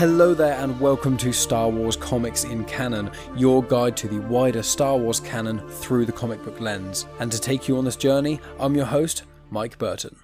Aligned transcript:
Hello 0.00 0.32
there, 0.32 0.54
and 0.54 0.80
welcome 0.80 1.18
to 1.18 1.30
Star 1.30 1.68
Wars 1.68 1.94
Comics 1.94 2.44
in 2.44 2.64
Canon, 2.64 3.10
your 3.36 3.62
guide 3.62 3.98
to 3.98 4.08
the 4.08 4.18
wider 4.18 4.62
Star 4.62 4.96
Wars 4.96 5.20
canon 5.20 5.58
through 5.68 6.06
the 6.06 6.12
comic 6.12 6.42
book 6.42 6.58
lens. 6.58 7.04
And 7.18 7.30
to 7.30 7.38
take 7.38 7.68
you 7.68 7.76
on 7.76 7.84
this 7.84 7.96
journey, 7.96 8.40
I'm 8.58 8.74
your 8.74 8.86
host, 8.86 9.24
Mike 9.50 9.76
Burton. 9.76 10.16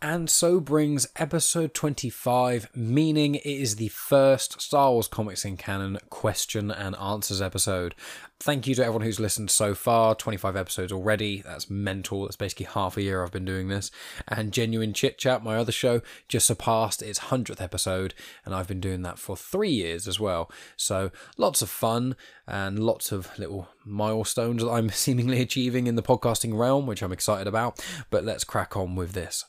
And 0.00 0.30
so 0.30 0.60
brings 0.60 1.08
episode 1.16 1.74
25, 1.74 2.68
meaning 2.72 3.34
it 3.34 3.44
is 3.44 3.76
the 3.76 3.88
first 3.88 4.60
Star 4.60 4.92
Wars 4.92 5.08
Comics 5.08 5.44
in 5.44 5.56
Canon 5.56 5.98
question 6.08 6.70
and 6.70 6.94
answers 6.94 7.42
episode. 7.42 7.96
Thank 8.38 8.68
you 8.68 8.76
to 8.76 8.82
everyone 8.82 9.02
who's 9.02 9.18
listened 9.18 9.50
so 9.50 9.74
far. 9.74 10.14
25 10.14 10.54
episodes 10.54 10.92
already. 10.92 11.42
That's 11.42 11.68
mental. 11.68 12.22
That's 12.22 12.36
basically 12.36 12.66
half 12.66 12.96
a 12.96 13.02
year 13.02 13.24
I've 13.24 13.32
been 13.32 13.44
doing 13.44 13.66
this. 13.66 13.90
And 14.28 14.52
Genuine 14.52 14.92
Chit 14.92 15.18
Chat, 15.18 15.42
my 15.42 15.56
other 15.56 15.72
show, 15.72 16.00
just 16.28 16.46
surpassed 16.46 17.02
its 17.02 17.18
100th 17.18 17.60
episode, 17.60 18.14
and 18.44 18.54
I've 18.54 18.68
been 18.68 18.78
doing 18.78 19.02
that 19.02 19.18
for 19.18 19.36
three 19.36 19.72
years 19.72 20.06
as 20.06 20.20
well. 20.20 20.48
So 20.76 21.10
lots 21.36 21.60
of 21.60 21.70
fun 21.70 22.14
and 22.46 22.78
lots 22.78 23.10
of 23.10 23.36
little 23.36 23.68
milestones 23.84 24.62
that 24.62 24.70
I'm 24.70 24.90
seemingly 24.90 25.40
achieving 25.40 25.88
in 25.88 25.96
the 25.96 26.02
podcasting 26.04 26.56
realm, 26.56 26.86
which 26.86 27.02
I'm 27.02 27.10
excited 27.10 27.48
about. 27.48 27.84
But 28.10 28.22
let's 28.22 28.44
crack 28.44 28.76
on 28.76 28.94
with 28.94 29.10
this. 29.10 29.44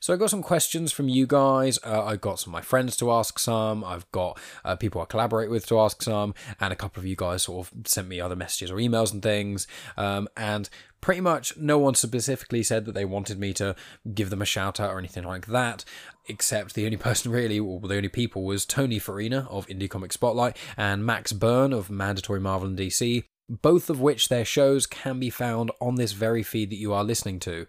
So 0.00 0.14
I 0.14 0.16
got 0.16 0.30
some 0.30 0.42
questions 0.42 0.92
from 0.92 1.08
you 1.08 1.26
guys. 1.26 1.78
Uh, 1.84 2.04
I 2.04 2.16
got 2.16 2.38
some 2.38 2.50
of 2.50 2.52
my 2.52 2.60
friends 2.60 2.96
to 2.98 3.10
ask 3.10 3.38
some. 3.38 3.82
I've 3.82 4.10
got 4.12 4.38
uh, 4.64 4.76
people 4.76 5.00
I 5.00 5.06
collaborate 5.06 5.50
with 5.50 5.66
to 5.66 5.80
ask 5.80 6.02
some, 6.02 6.34
and 6.60 6.72
a 6.72 6.76
couple 6.76 7.00
of 7.00 7.06
you 7.06 7.16
guys 7.16 7.42
sort 7.42 7.66
of 7.66 7.88
sent 7.88 8.06
me 8.06 8.20
other 8.20 8.36
messages 8.36 8.70
or 8.70 8.76
emails 8.76 9.12
and 9.12 9.22
things. 9.22 9.66
Um, 9.96 10.28
and 10.36 10.68
pretty 11.00 11.20
much 11.20 11.56
no 11.56 11.78
one 11.78 11.94
specifically 11.94 12.62
said 12.62 12.84
that 12.84 12.92
they 12.92 13.04
wanted 13.04 13.40
me 13.40 13.52
to 13.54 13.74
give 14.14 14.30
them 14.30 14.42
a 14.42 14.46
shout 14.46 14.78
out 14.78 14.90
or 14.90 14.98
anything 14.98 15.24
like 15.24 15.46
that. 15.46 15.84
Except 16.28 16.74
the 16.74 16.84
only 16.84 16.96
person 17.08 17.32
really, 17.32 17.58
or 17.58 17.80
the 17.80 17.96
only 17.96 18.08
people, 18.08 18.44
was 18.44 18.64
Tony 18.64 19.00
Farina 19.00 19.48
of 19.50 19.66
Indie 19.66 19.90
Comic 19.90 20.12
Spotlight 20.12 20.56
and 20.76 21.04
Max 21.04 21.32
Byrne 21.32 21.72
of 21.72 21.90
Mandatory 21.90 22.40
Marvel 22.40 22.68
and 22.68 22.78
DC 22.78 23.24
both 23.48 23.88
of 23.88 24.00
which 24.00 24.28
their 24.28 24.44
shows 24.44 24.86
can 24.86 25.18
be 25.18 25.30
found 25.30 25.70
on 25.80 25.94
this 25.94 26.12
very 26.12 26.42
feed 26.42 26.70
that 26.70 26.78
you 26.78 26.92
are 26.92 27.04
listening 27.04 27.40
to. 27.40 27.66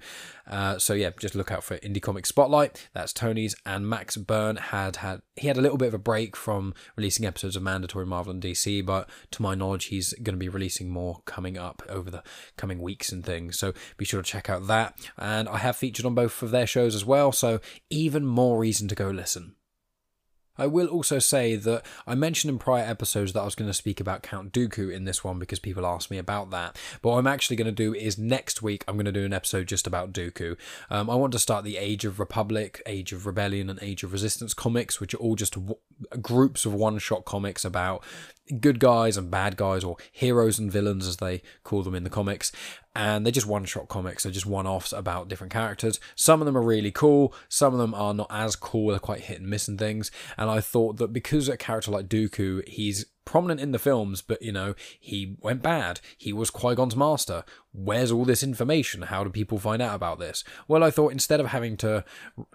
Uh, 0.47 0.79
so 0.79 0.93
yeah, 0.93 1.11
just 1.19 1.35
look 1.35 1.51
out 1.51 1.63
for 1.63 1.77
Indie 1.77 2.01
Comic 2.01 2.25
Spotlight. 2.25 2.89
That's 2.93 3.13
Tony's, 3.13 3.55
and 3.65 3.87
Max 3.87 4.17
Byrne 4.17 4.57
had 4.57 4.97
had 4.97 5.21
he 5.35 5.47
had 5.47 5.57
a 5.57 5.61
little 5.61 5.77
bit 5.77 5.89
of 5.89 5.93
a 5.93 5.99
break 5.99 6.35
from 6.35 6.73
releasing 6.95 7.25
episodes 7.25 7.55
of 7.55 7.63
Mandatory 7.63 8.05
Marvel 8.05 8.31
and 8.31 8.41
DC, 8.41 8.85
but 8.85 9.09
to 9.31 9.41
my 9.41 9.55
knowledge, 9.55 9.85
he's 9.85 10.13
going 10.13 10.35
to 10.35 10.39
be 10.39 10.49
releasing 10.49 10.89
more 10.89 11.21
coming 11.25 11.57
up 11.57 11.83
over 11.87 12.09
the 12.09 12.23
coming 12.57 12.81
weeks 12.81 13.11
and 13.11 13.23
things. 13.23 13.57
So 13.59 13.73
be 13.97 14.05
sure 14.05 14.21
to 14.21 14.29
check 14.29 14.49
out 14.49 14.67
that. 14.67 14.95
And 15.17 15.47
I 15.47 15.57
have 15.59 15.75
featured 15.75 16.05
on 16.05 16.15
both 16.15 16.41
of 16.41 16.51
their 16.51 16.67
shows 16.67 16.95
as 16.95 17.05
well, 17.05 17.31
so 17.31 17.59
even 17.89 18.25
more 18.25 18.57
reason 18.57 18.87
to 18.87 18.95
go 18.95 19.09
listen. 19.09 19.55
I 20.59 20.67
will 20.67 20.87
also 20.87 21.19
say 21.19 21.55
that 21.55 21.85
I 22.05 22.15
mentioned 22.15 22.49
in 22.49 22.59
prior 22.59 22.83
episodes 22.83 23.33
that 23.33 23.41
I 23.41 23.45
was 23.45 23.55
going 23.55 23.69
to 23.69 23.73
speak 23.73 23.99
about 23.99 24.23
Count 24.23 24.51
Dooku 24.51 24.93
in 24.93 25.05
this 25.05 25.23
one 25.23 25.39
because 25.39 25.59
people 25.59 25.85
asked 25.85 26.11
me 26.11 26.17
about 26.17 26.51
that. 26.51 26.77
But 27.01 27.09
what 27.09 27.17
I'm 27.17 27.27
actually 27.27 27.55
going 27.55 27.65
to 27.65 27.71
do 27.71 27.93
is 27.93 28.17
next 28.17 28.61
week 28.61 28.83
I'm 28.87 28.95
going 28.95 29.05
to 29.05 29.11
do 29.11 29.25
an 29.25 29.33
episode 29.33 29.67
just 29.67 29.87
about 29.87 30.11
Dooku. 30.13 30.57
Um, 30.89 31.09
I 31.09 31.15
want 31.15 31.33
to 31.33 31.39
start 31.39 31.63
the 31.63 31.77
Age 31.77 32.05
of 32.05 32.19
Republic, 32.19 32.81
Age 32.85 33.13
of 33.13 33.25
Rebellion, 33.25 33.69
and 33.69 33.79
Age 33.81 34.03
of 34.03 34.11
Resistance 34.11 34.53
comics, 34.53 34.99
which 34.99 35.13
are 35.13 35.17
all 35.17 35.35
just 35.35 35.53
w- 35.53 35.77
groups 36.21 36.65
of 36.65 36.73
one 36.73 36.99
shot 36.99 37.25
comics 37.25 37.63
about 37.65 38.03
good 38.59 38.79
guys 38.79 39.17
and 39.17 39.29
bad 39.31 39.57
guys, 39.57 39.83
or 39.83 39.97
heroes 40.11 40.59
and 40.59 40.71
villains 40.71 41.07
as 41.07 41.17
they 41.17 41.41
call 41.63 41.83
them 41.83 41.95
in 41.95 42.03
the 42.03 42.09
comics. 42.09 42.51
And 42.95 43.25
they're 43.25 43.31
just 43.31 43.47
one 43.47 43.65
shot 43.65 43.87
comics, 43.87 44.23
they're 44.23 44.31
just 44.31 44.45
one 44.45 44.67
offs 44.67 44.91
about 44.91 45.27
different 45.27 45.53
characters. 45.53 45.99
Some 46.15 46.41
of 46.41 46.45
them 46.45 46.57
are 46.57 46.61
really 46.61 46.91
cool, 46.91 47.33
some 47.47 47.73
of 47.73 47.79
them 47.79 47.93
are 47.93 48.13
not 48.13 48.27
as 48.29 48.55
cool, 48.55 48.89
they're 48.89 48.99
quite 48.99 49.21
hit 49.21 49.39
and 49.39 49.49
miss 49.49 49.67
and 49.67 49.77
things. 49.77 50.11
And 50.37 50.49
I 50.49 50.59
thought 50.59 50.97
that 50.97 51.13
because 51.13 51.47
a 51.47 51.57
character 51.57 51.91
like 51.91 52.07
Dooku, 52.07 52.67
he's 52.67 53.05
prominent 53.29 53.61
in 53.61 53.71
the 53.71 53.77
films, 53.77 54.23
but 54.23 54.41
you 54.41 54.51
know, 54.51 54.73
he 54.99 55.37
went 55.39 55.61
bad. 55.61 56.01
He 56.17 56.33
was 56.33 56.49
Qui 56.49 56.73
Gon's 56.73 56.95
master. 56.95 57.43
Where's 57.71 58.11
all 58.11 58.25
this 58.25 58.41
information? 58.41 59.03
How 59.03 59.23
do 59.23 59.29
people 59.29 59.59
find 59.59 59.83
out 59.83 59.93
about 59.93 60.17
this? 60.17 60.43
Well, 60.67 60.83
I 60.83 60.89
thought 60.89 61.11
instead 61.11 61.39
of 61.39 61.45
having 61.45 61.77
to 61.77 62.03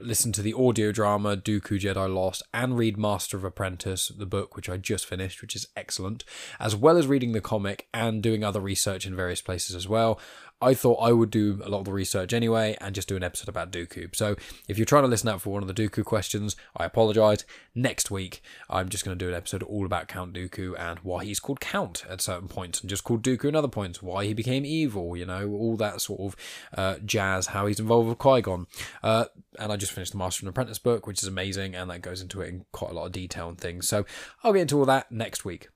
listen 0.00 0.32
to 0.32 0.42
the 0.42 0.52
audio 0.52 0.90
drama 0.90 1.36
Dooku 1.36 1.78
Jedi 1.78 2.12
Lost 2.12 2.42
and 2.52 2.76
read 2.76 2.98
Master 2.98 3.36
and 3.36 3.46
Apprentice, 3.46 4.08
the 4.08 4.26
book 4.26 4.56
which 4.56 4.68
I 4.68 4.76
just 4.76 5.06
finished, 5.06 5.40
which 5.40 5.54
is 5.54 5.68
excellent, 5.76 6.24
as 6.58 6.74
well 6.74 6.98
as 6.98 7.06
reading 7.06 7.30
the 7.30 7.40
comic 7.40 7.86
and 7.94 8.20
doing 8.20 8.42
other 8.42 8.60
research 8.60 9.06
in 9.06 9.14
various 9.14 9.42
places 9.42 9.76
as 9.76 9.86
well, 9.86 10.18
I 10.64 10.72
thought 10.72 10.96
I 10.96 11.12
would 11.12 11.30
do 11.30 11.60
a 11.62 11.68
lot 11.68 11.80
of 11.80 11.84
the 11.84 11.92
research 11.92 12.32
anyway 12.32 12.76
and 12.80 12.94
just 12.94 13.06
do 13.06 13.16
an 13.16 13.22
episode 13.22 13.50
about 13.50 13.70
Dooku. 13.70 14.16
So 14.16 14.34
if 14.66 14.78
you're 14.78 14.86
trying 14.86 15.02
to 15.02 15.08
listen 15.08 15.28
out 15.28 15.42
for 15.42 15.52
one 15.52 15.62
of 15.62 15.68
the 15.68 15.74
Dooku 15.74 16.04
questions, 16.04 16.56
I 16.74 16.86
apologise. 16.86 17.44
Next 17.74 18.10
week, 18.10 18.42
I'm 18.70 18.88
just 18.88 19.04
going 19.04 19.18
to 19.18 19.22
do 19.24 19.28
an 19.28 19.36
episode 19.36 19.62
all 19.62 19.84
about 19.84 20.08
Count 20.08 20.32
Dooku 20.32 20.74
and 20.78 21.00
why 21.00 21.24
he's 21.24 21.38
called 21.38 21.60
Count 21.60 22.04
at 22.08 22.22
certain 22.22 22.48
points 22.48 22.80
and 22.80 22.88
just 22.88 23.04
called 23.04 23.22
Dooku 23.22 23.48
at 23.48 23.54
other 23.54 23.68
points, 23.68 24.02
why 24.02 24.24
he 24.24 24.32
became 24.32 24.64
evil, 24.64 25.16
you 25.16 25.26
know, 25.26 25.50
all 25.50 25.76
that 25.76 26.00
sort 26.00 26.20
of 26.20 26.36
uh, 26.78 26.96
jazz, 27.04 27.48
how 27.48 27.66
he's 27.66 27.80
involved 27.80 28.08
with 28.08 28.18
Qui 28.18 28.40
Gon. 28.40 28.66
Uh, 29.02 29.26
and 29.58 29.70
I 29.70 29.76
just 29.76 29.92
finished 29.92 30.12
the 30.12 30.18
Master 30.18 30.40
and 30.40 30.48
Apprentice 30.48 30.78
book, 30.78 31.06
which 31.06 31.22
is 31.22 31.28
amazing, 31.28 31.74
and 31.74 31.90
that 31.90 32.00
goes 32.00 32.22
into 32.22 32.40
it 32.40 32.48
in 32.48 32.64
quite 32.72 32.90
a 32.90 32.94
lot 32.94 33.04
of 33.06 33.12
detail 33.12 33.50
and 33.50 33.58
things. 33.58 33.86
So 33.86 34.06
I'll 34.42 34.54
get 34.54 34.62
into 34.62 34.78
all 34.78 34.86
that 34.86 35.12
next 35.12 35.44
week. 35.44 35.68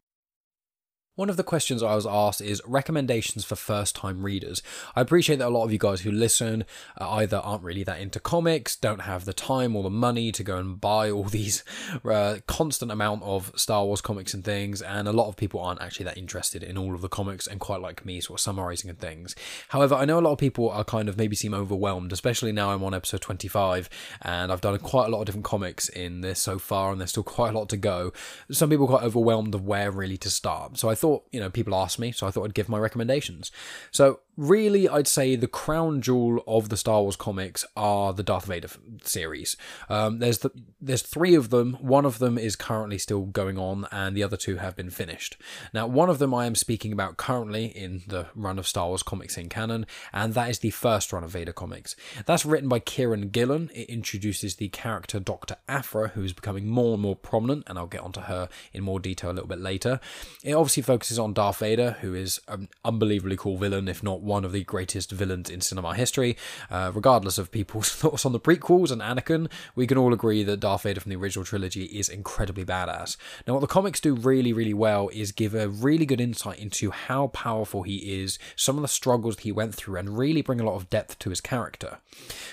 One 1.19 1.29
of 1.29 1.37
the 1.37 1.43
questions 1.43 1.83
I 1.83 1.97
was 1.97 2.07
asked 2.07 2.41
is 2.41 2.63
recommendations 2.65 3.45
for 3.45 3.57
first 3.57 3.97
time 3.97 4.23
readers. 4.23 4.63
I 4.95 5.01
appreciate 5.01 5.41
that 5.41 5.49
a 5.49 5.51
lot 5.51 5.65
of 5.65 5.73
you 5.73 5.79
guys 5.79 6.03
who 6.03 6.13
listen 6.13 6.65
uh, 6.97 7.11
either 7.11 7.39
aren't 7.39 7.65
really 7.65 7.83
that 7.83 7.99
into 7.99 8.21
comics, 8.21 8.77
don't 8.77 9.01
have 9.01 9.25
the 9.25 9.33
time 9.33 9.75
or 9.75 9.83
the 9.83 9.91
money 9.91 10.31
to 10.31 10.45
go 10.45 10.59
and 10.59 10.81
buy 10.81 11.11
all 11.11 11.25
these 11.39 11.65
uh, 12.05 12.37
constant 12.47 12.93
amount 12.93 13.25
of 13.25 13.51
Star 13.57 13.85
Wars 13.85 14.01
comics 14.01 14.33
and 14.33 14.45
things, 14.45 14.81
and 14.81 15.09
a 15.09 15.13
lot 15.13 15.27
of 15.27 15.37
people 15.37 15.59
aren't 15.59 15.83
actually 15.83 16.05
that 16.05 16.17
interested 16.17 16.63
in 16.63 16.79
all 16.79 16.95
of 16.95 17.01
the 17.01 17.09
comics 17.09 17.49
and 17.49 17.59
quite 17.59 17.81
like 17.81 18.07
me, 18.07 18.21
sort 18.21 18.39
of 18.39 18.41
summarizing 18.41 18.89
and 18.89 19.01
things. 19.01 19.35
However, 19.71 19.97
I 19.97 20.05
know 20.05 20.21
a 20.21 20.23
lot 20.23 20.35
of 20.35 20.39
people 20.39 20.71
are 20.71 20.85
kind 20.85 21.09
of 21.09 21.17
maybe 21.17 21.35
seem 21.35 21.53
overwhelmed, 21.53 22.13
especially 22.13 22.53
now 22.53 22.71
I'm 22.71 22.85
on 22.85 22.95
episode 22.95 23.23
25 23.23 23.91
and 24.23 24.53
I've 24.53 24.61
done 24.61 24.79
quite 24.79 25.09
a 25.09 25.11
lot 25.11 25.19
of 25.19 25.27
different 25.27 25.47
comics 25.47 25.89
in 25.89 26.21
this 26.21 26.39
so 26.39 26.61
far, 26.61 26.93
and 26.93 27.01
there's 27.01 27.11
still 27.11 27.25
quite 27.25 27.57
a 27.57 27.59
lot 27.59 27.69
to 27.71 27.77
go. 27.77 28.13
Some 28.53 28.71
people 28.71 28.87
quite 28.87 29.03
overwhelmed 29.03 29.57
of 29.57 29.67
where 29.67 29.91
really 29.91 30.17
to 30.19 30.31
start. 30.31 30.79
So 30.79 30.89
I 30.89 30.95
thought 30.95 31.08
thought, 31.09 31.27
you 31.33 31.41
know, 31.41 31.51
people 31.51 31.75
asked 31.75 31.99
me, 31.99 32.13
so 32.13 32.27
I 32.27 32.31
thought 32.31 32.45
I'd 32.45 32.55
give 32.55 32.69
my 32.69 32.79
recommendations. 32.79 33.51
So 33.91 34.21
really, 34.39 34.89
I'd 34.89 35.09
say 35.09 35.35
the 35.35 35.49
crown 35.49 36.01
jewel 36.01 36.43
of 36.47 36.69
the 36.69 36.77
Star 36.77 37.03
Wars 37.03 37.17
comics 37.17 37.65
are 37.77 38.15
the 38.15 38.23
Darth 38.23 38.47
Vader 38.47 38.69
series. 39.03 39.57
Um, 39.89 40.21
there's 40.21 40.39
the, 40.39 40.51
there's 40.81 41.03
three 41.03 41.35
of 41.35 41.51
them. 41.51 41.75
One 41.81 42.07
of 42.07 42.21
them 42.21 42.39
is 42.39 42.55
currently 42.55 42.99
still 42.99 43.23
going 43.23 43.59
on, 43.59 43.87
and 43.91 44.17
the 44.17 44.23
other 44.23 44.37
two 44.37 44.57
have 44.57 44.77
been 44.77 44.91
finished. 44.91 45.37
Now, 45.75 45.89
one 45.89 46.09
of 46.09 46.21
them 46.21 46.33
I 46.33 46.47
am 46.47 46.55
speaking 46.55 46.93
about 46.93 47.17
currently 47.17 47.67
in 47.67 48.03
the 48.07 48.27
run 48.35 48.59
of 48.59 48.69
Star 48.69 48.87
Wars 48.87 49.03
comics 49.03 49.37
in 49.37 49.49
canon, 49.49 49.87
and 50.13 50.35
that 50.35 50.49
is 50.49 50.61
the 50.61 50.71
first 50.71 51.13
run 51.13 51.25
of 51.25 51.31
Vader 51.31 51.53
comics. 51.53 51.97
That's 52.25 52.47
written 52.47 52.69
by 52.69 52.79
Kieran 52.79 53.31
Gillen. 53.31 53.71
It 53.75 53.91
introduces 53.91 54.57
the 54.57 54.69
character 54.69 55.19
Dr. 55.19 55.57
Aphra, 55.69 56.09
who 56.09 56.23
is 56.23 56.33
becoming 56.33 56.69
more 56.69 56.95
and 56.95 57.03
more 57.03 57.17
prominent, 57.17 57.65
and 57.67 57.77
I'll 57.77 57.89
get 57.89 58.03
onto 58.03 58.21
her 58.21 58.49
in 58.73 58.85
more 58.85 59.01
detail 59.01 59.33
a 59.33 59.33
little 59.33 59.49
bit 59.49 59.61
later. 59.61 59.99
It 60.45 60.53
obviously 60.53 60.85
focuses 60.85 61.19
on 61.19 61.33
Darth 61.33 61.59
Vader, 61.59 61.97
who 62.03 62.15
is 62.15 62.41
an 62.47 62.69
unbelievably 62.85 63.37
cool 63.37 63.57
villain, 63.57 63.89
if 63.89 64.01
not 64.01 64.23
one 64.29 64.45
of 64.45 64.53
the 64.53 64.63
greatest 64.63 65.11
villains 65.11 65.51
in 65.51 65.61
cinema 65.61 65.95
history. 65.95 66.37
Uh, 66.71 66.93
regardless 66.95 67.39
of 67.39 67.51
people's 67.51 67.89
thoughts 67.93 68.25
on 68.25 68.33
the 68.33 68.39
prequels 68.39 68.93
and 68.93 69.03
Anakin, 69.03 69.51
we 69.75 69.87
can 69.87 69.99
all 69.99 70.13
agree 70.13 70.45
that 70.45 70.61
Darth 70.61 70.83
Vader 70.83 71.01
from 71.01 71.11
the 71.11 71.17
original 71.17 71.45
trilogy 71.45 71.85
is 71.87 72.09
incredibly 72.09 72.65
badass. 72.65 73.17
Now, 73.47 73.55
what 73.55 73.61
the 73.61 73.67
comics 73.67 74.01
do 74.01 74.15
really, 74.15 74.53
really 74.53 74.75
well 74.75 75.09
is 75.13 75.33
give 75.33 75.55
a 75.55 75.69
really 75.69 76.07
good 76.07 76.21
insight 76.21 76.59
into 76.59 76.91
how 76.91 77.29
powerful 77.29 77.83
he 77.83 78.23
is, 78.23 78.39
some 78.55 78.77
of 78.77 78.83
the 78.83 78.89
struggles 78.89 79.39
he 79.39 79.51
went 79.51 79.75
through, 79.75 79.97
and 79.97 80.19
really 80.19 80.43
bring 80.43 80.61
a 80.61 80.65
lot 80.65 80.77
of 80.77 80.91
depth 80.91 81.19
to 81.21 81.31
his 81.31 81.41
character. 81.41 81.99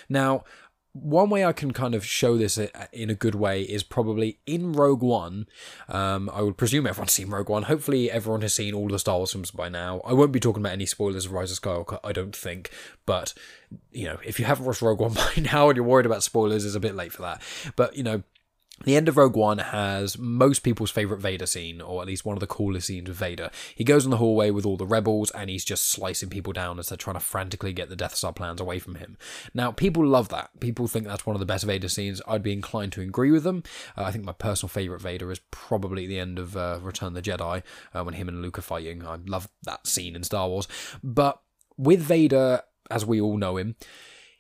Now, 0.09 0.43
one 0.95 1.29
way 1.29 1.43
I 1.43 1.51
can 1.51 1.73
kind 1.73 1.93
of 1.93 2.05
show 2.05 2.37
this 2.37 2.57
in 2.93 3.09
a 3.09 3.13
good 3.13 3.35
way 3.35 3.63
is 3.63 3.83
probably 3.83 4.39
in 4.45 4.71
Rogue 4.71 5.03
One. 5.03 5.45
Um, 5.89 6.29
I 6.33 6.41
would 6.41 6.55
presume 6.55 6.87
everyone's 6.87 7.11
seen 7.11 7.29
Rogue 7.29 7.49
One. 7.49 7.63
Hopefully, 7.63 8.09
everyone 8.09 8.41
has 8.41 8.53
seen 8.53 8.73
all 8.73 8.87
the 8.87 8.97
Star 8.97 9.17
Wars 9.17 9.33
films 9.33 9.51
by 9.51 9.67
now. 9.67 9.99
I 10.05 10.13
won't 10.13 10.31
be 10.31 10.39
talking 10.39 10.61
about 10.61 10.71
any 10.71 10.85
spoilers 10.85 11.25
of 11.25 11.33
Rise 11.33 11.51
of 11.51 11.59
Skywalker, 11.59 11.99
I 12.01 12.13
don't 12.13 12.33
think. 12.33 12.71
But, 13.05 13.33
you 13.91 14.05
know, 14.05 14.19
if 14.25 14.39
you 14.39 14.45
haven't 14.45 14.65
watched 14.65 14.81
Rogue 14.81 15.01
One 15.01 15.13
by 15.13 15.33
now 15.37 15.67
and 15.67 15.75
you're 15.75 15.85
worried 15.85 16.05
about 16.05 16.23
spoilers, 16.23 16.65
it's 16.65 16.75
a 16.75 16.79
bit 16.79 16.95
late 16.95 17.11
for 17.11 17.23
that. 17.23 17.41
But, 17.75 17.97
you 17.97 18.03
know, 18.03 18.23
the 18.83 18.95
end 18.95 19.07
of 19.07 19.15
Rogue 19.15 19.37
One 19.37 19.59
has 19.59 20.17
most 20.17 20.59
people's 20.59 20.91
favorite 20.91 21.21
Vader 21.21 21.45
scene, 21.45 21.79
or 21.79 22.01
at 22.01 22.07
least 22.07 22.25
one 22.25 22.35
of 22.35 22.41
the 22.41 22.47
coolest 22.47 22.87
scenes 22.87 23.09
of 23.09 23.15
Vader. 23.15 23.49
He 23.73 23.85
goes 23.85 24.03
in 24.03 24.11
the 24.11 24.17
hallway 24.17 24.49
with 24.51 24.65
all 24.65 24.75
the 24.75 24.85
rebels 24.85 25.31
and 25.31 25.49
he's 25.49 25.63
just 25.63 25.89
slicing 25.89 26.29
people 26.29 26.51
down 26.51 26.77
as 26.77 26.87
they're 26.87 26.97
trying 26.97 27.15
to 27.15 27.21
frantically 27.21 27.71
get 27.71 27.87
the 27.87 27.95
Death 27.95 28.15
Star 28.15 28.33
plans 28.33 28.59
away 28.59 28.79
from 28.79 28.95
him. 28.95 29.17
Now, 29.53 29.71
people 29.71 30.05
love 30.05 30.27
that. 30.29 30.59
People 30.59 30.87
think 30.87 31.07
that's 31.07 31.25
one 31.25 31.35
of 31.35 31.39
the 31.39 31.45
best 31.45 31.63
Vader 31.63 31.87
scenes. 31.87 32.21
I'd 32.27 32.43
be 32.43 32.51
inclined 32.51 32.91
to 32.93 33.01
agree 33.01 33.31
with 33.31 33.43
them. 33.43 33.63
Uh, 33.97 34.03
I 34.03 34.11
think 34.11 34.25
my 34.25 34.33
personal 34.33 34.69
favorite 34.69 35.01
Vader 35.01 35.31
is 35.31 35.39
probably 35.51 36.05
the 36.05 36.19
end 36.19 36.37
of 36.37 36.57
uh, 36.57 36.79
Return 36.81 37.07
of 37.07 37.13
the 37.13 37.21
Jedi 37.21 37.63
uh, 37.93 38.03
when 38.03 38.15
him 38.15 38.27
and 38.27 38.41
Luke 38.41 38.59
are 38.59 38.63
fighting. 38.63 39.07
I 39.07 39.17
love 39.25 39.47
that 39.63 39.87
scene 39.87 40.17
in 40.17 40.23
Star 40.23 40.49
Wars. 40.49 40.67
But 41.01 41.41
with 41.77 42.01
Vader, 42.01 42.61
as 42.91 43.05
we 43.05 43.21
all 43.21 43.37
know 43.37 43.55
him, 43.55 43.75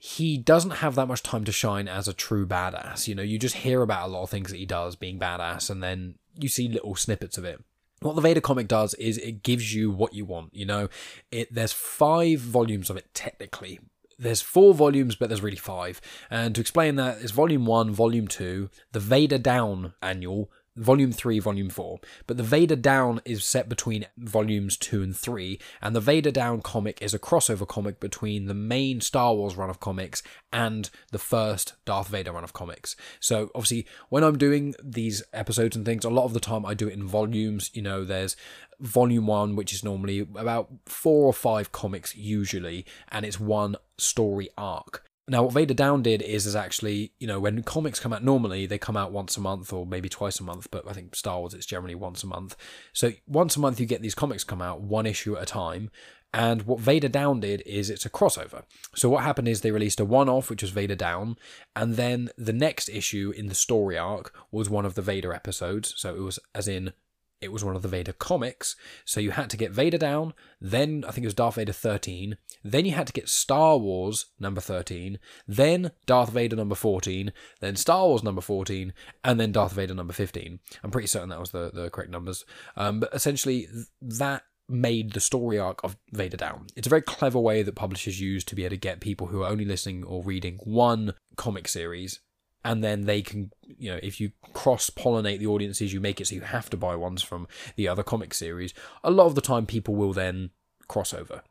he 0.05 0.37
doesn't 0.37 0.69
have 0.69 0.93
that 0.93 1.07
much 1.07 1.23
time 1.23 1.43
to 1.45 1.51
shine 1.51 1.87
as 1.87 2.07
a 2.07 2.13
true 2.13 2.45
badass. 2.45 3.07
You 3.07 3.15
know, 3.15 3.23
you 3.23 3.39
just 3.39 3.55
hear 3.55 3.81
about 3.81 4.07
a 4.07 4.11
lot 4.11 4.21
of 4.21 4.29
things 4.29 4.51
that 4.51 4.57
he 4.57 4.65
does 4.65 4.95
being 4.95 5.19
badass, 5.19 5.67
and 5.71 5.81
then 5.81 6.19
you 6.39 6.47
see 6.47 6.67
little 6.67 6.95
snippets 6.95 7.39
of 7.39 7.43
it. 7.43 7.59
What 8.01 8.15
the 8.15 8.21
Vader 8.21 8.39
comic 8.39 8.67
does 8.67 8.93
is 8.95 9.17
it 9.17 9.41
gives 9.41 9.73
you 9.73 9.89
what 9.89 10.13
you 10.13 10.23
want. 10.23 10.53
You 10.53 10.67
know, 10.67 10.89
it 11.31 11.51
there's 11.51 11.73
five 11.73 12.39
volumes 12.39 12.91
of 12.91 12.97
it 12.97 13.15
technically. 13.15 13.79
There's 14.19 14.41
four 14.41 14.75
volumes, 14.75 15.15
but 15.15 15.27
there's 15.27 15.41
really 15.41 15.57
five. 15.57 15.99
And 16.29 16.53
to 16.53 16.61
explain 16.61 16.97
that, 16.97 17.17
it's 17.21 17.31
volume 17.31 17.65
one, 17.65 17.91
volume 17.91 18.27
two, 18.27 18.69
the 18.91 18.99
Vader 18.99 19.39
Down 19.39 19.93
annual, 20.03 20.51
volume 20.75 21.11
3 21.11 21.39
volume 21.39 21.69
4 21.69 21.99
but 22.27 22.37
the 22.37 22.43
vader 22.43 22.75
down 22.75 23.21
is 23.23 23.43
set 23.45 23.69
between 23.69 24.05
volumes 24.17 24.75
2 24.77 25.01
and 25.01 25.15
3 25.15 25.59
and 25.81 25.95
the 25.95 26.01
vader 26.01 26.31
down 26.31 26.61
comic 26.61 27.01
is 27.01 27.13
a 27.13 27.19
crossover 27.19 27.67
comic 27.67 27.99
between 27.99 28.45
the 28.45 28.53
main 28.53 28.99
star 28.99 29.33
wars 29.33 29.55
run 29.55 29.69
of 29.69 29.79
comics 29.79 30.21
and 30.51 30.89
the 31.11 31.19
first 31.19 31.73
darth 31.85 32.07
vader 32.07 32.31
run 32.31 32.43
of 32.43 32.53
comics. 32.53 32.95
So 33.19 33.51
obviously 33.55 33.85
when 34.09 34.23
i'm 34.23 34.37
doing 34.37 34.75
these 34.83 35.23
episodes 35.33 35.75
and 35.75 35.85
things 35.85 36.05
a 36.05 36.09
lot 36.09 36.25
of 36.25 36.33
the 36.33 36.39
time 36.39 36.65
i 36.65 36.73
do 36.73 36.87
it 36.87 36.93
in 36.93 37.07
volumes. 37.07 37.71
You 37.73 37.81
know 37.81 38.03
there's 38.03 38.35
volume 38.79 39.27
1 39.27 39.55
which 39.55 39.73
is 39.73 39.83
normally 39.83 40.19
about 40.19 40.69
4 40.85 41.27
or 41.27 41.33
5 41.33 41.71
comics 41.71 42.15
usually 42.15 42.85
and 43.09 43.25
it's 43.25 43.39
one 43.39 43.77
story 43.97 44.49
arc 44.57 45.03
now, 45.27 45.43
what 45.43 45.53
Vader 45.53 45.73
Down 45.73 46.03
did 46.03 46.21
is, 46.21 46.45
is 46.45 46.55
actually, 46.55 47.11
you 47.17 47.25
know, 47.25 47.39
when 47.39 47.63
comics 47.63 47.99
come 47.99 48.13
out 48.13 48.23
normally, 48.23 48.67
they 48.67 48.77
come 48.77 48.95
out 48.95 49.11
once 49.11 49.37
a 49.37 49.41
month 49.41 49.73
or 49.73 49.85
maybe 49.85 50.07
twice 50.07 50.39
a 50.39 50.43
month, 50.43 50.67
but 50.69 50.87
I 50.87 50.93
think 50.93 51.15
Star 51.15 51.39
Wars 51.39 51.55
it's 51.55 51.65
generally 51.65 51.95
once 51.95 52.21
a 52.23 52.27
month. 52.27 52.55
So 52.93 53.11
once 53.25 53.55
a 53.55 53.59
month 53.59 53.79
you 53.79 53.87
get 53.87 54.03
these 54.03 54.13
comics 54.13 54.43
come 54.43 54.61
out, 54.61 54.81
one 54.81 55.07
issue 55.07 55.35
at 55.35 55.41
a 55.41 55.47
time. 55.47 55.89
And 56.31 56.63
what 56.63 56.79
Vader 56.79 57.07
Down 57.07 57.39
did 57.39 57.63
is 57.65 57.89
it's 57.89 58.05
a 58.05 58.09
crossover. 58.09 58.65
So 58.93 59.09
what 59.09 59.23
happened 59.23 59.47
is 59.47 59.61
they 59.61 59.71
released 59.71 59.99
a 59.99 60.05
one-off, 60.05 60.49
which 60.49 60.61
was 60.61 60.71
Vader 60.71 60.95
Down, 60.95 61.37
and 61.75 61.95
then 61.95 62.29
the 62.37 62.53
next 62.53 62.89
issue 62.89 63.33
in 63.35 63.47
the 63.47 63.55
story 63.55 63.97
arc 63.97 64.31
was 64.51 64.69
one 64.69 64.85
of 64.85 64.93
the 64.93 65.01
Vader 65.01 65.33
episodes. 65.33 65.95
So 65.97 66.13
it 66.13 66.21
was 66.21 66.37
as 66.53 66.67
in 66.67 66.93
it 67.41 67.51
was 67.51 67.63
one 67.63 67.75
of 67.75 67.81
the 67.81 67.87
Vader 67.87 68.13
comics. 68.13 68.75
So 69.03 69.19
you 69.19 69.31
had 69.31 69.49
to 69.51 69.57
get 69.57 69.71
Vader 69.71 69.97
down, 69.97 70.33
then 70.59 71.03
I 71.07 71.11
think 71.11 71.23
it 71.23 71.27
was 71.27 71.33
Darth 71.33 71.55
Vader 71.55 71.73
13, 71.73 72.37
then 72.63 72.85
you 72.85 72.93
had 72.93 73.07
to 73.07 73.13
get 73.13 73.29
Star 73.29 73.77
Wars 73.77 74.27
number 74.39 74.61
13, 74.61 75.19
then 75.47 75.91
Darth 76.05 76.31
Vader 76.31 76.55
number 76.55 76.75
14, 76.75 77.31
then 77.59 77.75
Star 77.75 78.07
Wars 78.07 78.23
number 78.23 78.41
14, 78.41 78.93
and 79.23 79.39
then 79.39 79.51
Darth 79.51 79.73
Vader 79.73 79.93
number 79.93 80.13
15. 80.13 80.59
I'm 80.83 80.91
pretty 80.91 81.07
certain 81.07 81.29
that 81.29 81.39
was 81.39 81.51
the, 81.51 81.71
the 81.73 81.89
correct 81.89 82.11
numbers. 82.11 82.45
Um, 82.75 82.99
but 82.99 83.13
essentially, 83.13 83.67
that 84.01 84.43
made 84.67 85.13
the 85.13 85.19
story 85.19 85.59
arc 85.59 85.83
of 85.83 85.97
Vader 86.11 86.37
down. 86.37 86.67
It's 86.75 86.87
a 86.87 86.89
very 86.89 87.01
clever 87.01 87.39
way 87.39 87.61
that 87.61 87.75
publishers 87.75 88.19
use 88.19 88.43
to 88.45 88.55
be 88.55 88.63
able 88.63 88.71
to 88.71 88.77
get 88.77 88.99
people 88.99 89.27
who 89.27 89.43
are 89.43 89.49
only 89.49 89.65
listening 89.65 90.03
or 90.03 90.23
reading 90.23 90.59
one 90.63 91.13
comic 91.35 91.67
series 91.67 92.19
and 92.65 92.83
then 92.83 93.05
they 93.05 93.21
can 93.21 93.51
you 93.61 93.89
know 93.89 93.99
if 94.03 94.19
you 94.19 94.31
cross 94.53 94.89
pollinate 94.89 95.39
the 95.39 95.47
audiences 95.47 95.93
you 95.93 96.01
make 96.01 96.19
it 96.19 96.27
so 96.27 96.35
you 96.35 96.41
have 96.41 96.69
to 96.69 96.75
buy 96.75 96.95
ones 96.95 97.21
from 97.21 97.47
the 97.77 97.87
other 97.87 98.03
comic 98.03 98.33
series 98.33 98.73
a 99.03 99.11
lot 99.11 99.27
of 99.27 99.35
the 99.35 99.41
time 99.41 99.65
people 99.65 99.95
will 99.95 100.11
then 100.11 100.49
cross 100.87 101.13
over 101.13 101.41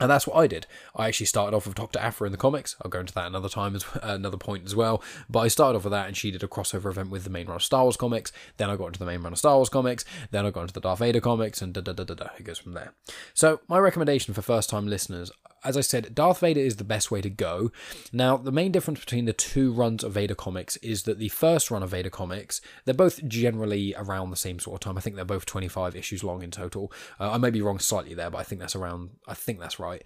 and 0.00 0.08
that's 0.10 0.26
what 0.26 0.36
I 0.36 0.46
did. 0.46 0.66
I 0.94 1.08
actually 1.08 1.26
started 1.26 1.56
off 1.56 1.66
with 1.66 1.74
Dr. 1.74 1.98
Aphra 1.98 2.26
in 2.26 2.32
the 2.32 2.38
comics. 2.38 2.76
I'll 2.80 2.90
go 2.90 3.00
into 3.00 3.14
that 3.14 3.26
another 3.26 3.48
time, 3.48 3.74
as 3.74 3.84
another 4.02 4.36
point 4.36 4.64
as 4.64 4.76
well. 4.76 5.02
But 5.28 5.40
I 5.40 5.48
started 5.48 5.76
off 5.76 5.84
with 5.84 5.90
that, 5.90 6.06
and 6.06 6.16
she 6.16 6.30
did 6.30 6.44
a 6.44 6.48
crossover 6.48 6.86
event 6.86 7.10
with 7.10 7.24
the 7.24 7.30
main 7.30 7.46
run 7.46 7.56
of 7.56 7.64
Star 7.64 7.82
Wars 7.82 7.96
comics. 7.96 8.30
Then 8.58 8.70
I 8.70 8.76
got 8.76 8.86
into 8.86 9.00
the 9.00 9.06
main 9.06 9.22
run 9.22 9.32
of 9.32 9.38
Star 9.38 9.56
Wars 9.56 9.68
comics. 9.68 10.04
Then 10.30 10.46
I 10.46 10.50
got 10.50 10.62
into 10.62 10.74
the 10.74 10.80
Darth 10.80 11.00
Vader 11.00 11.20
comics, 11.20 11.60
and 11.60 11.74
da 11.74 11.80
da 11.80 11.92
da 11.92 12.04
da 12.04 12.14
da. 12.14 12.28
It 12.38 12.44
goes 12.44 12.58
from 12.58 12.74
there. 12.74 12.94
So 13.34 13.60
my 13.68 13.78
recommendation 13.78 14.34
for 14.34 14.42
first-time 14.42 14.86
listeners, 14.86 15.32
as 15.64 15.76
I 15.76 15.80
said, 15.80 16.14
Darth 16.14 16.40
Vader 16.40 16.60
is 16.60 16.76
the 16.76 16.84
best 16.84 17.10
way 17.10 17.20
to 17.20 17.30
go. 17.30 17.70
Now, 18.12 18.36
the 18.36 18.52
main 18.52 18.72
difference 18.72 19.00
between 19.00 19.24
the 19.24 19.32
two 19.32 19.72
runs 19.72 20.04
of 20.04 20.12
Vader 20.12 20.34
comics 20.34 20.76
is 20.78 21.04
that 21.04 21.18
the 21.18 21.28
first 21.28 21.70
run 21.70 21.82
of 21.82 21.90
Vader 21.90 22.10
comics, 22.10 22.60
they're 22.84 22.94
both 22.94 23.26
generally 23.26 23.94
around 23.96 24.30
the 24.30 24.36
same 24.36 24.58
sort 24.58 24.74
of 24.76 24.80
time. 24.80 24.98
I 24.98 25.00
think 25.00 25.16
they're 25.16 25.24
both 25.24 25.46
25 25.46 25.96
issues 25.96 26.24
long 26.24 26.42
in 26.42 26.50
total. 26.50 26.92
Uh, 27.18 27.32
I 27.32 27.38
may 27.38 27.50
be 27.50 27.62
wrong 27.62 27.78
slightly 27.78 28.14
there, 28.14 28.30
but 28.30 28.38
I 28.38 28.42
think 28.42 28.60
that's 28.60 28.76
around, 28.76 29.10
I 29.26 29.34
think 29.34 29.60
that's 29.60 29.78
right. 29.78 30.02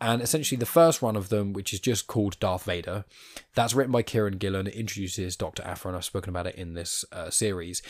And 0.00 0.20
essentially, 0.20 0.58
the 0.58 0.66
first 0.66 1.02
run 1.02 1.16
of 1.16 1.28
them, 1.28 1.52
which 1.52 1.72
is 1.72 1.80
just 1.80 2.08
called 2.08 2.38
Darth 2.40 2.64
Vader, 2.64 3.04
that's 3.54 3.74
written 3.74 3.92
by 3.92 4.02
Kieran 4.02 4.38
Gillen. 4.38 4.66
It 4.66 4.74
introduces 4.74 5.36
Dr. 5.36 5.62
Aphra, 5.62 5.90
and 5.90 5.96
I've 5.96 6.04
spoken 6.04 6.30
about 6.30 6.46
it 6.46 6.56
in 6.56 6.74
this 6.74 7.04
uh, 7.12 7.30
series. 7.30 7.80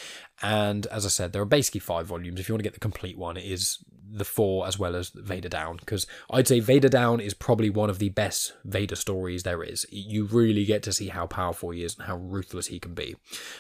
And 0.43 0.87
as 0.89 1.07
I 1.07 1.09
said, 1.09 1.33
there 1.33 1.43
are 1.43 1.47
basically 1.47 1.81
five 1.81 2.07
volumes. 2.07 2.39
If 2.39 2.49
you 2.49 2.55
want 2.55 2.61
to 2.61 2.69
get 2.69 2.75
the 2.75 2.81
complete 2.81 3.17
one, 3.17 3.37
it 3.37 3.45
is 3.45 3.79
the 4.11 4.25
four 4.25 4.67
as 4.67 4.79
well 4.79 4.95
as 4.95 5.11
Vader 5.11 5.49
Down 5.49 5.77
because 5.77 6.07
I'd 6.31 6.49
say 6.49 6.61
Vader 6.61 6.89
Down 6.89 7.21
is 7.21 7.35
probably 7.35 7.71
one 7.71 7.91
of 7.91 7.99
the 7.99 8.11
best 8.11 8.55
Vader 8.65 8.97
stories 8.97 9.43
there 9.43 9.63
is. 9.63 9.87
You 9.91 10.25
really 10.25 10.65
get 10.65 10.83
to 10.85 10.93
see 10.93 11.09
how 11.09 11.27
powerful 11.27 11.71
he 11.71 11.83
is 11.83 11.97
and 11.97 12.07
how 12.07 12.17
ruthless 12.17 12.69
he 12.69 12.79
can 12.79 12.95
be. 12.95 13.17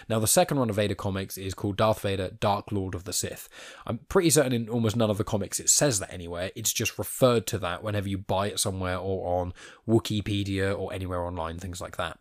Now, 0.08 0.18
the 0.18 0.26
second 0.26 0.58
run 0.58 0.70
of 0.70 0.76
Vader 0.76 0.94
comics 0.94 1.36
is 1.36 1.54
called 1.54 1.76
Darth 1.76 2.00
Vader 2.00 2.30
Dark 2.40 2.72
Lord 2.72 2.94
of 2.94 3.04
the 3.04 3.12
Sith. 3.12 3.48
I'm 3.86 3.98
pretty 4.08 4.30
certain 4.30 4.52
in 4.52 4.68
almost 4.68 4.96
none 4.96 5.10
of 5.10 5.18
the 5.18 5.24
comics 5.24 5.60
it 5.60 5.70
says 5.70 5.98
that 6.00 6.12
anywhere. 6.12 6.50
It's 6.54 6.72
just 6.72 6.98
referred 6.98 7.46
to 7.48 7.58
that 7.58 7.82
whenever 7.82 8.08
you 8.08 8.18
buy 8.18 8.48
it 8.48 8.60
somewhere 8.60 8.98
or 8.98 9.40
on 9.40 9.52
Wikipedia 9.88 10.78
or 10.78 10.92
anywhere 10.92 11.22
online, 11.22 11.58
things 11.58 11.80
like 11.80 11.96
that. 11.96 12.18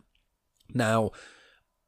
Now, 0.72 1.12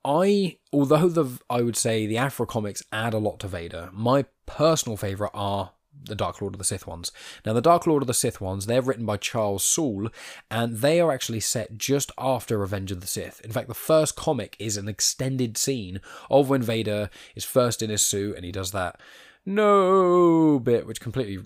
I, 0.05 0.59
although 0.73 1.09
the 1.09 1.41
I 1.51 1.63
would 1.63 1.77
say 1.77 2.07
the 2.07 2.19
Aphra 2.19 2.47
comics 2.47 2.83
add 2.93 3.13
a 3.13 3.19
lot 3.19 3.41
to 3.41 3.49
Vader, 3.49 3.91
my 3.93 4.27
personal 4.47 4.97
favorite 4.97 5.33
are 5.35 5.73
the 6.05 6.15
Dark 6.15 6.41
Lord 6.41 6.55
of 6.55 6.59
the 6.59 6.65
Sith 6.65 6.87
ones. 6.87 7.13
Now, 7.45 7.53
the 7.53 7.61
Dark 7.61 7.87
Lord 7.87 8.03
of 8.03 8.07
the 8.07 8.15
Sith 8.15 8.41
ones, 8.41 8.67
they're 8.67 8.83
written 8.83 9.07
by 9.07 9.17
Charles 9.17 9.65
Soule, 9.65 10.09
and 10.51 10.79
they 10.79 11.01
are 11.01 11.13
actually 11.13 11.41
set 11.41 11.79
just 11.79 12.13
after 12.19 12.59
Revenge 12.59 12.93
of 12.93 13.01
the 13.01 13.07
Sith. 13.07 13.41
In 13.43 13.53
fact, 13.53 13.69
the 13.69 13.75
first 13.75 14.17
comic 14.17 14.57
is 14.59 14.77
an 14.77 14.89
extended 14.89 15.57
scene 15.57 16.01
of 16.31 16.49
when 16.49 16.63
Vader 16.63 17.11
is 17.35 17.45
first 17.45 17.83
in 17.83 17.91
his 17.91 18.03
suit 18.03 18.37
and 18.37 18.45
he 18.45 18.53
does 18.53 18.73
that 18.73 19.01
no 19.47 20.59
bit, 20.59 20.87
which 20.87 21.01
completely 21.01 21.39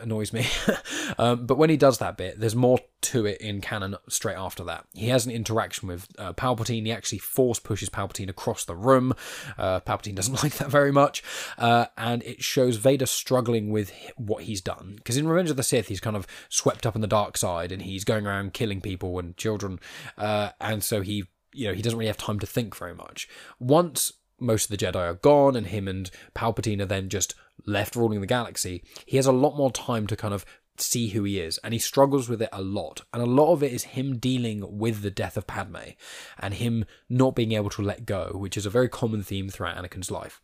annoys 0.00 0.32
me. 0.32 0.46
um, 1.18 1.46
but 1.46 1.58
when 1.58 1.68
he 1.68 1.76
does 1.76 1.98
that 1.98 2.16
bit, 2.16 2.40
there's 2.40 2.56
more 2.56 2.78
to 3.02 3.26
it 3.26 3.40
in 3.42 3.60
canon 3.60 3.96
straight 4.08 4.36
after 4.36 4.64
that. 4.64 4.86
He 4.94 5.08
has 5.08 5.26
an 5.26 5.32
interaction 5.32 5.88
with 5.88 6.08
uh, 6.18 6.32
Palpatine. 6.32 6.86
He 6.86 6.92
actually 6.92 7.18
force 7.18 7.58
pushes 7.58 7.90
Palpatine 7.90 8.30
across 8.30 8.64
the 8.64 8.74
room. 8.74 9.12
Uh, 9.58 9.80
Palpatine 9.80 10.14
doesn't 10.14 10.34
like 10.42 10.54
that 10.54 10.70
very 10.70 10.92
much. 10.92 11.22
Uh, 11.58 11.86
and 11.98 12.22
it 12.22 12.42
shows 12.42 12.76
Vader 12.76 13.06
struggling 13.06 13.70
with 13.70 13.92
what 14.16 14.44
he's 14.44 14.62
done. 14.62 14.94
Because 14.96 15.18
in 15.18 15.28
Revenge 15.28 15.50
of 15.50 15.56
the 15.56 15.62
Sith, 15.62 15.88
he's 15.88 16.00
kind 16.00 16.16
of 16.16 16.26
swept 16.48 16.86
up 16.86 16.94
in 16.94 17.02
the 17.02 17.06
dark 17.06 17.36
side 17.36 17.70
and 17.70 17.82
he's 17.82 18.04
going 18.04 18.26
around 18.26 18.54
killing 18.54 18.80
people 18.80 19.18
and 19.18 19.36
children. 19.36 19.78
Uh, 20.16 20.50
and 20.58 20.82
so 20.82 21.02
he 21.02 21.24
you 21.54 21.68
know, 21.68 21.74
he 21.74 21.82
doesn't 21.82 21.98
really 21.98 22.08
have 22.08 22.16
time 22.16 22.38
to 22.38 22.46
think 22.46 22.74
very 22.74 22.94
much. 22.94 23.28
Once 23.58 24.12
most 24.42 24.64
of 24.64 24.70
the 24.70 24.84
Jedi 24.84 24.96
are 24.96 25.14
gone 25.14 25.56
and 25.56 25.68
him 25.68 25.88
and 25.88 26.10
Palpatine 26.34 26.80
are 26.80 26.86
then 26.86 27.08
just 27.08 27.34
left 27.66 27.96
ruling 27.96 28.20
the 28.20 28.26
galaxy, 28.26 28.82
he 29.06 29.16
has 29.16 29.26
a 29.26 29.32
lot 29.32 29.56
more 29.56 29.70
time 29.70 30.06
to 30.08 30.16
kind 30.16 30.34
of 30.34 30.44
see 30.78 31.08
who 31.08 31.22
he 31.24 31.38
is 31.38 31.58
and 31.58 31.74
he 31.74 31.78
struggles 31.78 32.28
with 32.28 32.42
it 32.42 32.48
a 32.52 32.62
lot. 32.62 33.02
And 33.12 33.22
a 33.22 33.26
lot 33.26 33.52
of 33.52 33.62
it 33.62 33.72
is 33.72 33.84
him 33.84 34.18
dealing 34.18 34.78
with 34.78 35.02
the 35.02 35.10
death 35.10 35.36
of 35.36 35.46
Padme 35.46 35.92
and 36.38 36.54
him 36.54 36.84
not 37.08 37.34
being 37.34 37.52
able 37.52 37.70
to 37.70 37.82
let 37.82 38.06
go 38.06 38.32
which 38.34 38.56
is 38.56 38.66
a 38.66 38.70
very 38.70 38.88
common 38.88 39.22
theme 39.22 39.48
throughout 39.48 39.76
Anakin's 39.76 40.10
life. 40.10 40.40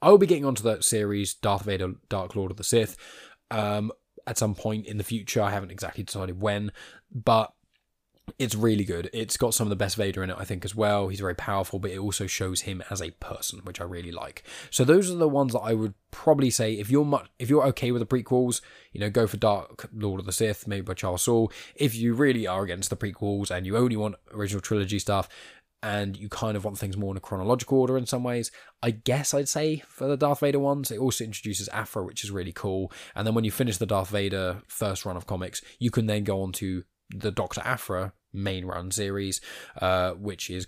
I 0.00 0.10
will 0.10 0.18
be 0.18 0.26
getting 0.26 0.44
onto 0.44 0.62
that 0.64 0.84
series 0.84 1.34
Darth 1.34 1.64
Vader 1.64 1.94
Dark 2.08 2.36
Lord 2.36 2.50
of 2.50 2.56
the 2.56 2.64
Sith 2.64 2.96
um, 3.50 3.90
at 4.26 4.38
some 4.38 4.54
point 4.54 4.86
in 4.86 4.98
the 4.98 5.04
future. 5.04 5.42
I 5.42 5.50
haven't 5.50 5.72
exactly 5.72 6.04
decided 6.04 6.40
when 6.40 6.72
but 7.12 7.52
it's 8.38 8.54
really 8.54 8.84
good. 8.84 9.10
It's 9.12 9.36
got 9.36 9.54
some 9.54 9.66
of 9.66 9.70
the 9.70 9.76
best 9.76 9.96
Vader 9.96 10.22
in 10.22 10.30
it, 10.30 10.36
I 10.38 10.44
think, 10.44 10.64
as 10.64 10.74
well. 10.74 11.08
He's 11.08 11.20
very 11.20 11.34
powerful, 11.34 11.78
but 11.78 11.90
it 11.90 11.98
also 11.98 12.26
shows 12.26 12.62
him 12.62 12.82
as 12.90 13.02
a 13.02 13.10
person, 13.12 13.60
which 13.64 13.80
I 13.80 13.84
really 13.84 14.12
like. 14.12 14.42
So 14.70 14.84
those 14.84 15.10
are 15.10 15.16
the 15.16 15.28
ones 15.28 15.52
that 15.52 15.60
I 15.60 15.74
would 15.74 15.94
probably 16.10 16.50
say 16.50 16.74
if 16.74 16.90
you're 16.90 17.04
much, 17.04 17.28
if 17.38 17.50
you're 17.50 17.66
okay 17.68 17.92
with 17.92 18.00
the 18.00 18.06
prequels, 18.06 18.60
you 18.92 19.00
know, 19.00 19.10
go 19.10 19.26
for 19.26 19.36
Dark 19.36 19.88
Lord 19.92 20.20
of 20.20 20.26
the 20.26 20.32
Sith, 20.32 20.66
maybe 20.66 20.82
by 20.82 20.94
Charles 20.94 21.22
Soule. 21.22 21.52
If 21.74 21.94
you 21.94 22.14
really 22.14 22.46
are 22.46 22.62
against 22.62 22.90
the 22.90 22.96
prequels 22.96 23.50
and 23.50 23.66
you 23.66 23.76
only 23.76 23.96
want 23.96 24.16
original 24.32 24.60
trilogy 24.60 24.98
stuff, 24.98 25.28
and 25.82 26.16
you 26.16 26.30
kind 26.30 26.56
of 26.56 26.64
want 26.64 26.78
things 26.78 26.96
more 26.96 27.10
in 27.10 27.18
a 27.18 27.20
chronological 27.20 27.78
order 27.78 27.98
in 27.98 28.06
some 28.06 28.24
ways. 28.24 28.50
I 28.82 28.90
guess 28.90 29.34
I'd 29.34 29.50
say 29.50 29.82
for 29.86 30.08
the 30.08 30.16
Darth 30.16 30.40
Vader 30.40 30.58
ones, 30.58 30.90
it 30.90 30.98
also 30.98 31.24
introduces 31.24 31.68
Aphra, 31.68 32.02
which 32.02 32.24
is 32.24 32.30
really 32.30 32.52
cool. 32.52 32.90
And 33.14 33.26
then 33.26 33.34
when 33.34 33.44
you 33.44 33.50
finish 33.50 33.76
the 33.76 33.84
Darth 33.84 34.08
Vader 34.08 34.62
first 34.66 35.04
run 35.04 35.18
of 35.18 35.26
comics, 35.26 35.60
you 35.78 35.90
can 35.90 36.06
then 36.06 36.24
go 36.24 36.40
on 36.40 36.52
to 36.52 36.84
the 37.10 37.30
Doctor 37.30 37.62
Aphra 37.64 38.12
main 38.32 38.64
run 38.64 38.90
series, 38.90 39.40
uh, 39.80 40.12
which 40.12 40.50
is 40.50 40.66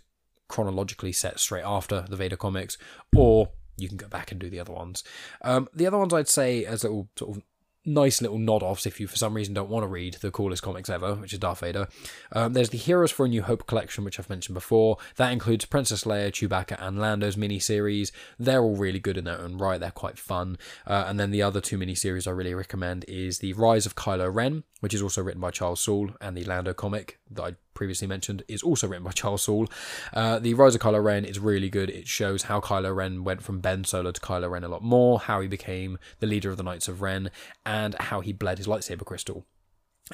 chronologically 0.49 1.13
set 1.13 1.41
straight 1.41 1.65
after 1.65 2.03
the 2.03 2.17
Vader 2.17 2.37
comics, 2.37 2.79
or 3.15 3.51
you 3.77 3.89
can 3.89 3.97
go 3.97 4.09
back 4.09 4.31
and 4.31 4.41
do 4.41 4.49
the 4.49 4.61
other 4.61 4.73
ones. 4.73 5.05
Um, 5.43 5.69
the 5.75 5.87
other 5.87 5.99
ones 5.99 6.15
I'd 6.15 6.29
say 6.29 6.65
as 6.65 6.85
little 6.85 7.09
sort 7.17 7.37
of 7.37 7.43
nice 7.87 8.21
little 8.21 8.39
nod 8.39 8.63
offs 8.63 8.85
if 8.85 9.01
you 9.01 9.07
for 9.07 9.17
some 9.17 9.35
reason 9.35 9.55
don't 9.55 9.71
want 9.71 9.85
to 9.85 9.89
read 9.89 10.15
the 10.15 10.31
coolest 10.31 10.63
comics 10.63 10.91
ever, 10.91 11.15
which 11.15 11.33
is 11.33 11.39
Darth 11.39 11.61
Vader. 11.61 11.89
Um, 12.33 12.53
there's 12.53 12.71
the 12.71 12.79
Heroes 12.79 13.13
for 13.13 13.25
a 13.25 13.29
New 13.29 13.43
Hope 13.43 13.67
collection, 13.67 14.05
which 14.05 14.19
I've 14.19 14.29
mentioned 14.29 14.55
before. 14.55 14.99
That 15.17 15.33
includes 15.33 15.65
Princess 15.65 16.05
Leia, 16.05 16.31
Chewbacca, 16.31 16.77
and 16.81 16.99
Lando's 16.99 17.37
miniseries. 17.37 18.11
They're 18.39 18.63
all 18.63 18.77
really 18.77 18.99
good 18.99 19.17
in 19.17 19.25
their 19.25 19.41
own 19.41 19.57
right. 19.57 19.79
They're 19.79 19.91
quite 19.91 20.19
fun. 20.19 20.59
Uh, 20.87 21.05
and 21.07 21.19
then 21.19 21.31
the 21.31 21.43
other 21.43 21.61
two 21.61 21.79
miniseries 21.79 22.27
I 22.27 22.33
really 22.33 22.55
recommend 22.55 23.05
is 23.09 23.39
the 23.39 23.53
Rise 23.55 23.87
of 23.87 23.95
Kylo 23.95 24.33
Ren, 24.35 24.65
which 24.81 24.95
is 24.95 25.03
also 25.03 25.23
written 25.23 25.41
by 25.41 25.51
Charles 25.51 25.81
Soule, 25.81 26.11
and 26.21 26.37
the 26.37 26.45
Lando 26.45 26.75
comic 26.75 27.19
that 27.31 27.43
I 27.43 27.55
previously 27.77 28.09
mentioned, 28.09 28.43
is 28.49 28.63
also 28.63 28.89
written 28.89 29.05
by 29.05 29.13
Charles 29.13 29.43
Soule. 29.43 29.69
Uh, 30.13 30.41
the 30.41 30.55
Rise 30.55 30.75
of 30.75 30.81
Kylo 30.81 31.03
Ren 31.03 31.25
is 31.25 31.39
really 31.39 31.71
good. 31.71 31.91
It 31.91 32.09
shows 32.09 32.45
how 32.45 32.61
Kylo 32.61 32.95
Ren 32.95 33.23
went 33.23 33.43
from 33.43 33.61
Ben 33.61 33.85
Solo 33.85 34.11
to 34.11 34.21
Kylo 34.21 34.51
Ren 34.51 34.65
a 34.65 34.69
lot 34.69 34.83
more, 34.83 35.21
how 35.21 35.41
he 35.41 35.47
became 35.47 35.99
the 36.19 36.27
leader 36.27 36.51
of 36.51 36.57
the 36.57 36.65
Knights 36.65 36.89
of 36.89 37.03
Ren, 37.03 37.31
and 37.65 37.95
how 38.01 38.21
he 38.21 38.33
bled 38.33 38.59
his 38.59 38.67
lightsaber 38.67 39.05
crystal. 39.05 39.45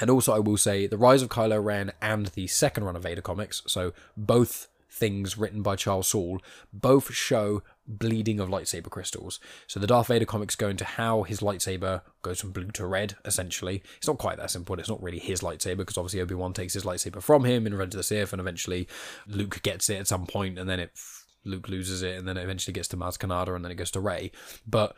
And 0.01 0.11
also, 0.11 0.33
I 0.35 0.39
will 0.39 0.57
say, 0.57 0.87
The 0.87 0.99
Rise 0.99 1.23
of 1.23 1.29
Kylo 1.29 1.63
Ren 1.63 1.93
and 2.01 2.27
the 2.29 2.47
second 2.47 2.85
run 2.85 2.97
of 2.97 3.03
Vader 3.03 3.23
comics, 3.23 3.63
so 3.67 3.93
both 4.17 4.69
things 4.91 5.39
written 5.39 5.63
by 5.63 5.77
Charles 5.77 6.09
Soule, 6.09 6.43
both 6.73 7.13
show 7.13 7.63
bleeding 7.87 8.41
of 8.41 8.49
lightsaber 8.49 8.91
crystals. 8.91 9.41
So 9.67 9.81
the 9.81 9.87
Darth 9.87 10.07
Vader 10.07 10.25
comics 10.25 10.55
go 10.55 10.69
into 10.69 10.85
how 10.85 11.25
his 11.25 11.41
lightsaber 11.41 12.03
goes 12.23 12.41
from 12.41 12.53
blue 12.53 12.71
to 12.73 12.87
red, 12.87 13.17
essentially. 13.25 13.83
It's 13.99 14.07
not 14.07 14.19
quite 14.19 14.39
that 14.39 14.51
simple. 14.51 14.79
It's 14.79 14.89
not 14.89 15.03
really 15.03 15.19
his 15.19 15.41
lightsaber, 15.41 15.79
because 15.79 15.99
obviously 15.99 16.21
Obi-Wan 16.21 16.53
takes 16.53 16.75
his 16.75 16.85
lightsaber 16.85 17.23
from 17.23 17.45
him 17.45 17.67
in 17.67 17.73
Revenge 17.73 17.95
of 17.95 17.99
the 17.99 18.05
Sith, 18.05 18.33
and 18.33 18.41
eventually 18.41 18.89
Luke 19.27 19.63
gets 19.63 19.91
it 19.91 19.99
at 19.99 20.09
some 20.09 20.27
point, 20.27 20.59
and 20.59 20.69
then 20.69 20.81
it 20.81 20.93
Luke 21.45 21.69
loses 21.69 22.03
it, 22.03 22.17
and 22.17 22.29
then 22.29 22.37
it 22.37 22.45
eventually 22.45 22.73
gets 22.73 22.89
to 22.89 22.97
Maz 22.97 23.19
Kanata, 23.19 23.55
and 23.57 23.65
then 23.65 23.73
it 23.73 23.77
goes 23.77 23.91
to 23.91 24.01
Rey. 24.01 24.31
But 24.67 24.95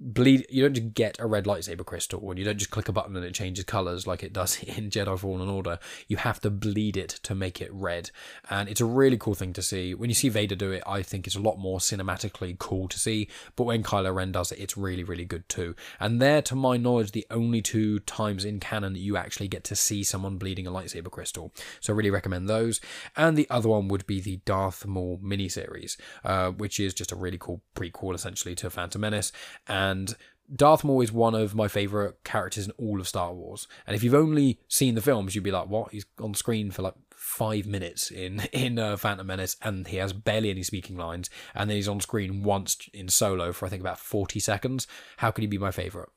bleed 0.00 0.46
you 0.48 0.62
don't 0.62 0.74
just 0.74 0.94
get 0.94 1.18
a 1.18 1.26
red 1.26 1.44
lightsaber 1.44 1.84
crystal 1.84 2.30
and 2.30 2.38
you 2.38 2.44
don't 2.44 2.58
just 2.58 2.70
click 2.70 2.88
a 2.88 2.92
button 2.92 3.16
and 3.16 3.24
it 3.24 3.34
changes 3.34 3.64
colors 3.64 4.06
like 4.06 4.22
it 4.22 4.32
does 4.32 4.62
in 4.62 4.90
Jedi 4.90 5.18
Fallen 5.18 5.48
Order. 5.48 5.78
You 6.06 6.18
have 6.18 6.40
to 6.40 6.50
bleed 6.50 6.96
it 6.96 7.08
to 7.24 7.34
make 7.34 7.60
it 7.60 7.72
red. 7.72 8.10
And 8.48 8.68
it's 8.68 8.80
a 8.80 8.84
really 8.84 9.16
cool 9.16 9.34
thing 9.34 9.52
to 9.54 9.62
see. 9.62 9.94
When 9.94 10.10
you 10.10 10.14
see 10.14 10.28
Vader 10.28 10.54
do 10.54 10.70
it 10.70 10.82
I 10.86 11.02
think 11.02 11.26
it's 11.26 11.36
a 11.36 11.40
lot 11.40 11.58
more 11.58 11.78
cinematically 11.78 12.58
cool 12.58 12.88
to 12.88 12.98
see. 12.98 13.28
But 13.56 13.64
when 13.64 13.82
Kylo 13.82 14.14
Ren 14.14 14.32
does 14.32 14.52
it 14.52 14.58
it's 14.58 14.76
really 14.76 15.04
really 15.04 15.24
good 15.24 15.48
too. 15.48 15.74
And 16.00 16.20
they're 16.20 16.42
to 16.42 16.54
my 16.54 16.76
knowledge 16.76 17.12
the 17.12 17.26
only 17.30 17.62
two 17.62 17.98
times 18.00 18.44
in 18.44 18.60
canon 18.60 18.92
that 18.92 19.00
you 19.00 19.16
actually 19.16 19.48
get 19.48 19.64
to 19.64 19.76
see 19.76 20.02
someone 20.02 20.38
bleeding 20.38 20.66
a 20.66 20.70
lightsaber 20.70 21.10
crystal. 21.10 21.52
So 21.80 21.92
I 21.92 21.96
really 21.96 22.10
recommend 22.10 22.48
those. 22.48 22.80
And 23.16 23.36
the 23.36 23.48
other 23.50 23.68
one 23.68 23.88
would 23.88 24.06
be 24.06 24.20
the 24.20 24.40
Darth 24.44 24.86
Maul 24.86 25.18
miniseries 25.22 25.96
uh, 26.24 26.50
which 26.50 26.80
is 26.80 26.94
just 26.94 27.12
a 27.12 27.16
really 27.16 27.38
cool 27.38 27.62
prequel 27.74 28.14
essentially 28.14 28.54
to 28.56 28.70
Phantom 28.70 29.00
Menace. 29.00 29.32
And 29.66 29.87
and 29.88 30.14
Darth 30.54 30.82
Maul 30.82 31.02
is 31.02 31.12
one 31.12 31.34
of 31.34 31.54
my 31.54 31.68
favorite 31.68 32.24
characters 32.24 32.66
in 32.66 32.72
all 32.78 33.00
of 33.00 33.08
Star 33.08 33.32
Wars. 33.34 33.68
And 33.86 33.94
if 33.94 34.02
you've 34.02 34.14
only 34.14 34.58
seen 34.66 34.94
the 34.94 35.02
films, 35.02 35.34
you'd 35.34 35.44
be 35.44 35.50
like, 35.50 35.68
"What? 35.68 35.92
He's 35.92 36.06
on 36.20 36.34
screen 36.34 36.70
for 36.70 36.82
like 36.82 36.94
five 37.10 37.66
minutes 37.66 38.10
in 38.10 38.40
in 38.52 38.78
uh, 38.78 38.96
Phantom 38.96 39.26
Menace, 39.26 39.56
and 39.62 39.86
he 39.86 39.96
has 39.96 40.12
barely 40.12 40.50
any 40.50 40.62
speaking 40.62 40.96
lines, 40.96 41.28
and 41.54 41.68
then 41.68 41.76
he's 41.76 41.88
on 41.88 42.00
screen 42.00 42.42
once 42.42 42.78
in 42.94 43.08
Solo 43.08 43.52
for 43.52 43.66
I 43.66 43.68
think 43.68 43.82
about 43.82 43.98
forty 43.98 44.40
seconds. 44.40 44.86
How 45.18 45.30
could 45.30 45.42
he 45.42 45.48
be 45.48 45.58
my 45.58 45.70
favorite?" 45.70 46.08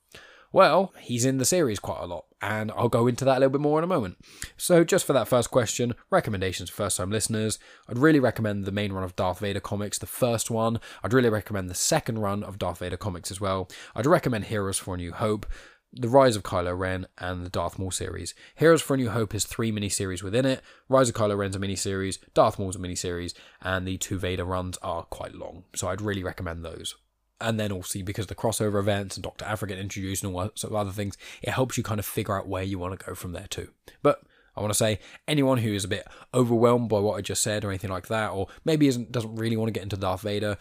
Well, 0.54 0.94
he's 1.00 1.24
in 1.24 1.38
the 1.38 1.46
series 1.46 1.80
quite 1.80 2.02
a 2.02 2.06
lot, 2.06 2.26
and 2.42 2.72
I'll 2.72 2.90
go 2.90 3.08
into 3.08 3.26
that 3.26 3.38
a 3.38 3.40
little 3.40 3.52
bit 3.52 3.62
more 3.62 3.80
in 3.80 3.84
a 3.84 3.88
moment. 3.88 4.18
So, 4.58 4.84
just 4.84 5.06
for 5.06 5.14
that 5.14 5.28
first 5.28 5.52
question, 5.52 5.94
recommendations 6.10 6.70
for 6.70 6.76
first 6.76 6.98
time 6.98 7.12
listeners. 7.12 7.60
I'd 7.88 7.98
really 7.98 8.20
recommend 8.20 8.66
the 8.66 8.72
main 8.72 8.94
run 8.94 9.04
of 9.04 9.16
Darth 9.16 9.40
Vader 9.40 9.60
comics, 9.60 10.00
the 10.00 10.08
first 10.08 10.50
one. 10.50 10.80
I'd 11.04 11.14
really 11.14 11.30
recommend 11.30 11.70
the 11.70 11.76
second 11.76 12.20
run 12.20 12.44
of 12.44 12.58
Darth 12.58 12.80
Vader 12.80 12.98
comics 12.98 13.32
as 13.32 13.40
well. 13.40 13.70
I'd 13.96 14.06
recommend 14.06 14.46
Heroes 14.46 14.80
for 14.80 14.96
a 14.96 14.98
New 14.98 15.12
Hope. 15.12 15.46
The 15.94 16.08
Rise 16.08 16.38
of 16.38 16.44
Kylo 16.44 16.78
Ren 16.78 17.06
and 17.18 17.46
the 17.46 17.50
Darth 17.50 17.78
Maul 17.78 17.92
series. 17.92 18.34
Heroes 18.56 18.82
for 18.82 18.94
a 18.94 18.98
New 18.98 19.10
Hope 19.10 19.34
has 19.34 19.44
three 19.44 19.74
miniseries 19.74 20.24
within 20.24 20.46
it. 20.46 20.62
Rise 20.88 21.10
of 21.10 21.16
Kylo 21.16 21.38
Ren's 21.38 21.58
a 21.58 21.60
miniseries, 21.60 22.18
Darth 22.34 22.58
Maul's 22.58 22.78
a 22.78 22.80
miniseries, 22.80 23.34
and 23.62 23.86
the 23.86 23.98
two 23.98 24.18
Vader 24.18 24.46
runs 24.46 24.78
are 24.78 25.04
quite 25.04 25.36
long. 25.36 25.66
So 25.76 25.90
I'd 25.90 26.00
really 26.00 26.24
recommend 26.24 26.64
those 26.64 26.96
and 27.42 27.60
then 27.60 27.72
also 27.72 28.02
because 28.04 28.28
the 28.28 28.36
crossover 28.36 28.80
events 28.80 29.18
and 29.18 29.24
Dr. 29.24 29.46
Aphra 29.46 29.68
get 29.68 29.80
introduced 29.80 30.24
and 30.24 30.34
all 30.34 30.42
sorts 30.42 30.64
of 30.64 30.76
other 30.76 30.92
things, 30.92 31.18
it 31.42 31.50
helps 31.50 31.78
you 31.78 31.84
kind 31.84 32.00
of 32.00 32.06
figure 32.06 32.38
out 32.38 32.48
where 32.48 32.64
you 32.64 32.80
want 32.80 32.98
to 32.98 33.06
go 33.06 33.16
from 33.16 33.34
there 33.34 33.48
too. 33.48 33.70
But 34.02 34.22
I 34.56 34.62
want 34.62 34.72
to 34.72 34.78
say 34.78 35.00
anyone 35.28 35.58
who 35.60 35.74
is 35.74 35.84
a 35.84 35.90
bit 35.90 36.08
overwhelmed 36.34 36.90
by 36.90 37.00
what 37.00 37.18
I 37.18 37.22
just 37.22 37.42
said 37.42 37.64
or 37.64 37.70
anything 37.70 37.90
like 37.90 38.08
that, 38.08 38.32
or 38.32 38.48
maybe 38.66 38.88
isn't 38.88 39.12
doesn't 39.12 39.36
really 39.36 39.58
want 39.58 39.70
to 39.70 39.74
get 39.74 39.84
into 39.84 39.98
Darth 39.98 40.22
Vader, 40.22 40.58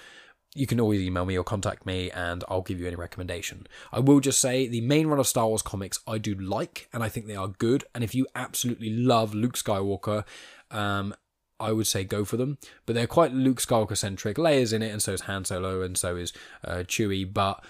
you 0.54 0.66
can 0.66 0.80
always 0.80 1.00
email 1.00 1.24
me 1.24 1.38
or 1.38 1.44
contact 1.44 1.86
me 1.86 2.10
and 2.10 2.42
I'll 2.48 2.62
give 2.62 2.80
you 2.80 2.86
any 2.86 2.96
recommendation. 2.96 3.66
I 3.92 4.00
will 4.00 4.20
just 4.20 4.40
say 4.40 4.66
the 4.66 4.80
main 4.80 5.06
run 5.06 5.20
of 5.20 5.26
Star 5.26 5.46
Wars 5.46 5.62
comics 5.62 6.00
I 6.06 6.18
do 6.18 6.34
like 6.34 6.88
and 6.92 7.02
I 7.02 7.08
think 7.08 7.26
they 7.26 7.36
are 7.36 7.48
good. 7.48 7.84
And 7.94 8.02
if 8.02 8.14
you 8.14 8.26
absolutely 8.34 8.90
love 8.90 9.32
Luke 9.34 9.56
Skywalker, 9.56 10.24
um, 10.70 11.14
I 11.60 11.72
would 11.72 11.86
say 11.86 12.04
go 12.04 12.24
for 12.24 12.36
them. 12.36 12.58
But 12.86 12.94
they're 12.94 13.06
quite 13.06 13.32
Luke 13.32 13.60
Skywalker 13.60 13.96
centric. 13.96 14.38
Leia's 14.38 14.72
in 14.72 14.82
it, 14.82 14.90
and 14.90 15.02
so 15.02 15.12
is 15.12 15.22
Han 15.22 15.44
Solo, 15.44 15.82
and 15.82 15.96
so 15.96 16.16
is 16.16 16.32
uh, 16.64 16.84
Chewie. 16.86 17.30
But 17.32 17.62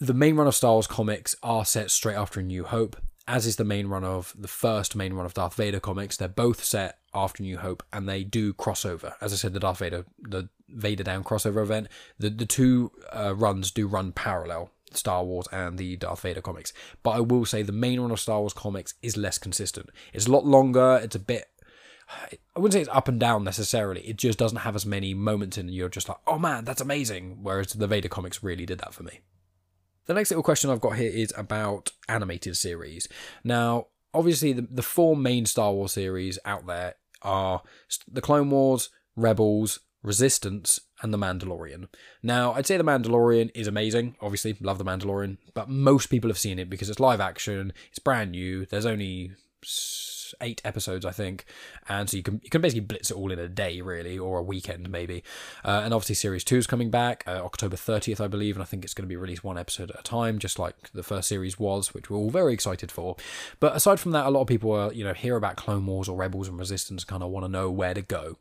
the 0.00 0.14
main 0.14 0.36
run 0.36 0.46
of 0.46 0.54
Star 0.54 0.72
Wars 0.72 0.86
comics 0.86 1.36
are 1.42 1.64
set 1.64 1.90
straight 1.90 2.16
after 2.16 2.40
A 2.40 2.42
New 2.42 2.64
Hope, 2.64 2.96
as 3.28 3.46
is 3.46 3.56
the 3.56 3.64
main 3.64 3.88
run 3.88 4.04
of 4.04 4.34
the 4.38 4.48
first 4.48 4.96
main 4.96 5.12
run 5.12 5.26
of 5.26 5.34
Darth 5.34 5.54
Vader 5.54 5.80
comics. 5.80 6.16
They're 6.16 6.28
both 6.28 6.64
set 6.64 6.98
after 7.14 7.42
New 7.42 7.58
Hope, 7.58 7.82
and 7.92 8.08
they 8.08 8.24
do 8.24 8.52
crossover. 8.54 9.14
As 9.20 9.32
I 9.32 9.36
said, 9.36 9.52
the 9.52 9.60
Darth 9.60 9.78
Vader, 9.78 10.04
the 10.18 10.48
Vader 10.68 11.04
Down 11.04 11.24
crossover 11.24 11.62
event, 11.62 11.88
the 12.18 12.30
the 12.30 12.46
two 12.46 12.92
uh, 13.14 13.34
runs 13.34 13.70
do 13.70 13.86
run 13.86 14.12
parallel. 14.12 14.70
Star 14.92 15.24
Wars 15.24 15.46
and 15.52 15.76
the 15.76 15.96
Darth 15.96 16.20
Vader 16.20 16.40
comics. 16.40 16.72
But 17.02 17.10
I 17.10 17.20
will 17.20 17.44
say 17.44 17.62
the 17.62 17.72
main 17.72 18.00
run 18.00 18.12
of 18.12 18.20
Star 18.20 18.40
Wars 18.40 18.54
comics 18.54 18.94
is 19.02 19.16
less 19.16 19.36
consistent. 19.36 19.90
It's 20.14 20.26
a 20.26 20.32
lot 20.32 20.46
longer, 20.46 21.00
it's 21.02 21.16
a 21.16 21.18
bit 21.18 21.48
I 22.08 22.58
wouldn't 22.58 22.72
say 22.72 22.80
it's 22.80 22.90
up 22.90 23.08
and 23.08 23.18
down 23.18 23.44
necessarily. 23.44 24.00
It 24.02 24.16
just 24.16 24.38
doesn't 24.38 24.58
have 24.58 24.76
as 24.76 24.86
many 24.86 25.12
moments 25.14 25.58
in 25.58 25.68
you're 25.68 25.88
just 25.88 26.08
like, 26.08 26.18
oh 26.26 26.38
man, 26.38 26.64
that's 26.64 26.80
amazing. 26.80 27.38
Whereas 27.42 27.72
the 27.72 27.86
Vader 27.86 28.08
comics 28.08 28.42
really 28.42 28.66
did 28.66 28.78
that 28.78 28.94
for 28.94 29.02
me. 29.02 29.20
The 30.06 30.14
next 30.14 30.30
little 30.30 30.44
question 30.44 30.70
I've 30.70 30.80
got 30.80 30.96
here 30.96 31.10
is 31.10 31.32
about 31.36 31.90
animated 32.08 32.56
series. 32.56 33.08
Now, 33.42 33.88
obviously, 34.14 34.52
the, 34.52 34.66
the 34.70 34.82
four 34.82 35.16
main 35.16 35.46
Star 35.46 35.72
Wars 35.72 35.92
series 35.92 36.38
out 36.44 36.66
there 36.66 36.94
are 37.22 37.62
the 38.10 38.20
Clone 38.20 38.50
Wars, 38.50 38.90
Rebels, 39.16 39.80
Resistance, 40.04 40.78
and 41.02 41.12
The 41.12 41.18
Mandalorian. 41.18 41.88
Now, 42.22 42.52
I'd 42.52 42.66
say 42.66 42.76
The 42.76 42.84
Mandalorian 42.84 43.50
is 43.54 43.66
amazing. 43.66 44.14
Obviously, 44.20 44.56
love 44.60 44.78
The 44.78 44.84
Mandalorian, 44.84 45.38
but 45.54 45.68
most 45.68 46.06
people 46.06 46.30
have 46.30 46.38
seen 46.38 46.60
it 46.60 46.70
because 46.70 46.88
it's 46.88 47.00
live 47.00 47.20
action, 47.20 47.72
it's 47.88 47.98
brand 47.98 48.30
new, 48.30 48.64
there's 48.66 48.86
only 48.86 49.32
eight 50.40 50.60
episodes, 50.64 51.04
I 51.04 51.10
think, 51.10 51.44
and 51.88 52.08
so 52.08 52.16
you 52.16 52.22
can 52.22 52.40
you 52.42 52.50
can 52.50 52.60
basically 52.60 52.80
blitz 52.80 53.10
it 53.10 53.16
all 53.16 53.32
in 53.32 53.38
a 53.38 53.48
day, 53.48 53.80
really, 53.80 54.18
or 54.18 54.38
a 54.38 54.42
weekend 54.42 54.90
maybe. 54.90 55.22
Uh, 55.64 55.82
and 55.84 55.92
obviously, 55.92 56.14
series 56.14 56.44
two 56.44 56.56
is 56.56 56.66
coming 56.66 56.90
back 56.90 57.24
uh, 57.26 57.42
October 57.44 57.76
thirtieth, 57.76 58.20
I 58.20 58.28
believe, 58.28 58.56
and 58.56 58.62
I 58.62 58.66
think 58.66 58.84
it's 58.84 58.94
going 58.94 59.04
to 59.04 59.08
be 59.08 59.16
released 59.16 59.44
one 59.44 59.58
episode 59.58 59.90
at 59.90 60.00
a 60.00 60.02
time, 60.02 60.38
just 60.38 60.58
like 60.58 60.74
the 60.92 61.02
first 61.02 61.28
series 61.28 61.58
was, 61.58 61.94
which 61.94 62.10
we're 62.10 62.18
all 62.18 62.30
very 62.30 62.52
excited 62.52 62.90
for. 62.90 63.16
But 63.60 63.76
aside 63.76 64.00
from 64.00 64.12
that, 64.12 64.26
a 64.26 64.30
lot 64.30 64.42
of 64.42 64.48
people 64.48 64.72
are 64.72 64.92
you 64.92 65.04
know 65.04 65.14
hear 65.14 65.36
about 65.36 65.56
Clone 65.56 65.86
Wars 65.86 66.08
or 66.08 66.16
Rebels 66.16 66.48
and 66.48 66.58
Resistance, 66.58 67.04
kind 67.04 67.22
of 67.22 67.30
want 67.30 67.44
to 67.44 67.50
know 67.50 67.70
where 67.70 67.94
to 67.94 68.02
go. 68.02 68.38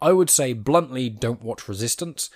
I 0.00 0.12
would 0.12 0.30
say 0.30 0.52
bluntly, 0.52 1.08
don't 1.08 1.42
watch 1.42 1.68
Resistance. 1.68 2.30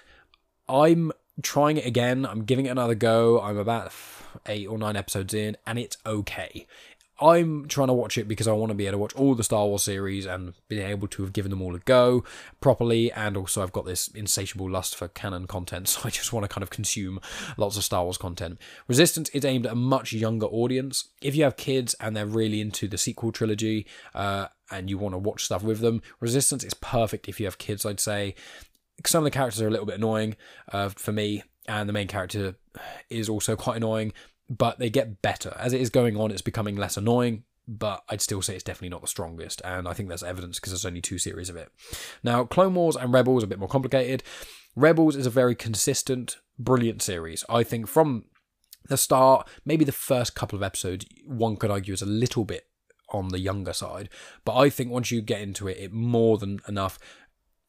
I'm 0.68 1.12
trying 1.42 1.76
it 1.76 1.86
again. 1.86 2.24
I'm 2.24 2.44
giving 2.44 2.66
it 2.66 2.70
another 2.70 2.94
go. 2.94 3.40
I'm 3.40 3.58
about 3.58 3.92
eight 4.46 4.66
or 4.66 4.78
nine 4.78 4.96
episodes 4.96 5.34
in, 5.34 5.56
and 5.66 5.78
it's 5.78 5.96
okay. 6.04 6.66
I'm 7.18 7.66
trying 7.66 7.88
to 7.88 7.94
watch 7.94 8.18
it 8.18 8.28
because 8.28 8.46
I 8.46 8.52
want 8.52 8.70
to 8.70 8.74
be 8.74 8.86
able 8.86 8.94
to 8.94 8.98
watch 8.98 9.14
all 9.14 9.34
the 9.34 9.44
Star 9.44 9.66
Wars 9.66 9.84
series 9.84 10.26
and 10.26 10.52
be 10.68 10.80
able 10.80 11.08
to 11.08 11.22
have 11.22 11.32
given 11.32 11.50
them 11.50 11.62
all 11.62 11.74
a 11.74 11.78
go 11.78 12.24
properly. 12.60 13.10
And 13.12 13.36
also, 13.36 13.62
I've 13.62 13.72
got 13.72 13.86
this 13.86 14.08
insatiable 14.08 14.68
lust 14.68 14.94
for 14.94 15.08
canon 15.08 15.46
content, 15.46 15.88
so 15.88 16.02
I 16.04 16.10
just 16.10 16.32
want 16.32 16.44
to 16.44 16.48
kind 16.48 16.62
of 16.62 16.70
consume 16.70 17.20
lots 17.56 17.76
of 17.76 17.84
Star 17.84 18.04
Wars 18.04 18.18
content. 18.18 18.58
Resistance 18.86 19.30
is 19.30 19.44
aimed 19.44 19.66
at 19.66 19.72
a 19.72 19.76
much 19.76 20.12
younger 20.12 20.46
audience. 20.46 21.08
If 21.22 21.34
you 21.34 21.44
have 21.44 21.56
kids 21.56 21.94
and 22.00 22.14
they're 22.14 22.26
really 22.26 22.60
into 22.60 22.86
the 22.86 22.98
sequel 22.98 23.32
trilogy 23.32 23.86
uh, 24.14 24.48
and 24.70 24.90
you 24.90 24.98
want 24.98 25.14
to 25.14 25.18
watch 25.18 25.44
stuff 25.44 25.62
with 25.62 25.80
them, 25.80 26.02
Resistance 26.20 26.64
is 26.64 26.74
perfect 26.74 27.28
if 27.28 27.40
you 27.40 27.46
have 27.46 27.58
kids, 27.58 27.86
I'd 27.86 28.00
say. 28.00 28.34
Some 29.06 29.20
of 29.20 29.24
the 29.24 29.30
characters 29.30 29.62
are 29.62 29.68
a 29.68 29.70
little 29.70 29.86
bit 29.86 29.96
annoying 29.96 30.36
uh, 30.72 30.90
for 30.90 31.12
me, 31.12 31.42
and 31.66 31.88
the 31.88 31.92
main 31.92 32.08
character 32.08 32.56
is 33.08 33.28
also 33.28 33.56
quite 33.56 33.76
annoying 33.76 34.12
but 34.48 34.78
they 34.78 34.90
get 34.90 35.22
better. 35.22 35.56
As 35.58 35.72
it 35.72 35.80
is 35.80 35.90
going 35.90 36.16
on, 36.16 36.30
it's 36.30 36.42
becoming 36.42 36.76
less 36.76 36.96
annoying, 36.96 37.44
but 37.66 38.04
I'd 38.08 38.20
still 38.20 38.42
say 38.42 38.54
it's 38.54 38.62
definitely 38.62 38.90
not 38.90 39.00
the 39.00 39.08
strongest, 39.08 39.60
and 39.64 39.88
I 39.88 39.92
think 39.92 40.08
there's 40.08 40.22
evidence 40.22 40.58
because 40.58 40.72
there's 40.72 40.86
only 40.86 41.00
two 41.00 41.18
series 41.18 41.48
of 41.48 41.56
it. 41.56 41.70
Now, 42.22 42.44
Clone 42.44 42.74
Wars 42.74 42.96
and 42.96 43.12
Rebels 43.12 43.42
are 43.42 43.46
a 43.46 43.48
bit 43.48 43.58
more 43.58 43.68
complicated. 43.68 44.22
Rebels 44.76 45.16
is 45.16 45.26
a 45.26 45.30
very 45.30 45.54
consistent, 45.54 46.38
brilliant 46.58 47.02
series. 47.02 47.44
I 47.48 47.62
think 47.62 47.88
from 47.88 48.26
the 48.88 48.96
start, 48.96 49.48
maybe 49.64 49.84
the 49.84 49.92
first 49.92 50.34
couple 50.34 50.56
of 50.56 50.62
episodes, 50.62 51.06
one 51.26 51.56
could 51.56 51.70
argue 51.70 51.94
is 51.94 52.02
a 52.02 52.06
little 52.06 52.44
bit 52.44 52.68
on 53.10 53.28
the 53.28 53.40
younger 53.40 53.72
side, 53.72 54.08
but 54.44 54.56
I 54.56 54.70
think 54.70 54.90
once 54.90 55.10
you 55.10 55.20
get 55.20 55.40
into 55.40 55.66
it, 55.66 55.78
it 55.78 55.92
more 55.92 56.38
than 56.38 56.60
enough. 56.68 56.98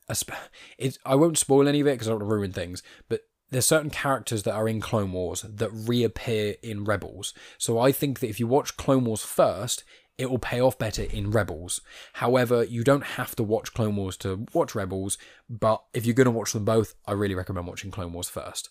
I 0.10 1.16
won't 1.16 1.38
spoil 1.38 1.68
any 1.68 1.82
of 1.82 1.88
it 1.88 1.92
because 1.96 2.08
I 2.08 2.12
don't 2.12 2.22
want 2.22 2.30
to 2.30 2.36
ruin 2.36 2.54
things, 2.54 2.82
but 3.10 3.22
there's 3.50 3.66
certain 3.66 3.90
characters 3.90 4.44
that 4.44 4.54
are 4.54 4.68
in 4.68 4.82
Clone 4.82 5.12
Wars 5.12 5.42
that 5.42 5.72
reappear 5.72 6.56
in 6.62 6.84
Rebels. 6.84 7.34
So 7.58 7.80
I 7.80 7.92
think 7.92 8.20
that 8.20 8.30
if 8.30 8.40
you 8.40 8.48
watch 8.48 8.78
Clone 8.78 9.06
Wars 9.06 9.24
first, 9.24 9.84
it 10.18 10.32
will 10.32 10.40
pay 10.40 10.60
off 10.60 10.80
better 10.80 11.04
in 11.04 11.30
Rebels. 11.30 11.80
However, 12.14 12.64
you 12.64 12.84
don't 12.84 13.04
have 13.04 13.36
to 13.36 13.44
watch 13.44 13.74
Clone 13.74 13.96
Wars 13.96 14.18
to 14.18 14.48
watch 14.52 14.74
Rebels, 14.74 15.18
but 15.48 15.84
if 15.94 16.06
you're 16.06 16.16
going 16.16 16.26
to 16.26 16.32
watch 16.32 16.54
them 16.54 16.66
both, 16.66 16.96
I 17.06 17.12
really 17.12 17.36
recommend 17.36 17.68
watching 17.68 17.92
Clone 17.92 18.14
Wars 18.14 18.28
first. 18.28 18.70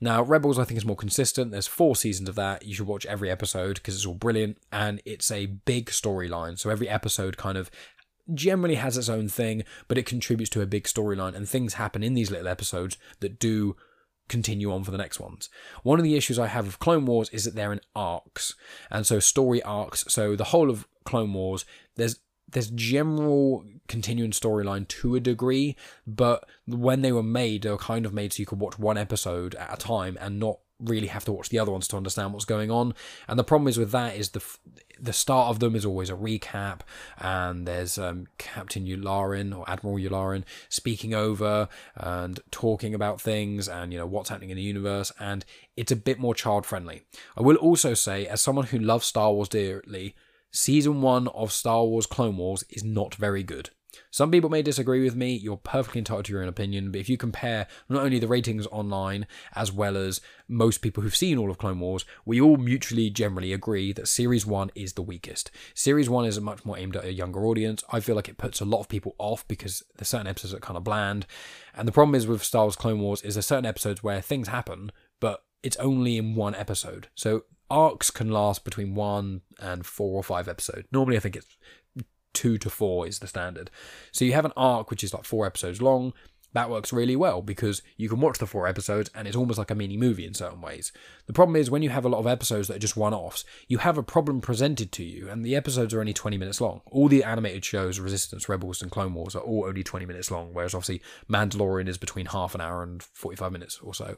Now, 0.00 0.22
Rebels 0.22 0.58
I 0.58 0.64
think 0.64 0.78
is 0.78 0.86
more 0.86 0.96
consistent. 0.96 1.50
There's 1.50 1.66
four 1.66 1.96
seasons 1.96 2.28
of 2.28 2.36
that. 2.36 2.64
You 2.64 2.74
should 2.74 2.86
watch 2.86 3.06
every 3.06 3.28
episode 3.28 3.74
because 3.74 3.96
it's 3.96 4.06
all 4.06 4.14
brilliant 4.14 4.58
and 4.72 5.02
it's 5.04 5.32
a 5.32 5.46
big 5.46 5.86
storyline. 5.86 6.58
So 6.60 6.70
every 6.70 6.88
episode 6.88 7.36
kind 7.36 7.58
of 7.58 7.70
generally 8.32 8.76
has 8.76 8.96
its 8.96 9.08
own 9.08 9.28
thing, 9.28 9.64
but 9.88 9.98
it 9.98 10.06
contributes 10.06 10.50
to 10.50 10.62
a 10.62 10.66
big 10.66 10.84
storyline, 10.84 11.34
and 11.34 11.48
things 11.48 11.74
happen 11.74 12.02
in 12.02 12.14
these 12.14 12.30
little 12.30 12.48
episodes 12.48 12.96
that 13.20 13.38
do 13.38 13.76
continue 14.28 14.72
on 14.72 14.84
for 14.84 14.90
the 14.90 14.98
next 14.98 15.20
ones. 15.20 15.48
One 15.82 15.98
of 15.98 16.04
the 16.04 16.16
issues 16.16 16.38
I 16.38 16.46
have 16.46 16.66
with 16.66 16.78
Clone 16.78 17.06
Wars 17.06 17.28
is 17.30 17.44
that 17.44 17.54
they're 17.54 17.72
in 17.72 17.80
arcs, 17.94 18.54
and 18.90 19.06
so 19.06 19.18
story 19.20 19.62
arcs. 19.62 20.04
So 20.08 20.36
the 20.36 20.44
whole 20.44 20.70
of 20.70 20.86
Clone 21.04 21.32
Wars, 21.32 21.64
there's 21.96 22.20
there's 22.50 22.70
general 22.70 23.64
continuing 23.88 24.30
storyline 24.30 24.86
to 24.86 25.16
a 25.16 25.20
degree, 25.20 25.76
but 26.06 26.48
when 26.66 27.02
they 27.02 27.12
were 27.12 27.22
made, 27.22 27.62
they 27.62 27.70
were 27.70 27.76
kind 27.76 28.06
of 28.06 28.14
made 28.14 28.32
so 28.32 28.40
you 28.40 28.46
could 28.46 28.60
watch 28.60 28.78
one 28.78 28.96
episode 28.96 29.54
at 29.56 29.74
a 29.74 29.76
time 29.76 30.16
and 30.20 30.38
not 30.38 30.58
really 30.80 31.06
have 31.06 31.24
to 31.24 31.32
watch 31.32 31.48
the 31.48 31.58
other 31.58 31.72
ones 31.72 31.88
to 31.88 31.96
understand 31.96 32.32
what's 32.32 32.44
going 32.44 32.70
on. 32.70 32.94
And 33.28 33.38
the 33.38 33.44
problem 33.44 33.68
is 33.68 33.78
with 33.78 33.90
that 33.92 34.16
is 34.16 34.30
the 34.30 34.42
the 35.00 35.12
start 35.12 35.48
of 35.48 35.58
them 35.58 35.74
is 35.74 35.84
always 35.84 36.10
a 36.10 36.14
recap, 36.14 36.80
and 37.18 37.66
there's 37.66 37.98
um, 37.98 38.26
Captain 38.38 38.86
Yularen 38.86 39.56
or 39.56 39.68
Admiral 39.68 39.96
Yularen 39.96 40.44
speaking 40.68 41.14
over 41.14 41.68
and 41.96 42.40
talking 42.50 42.94
about 42.94 43.20
things 43.20 43.68
and 43.68 43.92
you 43.92 43.98
know 43.98 44.06
what's 44.06 44.28
happening 44.28 44.50
in 44.50 44.56
the 44.56 44.62
universe, 44.62 45.12
and 45.18 45.44
it's 45.76 45.92
a 45.92 45.96
bit 45.96 46.18
more 46.18 46.34
child 46.34 46.66
friendly. 46.66 47.02
I 47.36 47.42
will 47.42 47.56
also 47.56 47.94
say, 47.94 48.26
as 48.26 48.40
someone 48.40 48.66
who 48.66 48.78
loves 48.78 49.06
Star 49.06 49.32
Wars 49.32 49.48
dearly, 49.48 50.14
season 50.50 51.02
one 51.02 51.28
of 51.28 51.52
Star 51.52 51.84
Wars 51.84 52.06
Clone 52.06 52.36
Wars 52.36 52.64
is 52.70 52.84
not 52.84 53.14
very 53.14 53.42
good. 53.42 53.70
Some 54.10 54.30
people 54.30 54.50
may 54.50 54.62
disagree 54.62 55.02
with 55.02 55.16
me, 55.16 55.34
you're 55.34 55.56
perfectly 55.56 56.00
entitled 56.00 56.26
to 56.26 56.32
your 56.32 56.42
own 56.42 56.48
opinion, 56.48 56.90
but 56.90 57.00
if 57.00 57.08
you 57.08 57.16
compare 57.16 57.66
not 57.88 58.02
only 58.02 58.18
the 58.18 58.28
ratings 58.28 58.66
online 58.68 59.26
as 59.54 59.72
well 59.72 59.96
as 59.96 60.20
most 60.48 60.78
people 60.78 61.02
who've 61.02 61.14
seen 61.14 61.38
all 61.38 61.50
of 61.50 61.58
Clone 61.58 61.80
Wars, 61.80 62.04
we 62.24 62.40
all 62.40 62.56
mutually 62.56 63.10
generally 63.10 63.52
agree 63.52 63.92
that 63.92 64.08
Series 64.08 64.46
1 64.46 64.70
is 64.74 64.94
the 64.94 65.02
weakest. 65.02 65.50
Series 65.74 66.08
1 66.08 66.24
is 66.26 66.40
much 66.40 66.64
more 66.64 66.78
aimed 66.78 66.96
at 66.96 67.04
a 67.04 67.12
younger 67.12 67.46
audience. 67.46 67.82
I 67.90 68.00
feel 68.00 68.16
like 68.16 68.28
it 68.28 68.38
puts 68.38 68.60
a 68.60 68.64
lot 68.64 68.80
of 68.80 68.88
people 68.88 69.14
off 69.18 69.46
because 69.48 69.82
there's 69.96 70.08
certain 70.08 70.26
episodes 70.26 70.52
that 70.52 70.58
are 70.58 70.66
kind 70.66 70.76
of 70.76 70.84
bland. 70.84 71.26
And 71.74 71.88
the 71.88 71.92
problem 71.92 72.14
is 72.14 72.26
with 72.26 72.42
Star 72.42 72.64
Wars 72.64 72.76
Clone 72.76 73.00
Wars 73.00 73.22
is 73.22 73.34
there's 73.34 73.46
certain 73.46 73.66
episodes 73.66 74.02
where 74.02 74.20
things 74.20 74.48
happen, 74.48 74.92
but 75.20 75.44
it's 75.62 75.76
only 75.78 76.16
in 76.16 76.34
one 76.34 76.54
episode. 76.54 77.08
So 77.14 77.44
arcs 77.70 78.10
can 78.10 78.30
last 78.30 78.64
between 78.64 78.94
one 78.94 79.40
and 79.58 79.84
four 79.86 80.16
or 80.16 80.22
five 80.22 80.48
episodes. 80.48 80.86
Normally, 80.92 81.16
I 81.16 81.20
think 81.20 81.36
it's 81.36 81.56
two 82.34 82.58
to 82.58 82.68
four 82.68 83.06
is 83.06 83.20
the 83.20 83.26
standard. 83.26 83.70
So 84.12 84.24
you 84.24 84.32
have 84.32 84.44
an 84.44 84.52
arc 84.56 84.90
which 84.90 85.04
is 85.04 85.14
like 85.14 85.24
four 85.24 85.46
episodes 85.46 85.80
long. 85.80 86.12
That 86.54 86.70
works 86.70 86.92
really 86.92 87.16
well 87.16 87.42
because 87.42 87.82
you 87.96 88.08
can 88.08 88.20
watch 88.20 88.38
the 88.38 88.46
four 88.46 88.68
episodes 88.68 89.10
and 89.12 89.26
it's 89.26 89.36
almost 89.36 89.58
like 89.58 89.72
a 89.72 89.74
mini 89.74 89.96
movie 89.96 90.24
in 90.24 90.34
certain 90.34 90.60
ways. 90.60 90.92
The 91.26 91.32
problem 91.32 91.56
is 91.56 91.68
when 91.68 91.82
you 91.82 91.90
have 91.90 92.04
a 92.04 92.08
lot 92.08 92.20
of 92.20 92.28
episodes 92.28 92.68
that 92.68 92.76
are 92.76 92.80
just 92.80 92.96
one 92.96 93.12
offs, 93.12 93.44
you 93.66 93.78
have 93.78 93.98
a 93.98 94.04
problem 94.04 94.40
presented 94.40 94.92
to 94.92 95.02
you, 95.02 95.28
and 95.28 95.44
the 95.44 95.56
episodes 95.56 95.92
are 95.92 95.98
only 95.98 96.12
20 96.12 96.38
minutes 96.38 96.60
long. 96.60 96.80
All 96.86 97.08
the 97.08 97.24
animated 97.24 97.64
shows, 97.64 97.98
Resistance, 97.98 98.48
Rebels, 98.48 98.82
and 98.82 98.90
Clone 98.90 99.14
Wars, 99.14 99.34
are 99.34 99.42
all 99.42 99.64
only 99.66 99.82
20 99.82 100.06
minutes 100.06 100.30
long, 100.30 100.54
whereas 100.54 100.74
obviously 100.74 101.02
Mandalorian 101.28 101.88
is 101.88 101.98
between 101.98 102.26
half 102.26 102.54
an 102.54 102.60
hour 102.60 102.84
and 102.84 103.02
45 103.02 103.50
minutes 103.50 103.80
or 103.82 103.92
so. 103.92 104.16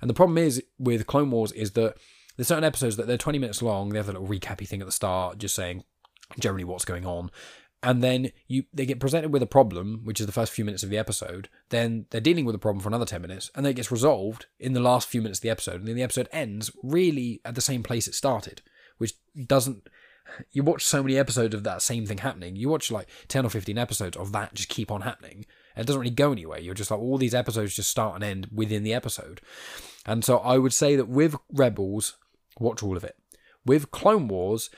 And 0.00 0.08
the 0.08 0.14
problem 0.14 0.38
is 0.38 0.62
with 0.78 1.08
Clone 1.08 1.32
Wars 1.32 1.50
is 1.50 1.72
that 1.72 1.96
there's 2.36 2.48
certain 2.48 2.64
episodes 2.64 2.96
that 2.96 3.08
they're 3.08 3.18
20 3.18 3.40
minutes 3.40 3.60
long, 3.60 3.88
they 3.88 3.98
have 3.98 4.08
a 4.08 4.12
little 4.12 4.28
recappy 4.28 4.68
thing 4.68 4.80
at 4.80 4.86
the 4.86 4.92
start, 4.92 5.38
just 5.38 5.56
saying 5.56 5.82
generally 6.38 6.64
what's 6.64 6.84
going 6.84 7.06
on 7.06 7.30
and 7.82 8.02
then 8.02 8.30
you 8.46 8.64
they 8.72 8.86
get 8.86 9.00
presented 9.00 9.32
with 9.32 9.42
a 9.42 9.46
problem, 9.46 10.02
which 10.04 10.20
is 10.20 10.26
the 10.26 10.32
first 10.32 10.52
few 10.52 10.64
minutes 10.64 10.82
of 10.82 10.90
the 10.90 10.98
episode. 10.98 11.48
Then 11.70 12.06
they're 12.10 12.20
dealing 12.20 12.44
with 12.44 12.54
the 12.54 12.58
problem 12.58 12.80
for 12.80 12.88
another 12.88 13.04
ten 13.04 13.22
minutes, 13.22 13.50
and 13.54 13.64
then 13.64 13.72
it 13.72 13.76
gets 13.76 13.90
resolved 13.90 14.46
in 14.60 14.72
the 14.72 14.80
last 14.80 15.08
few 15.08 15.20
minutes 15.20 15.40
of 15.40 15.42
the 15.42 15.50
episode, 15.50 15.80
and 15.80 15.88
then 15.88 15.96
the 15.96 16.02
episode 16.02 16.28
ends 16.32 16.70
really 16.82 17.40
at 17.44 17.54
the 17.54 17.60
same 17.60 17.82
place 17.82 18.06
it 18.06 18.14
started, 18.14 18.62
which 18.98 19.14
doesn't. 19.46 19.88
You 20.52 20.62
watch 20.62 20.86
so 20.86 21.02
many 21.02 21.18
episodes 21.18 21.54
of 21.54 21.64
that 21.64 21.82
same 21.82 22.06
thing 22.06 22.18
happening. 22.18 22.54
You 22.54 22.68
watch 22.68 22.92
like 22.92 23.08
ten 23.26 23.44
or 23.44 23.50
fifteen 23.50 23.78
episodes 23.78 24.16
of 24.16 24.30
that 24.32 24.54
just 24.54 24.68
keep 24.68 24.90
on 24.90 25.00
happening, 25.00 25.44
and 25.74 25.82
it 25.82 25.86
doesn't 25.86 26.00
really 26.00 26.14
go 26.14 26.30
anywhere. 26.30 26.60
You're 26.60 26.74
just 26.74 26.90
like 26.90 27.00
all 27.00 27.18
these 27.18 27.34
episodes 27.34 27.74
just 27.74 27.90
start 27.90 28.14
and 28.14 28.22
end 28.22 28.46
within 28.52 28.84
the 28.84 28.94
episode, 28.94 29.40
and 30.06 30.24
so 30.24 30.38
I 30.38 30.58
would 30.58 30.72
say 30.72 30.94
that 30.94 31.08
with 31.08 31.34
Rebels, 31.52 32.16
watch 32.60 32.82
all 32.82 32.96
of 32.96 33.02
it. 33.02 33.16
With 33.66 33.90
Clone 33.90 34.28
Wars, 34.28 34.70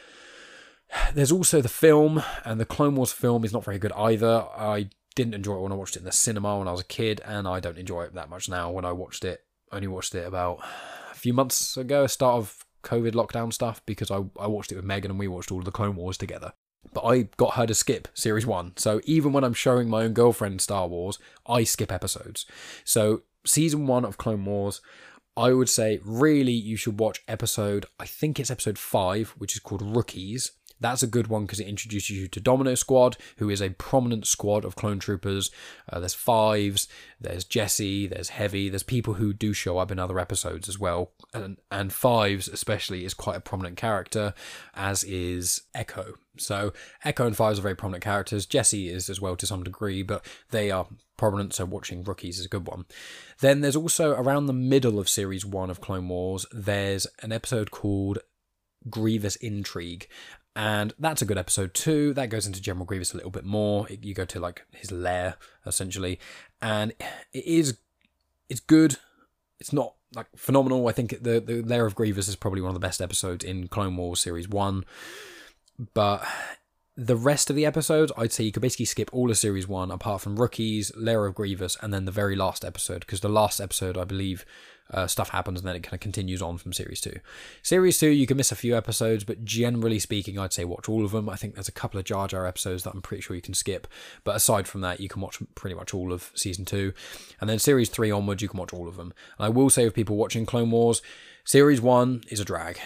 there's 1.14 1.32
also 1.32 1.60
the 1.60 1.68
film, 1.68 2.22
and 2.44 2.60
the 2.60 2.66
Clone 2.66 2.96
Wars 2.96 3.12
film 3.12 3.44
is 3.44 3.52
not 3.52 3.64
very 3.64 3.78
good 3.78 3.92
either. 3.92 4.46
I 4.56 4.88
didn't 5.14 5.34
enjoy 5.34 5.56
it 5.56 5.60
when 5.60 5.72
I 5.72 5.76
watched 5.76 5.96
it 5.96 6.00
in 6.00 6.04
the 6.04 6.12
cinema 6.12 6.58
when 6.58 6.68
I 6.68 6.72
was 6.72 6.80
a 6.80 6.84
kid, 6.84 7.20
and 7.24 7.46
I 7.46 7.60
don't 7.60 7.78
enjoy 7.78 8.02
it 8.02 8.14
that 8.14 8.28
much 8.28 8.48
now 8.48 8.70
when 8.70 8.84
I 8.84 8.92
watched 8.92 9.24
it. 9.24 9.44
I 9.70 9.76
only 9.76 9.88
watched 9.88 10.14
it 10.14 10.26
about 10.26 10.60
a 11.10 11.14
few 11.14 11.32
months 11.32 11.76
ago, 11.76 12.06
start 12.06 12.36
of 12.36 12.64
COVID 12.82 13.12
lockdown 13.12 13.52
stuff, 13.52 13.82
because 13.86 14.10
I, 14.10 14.24
I 14.38 14.46
watched 14.46 14.72
it 14.72 14.76
with 14.76 14.84
Megan 14.84 15.10
and 15.10 15.18
we 15.18 15.28
watched 15.28 15.50
all 15.50 15.58
of 15.58 15.64
the 15.64 15.70
Clone 15.70 15.96
Wars 15.96 16.18
together. 16.18 16.52
But 16.92 17.04
I 17.04 17.22
got 17.36 17.54
her 17.54 17.66
to 17.66 17.74
skip 17.74 18.08
series 18.14 18.46
one. 18.46 18.72
So 18.76 19.00
even 19.04 19.32
when 19.32 19.42
I'm 19.42 19.54
showing 19.54 19.88
my 19.88 20.04
own 20.04 20.12
girlfriend 20.12 20.60
Star 20.60 20.86
Wars, 20.86 21.18
I 21.46 21.64
skip 21.64 21.90
episodes. 21.90 22.44
So 22.84 23.22
season 23.46 23.86
one 23.86 24.04
of 24.04 24.18
Clone 24.18 24.44
Wars, 24.44 24.80
I 25.36 25.52
would 25.52 25.68
say 25.68 25.98
really 26.04 26.52
you 26.52 26.76
should 26.76 27.00
watch 27.00 27.22
episode, 27.26 27.86
I 27.98 28.06
think 28.06 28.38
it's 28.38 28.50
episode 28.50 28.78
five, 28.78 29.30
which 29.38 29.54
is 29.54 29.60
called 29.60 29.82
Rookies 29.82 30.52
that's 30.84 31.02
a 31.02 31.06
good 31.06 31.28
one 31.28 31.46
because 31.46 31.60
it 31.60 31.66
introduces 31.66 32.10
you 32.10 32.28
to 32.28 32.40
Domino 32.40 32.74
Squad, 32.74 33.16
who 33.38 33.48
is 33.48 33.62
a 33.62 33.70
prominent 33.70 34.26
squad 34.26 34.64
of 34.64 34.76
clone 34.76 34.98
troopers. 34.98 35.50
Uh, 35.90 35.98
there's 35.98 36.12
Fives, 36.12 36.86
there's 37.18 37.44
Jesse, 37.44 38.06
there's 38.06 38.28
Heavy, 38.28 38.68
there's 38.68 38.82
people 38.82 39.14
who 39.14 39.32
do 39.32 39.54
show 39.54 39.78
up 39.78 39.90
in 39.90 39.98
other 39.98 40.18
episodes 40.18 40.68
as 40.68 40.78
well. 40.78 41.12
And, 41.32 41.56
and 41.70 41.90
Fives, 41.90 42.48
especially, 42.48 43.04
is 43.04 43.14
quite 43.14 43.36
a 43.36 43.40
prominent 43.40 43.78
character, 43.78 44.34
as 44.74 45.04
is 45.04 45.62
Echo. 45.74 46.14
So 46.36 46.74
Echo 47.02 47.26
and 47.26 47.36
Fives 47.36 47.58
are 47.58 47.62
very 47.62 47.76
prominent 47.76 48.04
characters. 48.04 48.44
Jesse 48.44 48.90
is 48.90 49.08
as 49.08 49.20
well 49.20 49.36
to 49.36 49.46
some 49.46 49.62
degree, 49.62 50.02
but 50.02 50.26
they 50.50 50.70
are 50.70 50.86
prominent, 51.16 51.54
so 51.54 51.64
watching 51.64 52.04
Rookies 52.04 52.38
is 52.38 52.44
a 52.46 52.50
good 52.50 52.66
one. 52.66 52.84
Then 53.40 53.62
there's 53.62 53.76
also 53.76 54.10
around 54.10 54.46
the 54.46 54.52
middle 54.52 54.98
of 54.98 55.08
series 55.08 55.46
one 55.46 55.70
of 55.70 55.80
Clone 55.80 56.08
Wars, 56.08 56.44
there's 56.52 57.06
an 57.22 57.32
episode 57.32 57.70
called 57.70 58.18
Grievous 58.90 59.36
Intrigue, 59.36 60.08
and 60.56 60.92
that's 60.98 61.22
a 61.22 61.24
good 61.24 61.38
episode 61.38 61.74
too. 61.74 62.14
That 62.14 62.30
goes 62.30 62.46
into 62.46 62.60
General 62.60 62.86
Grievous 62.86 63.12
a 63.12 63.16
little 63.16 63.30
bit 63.30 63.44
more. 63.44 63.86
You 63.88 64.14
go 64.14 64.24
to 64.24 64.40
like 64.40 64.64
his 64.72 64.92
lair 64.92 65.36
essentially, 65.66 66.18
and 66.62 66.92
it 67.32 67.44
is 67.44 67.78
it's 68.48 68.60
good. 68.60 68.96
It's 69.58 69.72
not 69.72 69.94
like 70.14 70.26
phenomenal. 70.36 70.86
I 70.88 70.92
think 70.92 71.22
the 71.22 71.40
the 71.40 71.62
lair 71.62 71.86
of 71.86 71.94
Grievous 71.94 72.28
is 72.28 72.36
probably 72.36 72.60
one 72.60 72.70
of 72.70 72.74
the 72.74 72.86
best 72.86 73.00
episodes 73.00 73.44
in 73.44 73.68
Clone 73.68 73.96
Wars 73.96 74.20
series 74.20 74.48
one, 74.48 74.84
but 75.94 76.24
the 76.96 77.16
rest 77.16 77.50
of 77.50 77.56
the 77.56 77.66
episodes, 77.66 78.12
I'd 78.16 78.32
say 78.32 78.44
you 78.44 78.52
could 78.52 78.62
basically 78.62 78.84
skip 78.84 79.10
all 79.12 79.30
of 79.30 79.36
series 79.36 79.66
one, 79.66 79.90
apart 79.90 80.20
from 80.20 80.36
Rookies, 80.36 80.92
Lair 80.96 81.26
of 81.26 81.34
Grievous, 81.34 81.76
and 81.82 81.92
then 81.92 82.04
the 82.04 82.12
very 82.12 82.36
last 82.36 82.64
episode, 82.64 83.00
because 83.00 83.20
the 83.20 83.28
last 83.28 83.60
episode, 83.60 83.98
I 83.98 84.04
believe, 84.04 84.44
uh, 84.90 85.06
stuff 85.06 85.30
happens 85.30 85.60
and 85.60 85.68
then 85.68 85.76
it 85.76 85.82
kind 85.82 85.94
of 85.94 86.00
continues 86.00 86.42
on 86.42 86.58
from 86.58 86.72
series 86.72 87.00
two. 87.00 87.18
Series 87.62 87.98
two, 87.98 88.10
you 88.10 88.26
can 88.26 88.36
miss 88.36 88.52
a 88.52 88.56
few 88.56 88.76
episodes, 88.76 89.24
but 89.24 89.44
generally 89.44 89.98
speaking, 89.98 90.38
I'd 90.38 90.52
say 90.52 90.64
watch 90.64 90.88
all 90.88 91.04
of 91.04 91.12
them. 91.12 91.28
I 91.28 91.36
think 91.36 91.54
there's 91.54 91.68
a 91.68 91.72
couple 91.72 91.98
of 91.98 92.04
Jar 92.04 92.28
Jar 92.28 92.46
episodes 92.46 92.84
that 92.84 92.92
I'm 92.94 93.02
pretty 93.02 93.22
sure 93.22 93.36
you 93.36 93.42
can 93.42 93.54
skip, 93.54 93.86
but 94.24 94.36
aside 94.36 94.68
from 94.68 94.82
that, 94.82 95.00
you 95.00 95.08
can 95.08 95.22
watch 95.22 95.38
pretty 95.54 95.74
much 95.74 95.94
all 95.94 96.12
of 96.12 96.30
season 96.34 96.64
two. 96.64 96.92
And 97.40 97.48
then 97.48 97.58
series 97.58 97.88
three 97.88 98.10
onwards, 98.10 98.42
you 98.42 98.48
can 98.48 98.58
watch 98.58 98.72
all 98.72 98.88
of 98.88 98.96
them. 98.96 99.12
And 99.38 99.46
I 99.46 99.48
will 99.48 99.70
say, 99.70 99.84
with 99.84 99.94
people 99.94 100.16
watching 100.16 100.46
Clone 100.46 100.70
Wars, 100.70 101.02
series 101.44 101.80
one 101.80 102.22
is 102.30 102.40
a 102.40 102.44
drag 102.44 102.78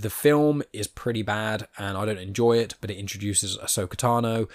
the 0.00 0.10
film 0.10 0.62
is 0.72 0.86
pretty 0.86 1.22
bad 1.22 1.66
and 1.76 1.96
I 1.96 2.04
don't 2.04 2.18
enjoy 2.18 2.58
it, 2.58 2.74
but 2.80 2.90
it 2.90 2.96
introduces 2.96 3.58
Ahsoka 3.58 3.96
Tano. 3.96 4.48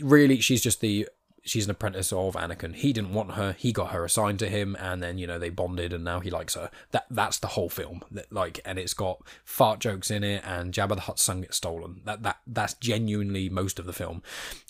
Really, 0.00 0.40
she's 0.40 0.62
just 0.62 0.80
the 0.80 1.08
she's 1.44 1.66
an 1.66 1.70
apprentice 1.70 2.12
of 2.12 2.34
Anakin. 2.34 2.74
He 2.74 2.92
didn't 2.92 3.12
want 3.12 3.32
her. 3.32 3.52
He 3.52 3.72
got 3.72 3.92
her 3.92 4.04
assigned 4.04 4.38
to 4.40 4.48
him, 4.48 4.76
and 4.80 5.02
then 5.02 5.18
you 5.18 5.26
know 5.26 5.38
they 5.38 5.50
bonded, 5.50 5.92
and 5.92 6.04
now 6.04 6.20
he 6.20 6.30
likes 6.30 6.54
her. 6.54 6.70
That 6.90 7.06
that's 7.10 7.38
the 7.38 7.48
whole 7.48 7.68
film. 7.68 8.02
Like, 8.30 8.60
and 8.64 8.78
it's 8.78 8.94
got 8.94 9.22
fart 9.44 9.78
jokes 9.78 10.10
in 10.10 10.24
it, 10.24 10.42
and 10.44 10.72
Jabba 10.72 10.96
the 10.96 11.02
Hutt's 11.02 11.22
son 11.22 11.42
gets 11.42 11.56
stolen. 11.56 12.00
That 12.04 12.22
that 12.22 12.38
that's 12.46 12.74
genuinely 12.74 13.48
most 13.48 13.78
of 13.78 13.86
the 13.86 13.92
film. 13.92 14.22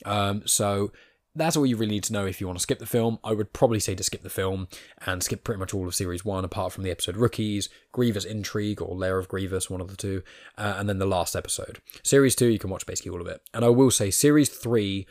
Um, 0.05 0.43
so 0.47 0.93
that's 1.37 1.57
all 1.57 1.67
you 1.67 1.77
really 1.77 1.93
need 1.93 2.05
to 2.05 2.13
know 2.13 2.27
if 2.27 2.41
you 2.41 2.47
want 2.47 2.59
to 2.59 2.63
skip 2.63 2.79
the 2.79 2.87
film. 2.87 3.19
I 3.25 3.33
would 3.33 3.53
probably 3.53 3.81
say 3.81 3.95
to 3.97 4.05
skip 4.05 4.23
the 4.23 4.31
film 4.31 4.69
and 5.05 5.23
skip 5.23 5.43
pretty 5.43 5.59
much 5.59 5.75
all 5.75 5.87
of 5.87 5.95
series 5.95 6.25
one, 6.25 6.45
apart 6.45 6.73
from 6.73 6.85
the 6.85 6.91
episode 6.91 7.17
Rookies, 7.17 7.69
Grievous 7.93 8.25
Intrigue, 8.25 8.81
or 8.81 8.95
Lair 8.95 9.19
of 9.19 9.29
Grievous, 9.29 9.69
one 9.69 9.81
of 9.81 9.89
the 9.89 9.97
two, 9.97 10.23
uh, 10.57 10.75
and 10.77 10.89
then 10.89 10.99
the 10.99 11.07
last 11.07 11.35
episode. 11.35 11.81
Series 12.03 12.37
two, 12.37 12.47
you 12.47 12.59
can 12.59 12.71
watch 12.71 12.87
basically 12.87 13.11
all 13.11 13.21
of 13.21 13.27
it. 13.27 13.41
And 13.53 13.65
I 13.65 13.69
will 13.69 13.91
say, 13.91 14.11
series 14.11 14.49
three 14.49 15.07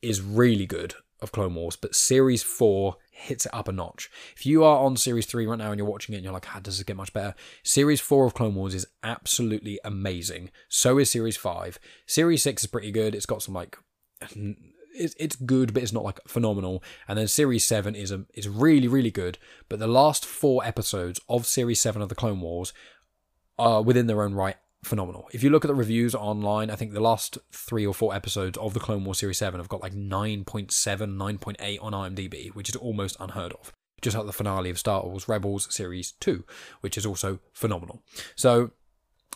is 0.00 0.22
really 0.22 0.66
good 0.66 0.94
of 1.20 1.32
Clone 1.32 1.54
Wars, 1.54 1.76
but 1.76 1.94
series 1.94 2.42
four 2.42 2.96
hits 3.10 3.46
it 3.46 3.54
up 3.54 3.68
a 3.68 3.72
notch. 3.72 4.10
If 4.36 4.44
you 4.44 4.64
are 4.64 4.78
on 4.78 4.96
series 4.96 5.26
three 5.26 5.46
right 5.46 5.58
now 5.58 5.70
and 5.70 5.78
you're 5.78 5.88
watching 5.88 6.14
it 6.14 6.18
and 6.18 6.24
you're 6.24 6.32
like, 6.32 6.44
how 6.46 6.60
does 6.60 6.80
it 6.80 6.86
get 6.86 6.96
much 6.96 7.12
better? 7.12 7.34
Series 7.62 8.00
four 8.00 8.26
of 8.26 8.34
Clone 8.34 8.54
Wars 8.54 8.74
is 8.74 8.86
absolutely 9.02 9.80
amazing. 9.84 10.50
So 10.68 10.98
is 10.98 11.10
series 11.10 11.36
five. 11.36 11.78
Series 12.06 12.42
six 12.42 12.64
is 12.64 12.70
pretty 12.70 12.90
good. 12.90 13.14
It's 13.14 13.26
got 13.26 13.42
some 13.42 13.54
like 13.54 13.78
it's, 14.98 15.14
it's 15.18 15.36
good, 15.36 15.72
but 15.72 15.82
it's 15.82 15.92
not 15.92 16.04
like 16.04 16.20
phenomenal. 16.26 16.82
And 17.08 17.18
then 17.18 17.28
Series 17.28 17.64
Seven 17.64 17.94
is 17.94 18.10
a 18.10 18.24
is 18.34 18.48
really 18.48 18.88
really 18.88 19.10
good. 19.10 19.38
But 19.68 19.78
the 19.78 19.86
last 19.86 20.24
four 20.24 20.64
episodes 20.64 21.20
of 21.28 21.46
Series 21.46 21.80
Seven 21.80 22.02
of 22.02 22.08
the 22.08 22.14
Clone 22.14 22.40
Wars 22.40 22.72
are 23.58 23.82
within 23.82 24.06
their 24.06 24.22
own 24.22 24.34
right 24.34 24.56
phenomenal. 24.86 25.28
If 25.32 25.42
you 25.42 25.50
look 25.50 25.64
at 25.64 25.68
the 25.68 25.74
reviews 25.74 26.14
online, 26.14 26.70
I 26.70 26.76
think 26.76 26.92
the 26.92 27.00
last 27.00 27.38
three 27.52 27.86
or 27.86 27.92
four 27.92 28.14
episodes 28.14 28.56
of 28.58 28.74
the 28.74 28.80
Clone 28.80 29.04
Wars 29.04 29.18
Series 29.18 29.38
7 29.38 29.60
have 29.60 29.68
got 29.68 29.82
like 29.82 29.94
9.7, 29.94 30.70
9.8 30.70 31.78
on 31.82 31.92
IMDb, 31.92 32.54
which 32.54 32.68
is 32.68 32.76
almost 32.76 33.16
unheard 33.20 33.52
of. 33.54 33.72
Just 34.02 34.16
like 34.16 34.26
the 34.26 34.32
finale 34.32 34.70
of 34.70 34.78
Star 34.78 35.04
Wars 35.04 35.28
Rebels 35.28 35.74
Series 35.74 36.12
2, 36.20 36.44
which 36.80 36.96
is 36.96 37.06
also 37.06 37.40
phenomenal. 37.52 38.02
So, 38.34 38.70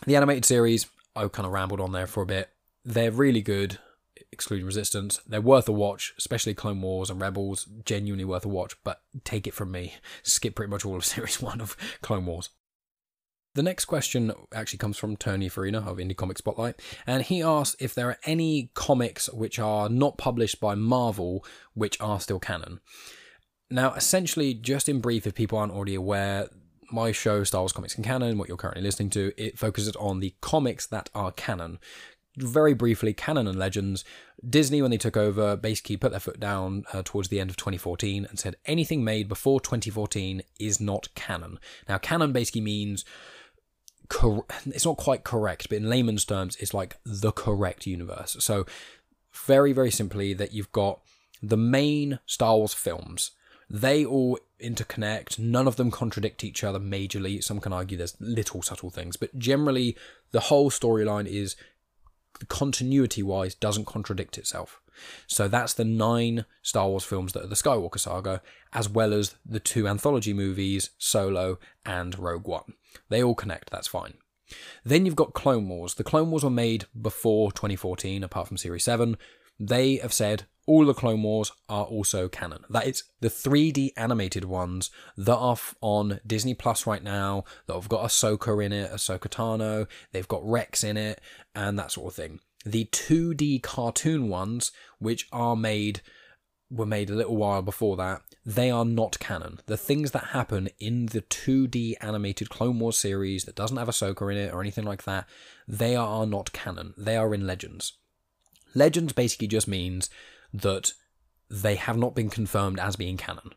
the 0.05 0.15
animated 0.15 0.45
series, 0.45 0.87
I 1.15 1.27
kind 1.27 1.45
of 1.45 1.51
rambled 1.51 1.81
on 1.81 1.91
there 1.91 2.07
for 2.07 2.23
a 2.23 2.27
bit. 2.27 2.49
They're 2.85 3.11
really 3.11 3.41
good, 3.41 3.79
excluding 4.31 4.65
Resistance. 4.65 5.19
They're 5.27 5.41
worth 5.41 5.67
a 5.67 5.73
watch, 5.73 6.13
especially 6.17 6.53
Clone 6.53 6.81
Wars 6.81 7.09
and 7.09 7.19
Rebels, 7.19 7.65
genuinely 7.85 8.25
worth 8.25 8.45
a 8.45 8.49
watch, 8.49 8.75
but 8.83 9.01
take 9.23 9.47
it 9.47 9.53
from 9.53 9.71
me, 9.71 9.95
skip 10.23 10.55
pretty 10.55 10.69
much 10.69 10.85
all 10.85 10.95
of 10.95 11.05
Series 11.05 11.41
1 11.41 11.59
of 11.59 11.75
Clone 12.01 12.25
Wars. 12.25 12.49
The 13.53 13.63
next 13.63 13.85
question 13.85 14.31
actually 14.53 14.77
comes 14.79 14.97
from 14.97 15.17
Tony 15.17 15.49
Farina 15.49 15.79
of 15.79 15.97
Indie 15.97 16.15
Comic 16.15 16.37
Spotlight, 16.37 16.81
and 17.05 17.21
he 17.21 17.43
asks 17.43 17.75
if 17.81 17.93
there 17.93 18.07
are 18.07 18.17
any 18.23 18.71
comics 18.75 19.29
which 19.29 19.59
are 19.59 19.89
not 19.89 20.17
published 20.17 20.61
by 20.61 20.73
Marvel 20.75 21.43
which 21.73 21.99
are 21.99 22.21
still 22.21 22.39
canon. 22.39 22.79
Now, 23.69 23.93
essentially, 23.93 24.53
just 24.53 24.87
in 24.87 25.01
brief, 25.01 25.27
if 25.27 25.35
people 25.35 25.57
aren't 25.57 25.73
already 25.73 25.95
aware, 25.95 26.47
my 26.93 27.11
show, 27.11 27.43
Star 27.43 27.61
Wars 27.61 27.73
Comics 27.73 27.95
in 27.95 28.03
Canon, 28.03 28.37
what 28.37 28.47
you're 28.47 28.57
currently 28.57 28.83
listening 28.83 29.09
to, 29.11 29.33
it 29.37 29.59
focuses 29.59 29.95
on 29.97 30.21
the 30.21 30.33
comics 30.39 30.87
that 30.87 31.09
are 31.13 31.31
canon. 31.31 31.79
Very 32.37 32.73
briefly, 32.73 33.13
canon 33.13 33.47
and 33.47 33.59
legends. 33.59 34.05
Disney, 34.47 34.81
when 34.81 34.91
they 34.91 34.97
took 34.97 35.17
over, 35.17 35.57
basically 35.57 35.97
put 35.97 36.11
their 36.11 36.21
foot 36.21 36.39
down 36.39 36.85
uh, 36.93 37.01
towards 37.03 37.27
the 37.27 37.41
end 37.41 37.49
of 37.49 37.57
2014 37.57 38.25
and 38.25 38.39
said 38.39 38.55
anything 38.65 39.03
made 39.03 39.27
before 39.27 39.59
2014 39.59 40.41
is 40.59 40.79
not 40.79 41.13
canon. 41.15 41.59
Now, 41.89 41.97
canon 41.97 42.31
basically 42.31 42.61
means 42.61 43.03
cor- 44.11 44.45
it's 44.65 44.85
not 44.85 44.97
quite 44.97 45.23
correct, 45.23 45.69
but 45.69 45.77
in 45.77 45.89
layman's 45.89 46.25
terms, 46.25 46.55
it's 46.57 46.73
like 46.73 46.97
the 47.05 47.31
correct 47.31 47.87
universe. 47.87 48.35
So, 48.39 48.65
very, 49.33 49.73
very 49.73 49.91
simply, 49.91 50.33
that 50.33 50.53
you've 50.53 50.71
got 50.71 50.99
the 51.41 51.57
main 51.57 52.19
Star 52.25 52.57
Wars 52.57 52.73
films. 52.73 53.31
They 53.69 54.03
all 54.03 54.37
interconnect. 54.61 55.39
None 55.39 55.67
of 55.67 55.77
them 55.77 55.91
contradict 55.91 56.43
each 56.43 56.63
other 56.63 56.79
majorly. 56.79 57.41
Some 57.41 57.61
can 57.61 57.71
argue 57.71 57.97
there's 57.97 58.19
little 58.19 58.61
subtle 58.61 58.89
things, 58.89 59.15
but 59.15 59.37
generally, 59.39 59.97
the 60.31 60.41
whole 60.41 60.69
storyline 60.69 61.25
is 61.25 61.55
continuity 62.47 63.23
wise 63.23 63.55
doesn't 63.55 63.85
contradict 63.85 64.37
itself. 64.37 64.81
So 65.25 65.47
that's 65.47 65.73
the 65.73 65.85
nine 65.85 66.45
Star 66.61 66.89
Wars 66.89 67.05
films 67.05 67.33
that 67.33 67.43
are 67.43 67.47
the 67.47 67.55
Skywalker 67.55 67.99
saga, 67.99 68.41
as 68.73 68.89
well 68.89 69.13
as 69.13 69.35
the 69.45 69.59
two 69.59 69.87
anthology 69.87 70.33
movies, 70.33 70.89
Solo 70.97 71.59
and 71.85 72.17
Rogue 72.19 72.47
One. 72.47 72.73
They 73.09 73.23
all 73.23 73.35
connect, 73.35 73.69
that's 73.69 73.87
fine. 73.87 74.15
Then 74.83 75.05
you've 75.05 75.15
got 75.15 75.33
Clone 75.33 75.69
Wars. 75.69 75.93
The 75.93 76.03
Clone 76.03 76.29
Wars 76.29 76.43
were 76.43 76.49
made 76.49 76.85
before 76.99 77.51
2014, 77.51 78.23
apart 78.23 78.47
from 78.47 78.57
Series 78.57 78.83
7. 78.83 79.17
They 79.59 79.97
have 79.97 80.13
said 80.13 80.45
all 80.65 80.85
the 80.85 80.93
Clone 80.93 81.23
Wars 81.23 81.51
are 81.69 81.85
also 81.85 82.27
canon. 82.27 82.63
That 82.69 82.87
is 82.87 83.03
the 83.19 83.29
3D 83.29 83.91
animated 83.97 84.45
ones 84.45 84.89
that 85.17 85.35
are 85.35 85.57
on 85.81 86.19
Disney 86.25 86.53
Plus 86.53 86.87
right 86.87 87.03
now, 87.03 87.43
that 87.67 87.73
have 87.73 87.89
got 87.89 88.03
Ahsoka 88.03 88.63
in 88.63 88.71
it, 88.71 88.91
Ahsoka 88.91 89.29
Tano, 89.29 89.87
they've 90.11 90.27
got 90.27 90.45
Rex 90.45 90.83
in 90.83 90.97
it, 90.97 91.21
and 91.55 91.77
that 91.77 91.91
sort 91.91 92.11
of 92.11 92.15
thing. 92.15 92.39
The 92.65 92.85
2D 92.85 93.63
cartoon 93.63 94.29
ones, 94.29 94.71
which 94.99 95.27
are 95.31 95.55
made 95.55 96.01
were 96.71 96.85
made 96.85 97.09
a 97.09 97.15
little 97.15 97.35
while 97.35 97.61
before 97.61 97.97
that, 97.97 98.21
they 98.45 98.71
are 98.71 98.85
not 98.85 99.19
canon. 99.19 99.59
The 99.65 99.77
things 99.77 100.11
that 100.11 100.27
happen 100.27 100.69
in 100.79 101.07
the 101.07 101.21
2D 101.21 101.95
animated 102.01 102.49
Clone 102.49 102.79
Wars 102.79 102.97
series 102.97 103.43
that 103.43 103.55
doesn't 103.55 103.77
have 103.77 103.89
Ahsoka 103.89 104.31
in 104.31 104.37
it 104.37 104.53
or 104.53 104.61
anything 104.61 104.85
like 104.85 105.03
that, 105.03 105.27
they 105.67 105.95
are 105.95 106.25
not 106.25 106.53
canon. 106.53 106.93
They 106.97 107.17
are 107.17 107.33
in 107.33 107.45
Legends. 107.45 107.97
Legends 108.73 109.13
basically 109.13 109.47
just 109.47 109.67
means 109.67 110.09
that 110.53 110.93
they 111.49 111.75
have 111.75 111.97
not 111.97 112.15
been 112.15 112.29
confirmed 112.29 112.79
as 112.79 112.95
being 112.95 113.17
canon. 113.17 113.51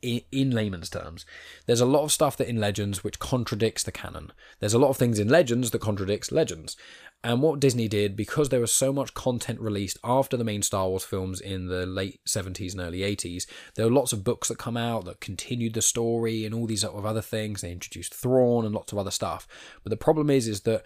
In, 0.00 0.50
layman's 0.52 0.90
terms, 0.90 1.26
there's 1.66 1.80
a 1.80 1.86
lot 1.86 2.04
of 2.04 2.12
stuff 2.12 2.36
that 2.36 2.48
in 2.48 2.60
Legends 2.60 3.02
which 3.02 3.18
contradicts 3.18 3.82
the 3.82 3.92
canon. 3.92 4.32
There's 4.60 4.74
a 4.74 4.78
lot 4.78 4.90
of 4.90 4.96
things 4.96 5.18
in 5.18 5.28
Legends 5.28 5.72
that 5.72 5.80
contradicts 5.80 6.30
Legends. 6.30 6.76
And 7.24 7.42
what 7.42 7.58
Disney 7.58 7.88
did, 7.88 8.14
because 8.14 8.48
there 8.48 8.60
was 8.60 8.72
so 8.72 8.92
much 8.92 9.12
content 9.12 9.60
released 9.60 9.98
after 10.04 10.36
the 10.36 10.44
main 10.44 10.62
Star 10.62 10.88
Wars 10.88 11.02
films 11.02 11.40
in 11.40 11.66
the 11.66 11.84
late 11.84 12.20
70s 12.28 12.72
and 12.72 12.80
early 12.80 13.00
80s, 13.00 13.46
there 13.74 13.86
were 13.86 13.92
lots 13.92 14.12
of 14.12 14.22
books 14.22 14.46
that 14.48 14.58
come 14.58 14.76
out 14.76 15.04
that 15.06 15.20
continued 15.20 15.74
the 15.74 15.82
story 15.82 16.44
and 16.44 16.54
all 16.54 16.66
these 16.66 16.82
sort 16.82 16.94
of 16.94 17.04
other 17.04 17.22
things. 17.22 17.60
They 17.60 17.72
introduced 17.72 18.14
Thrawn 18.14 18.64
and 18.64 18.74
lots 18.74 18.92
of 18.92 18.98
other 18.98 19.10
stuff. 19.10 19.48
But 19.82 19.90
the 19.90 19.96
problem 19.96 20.30
is, 20.30 20.46
is 20.46 20.60
that 20.60 20.84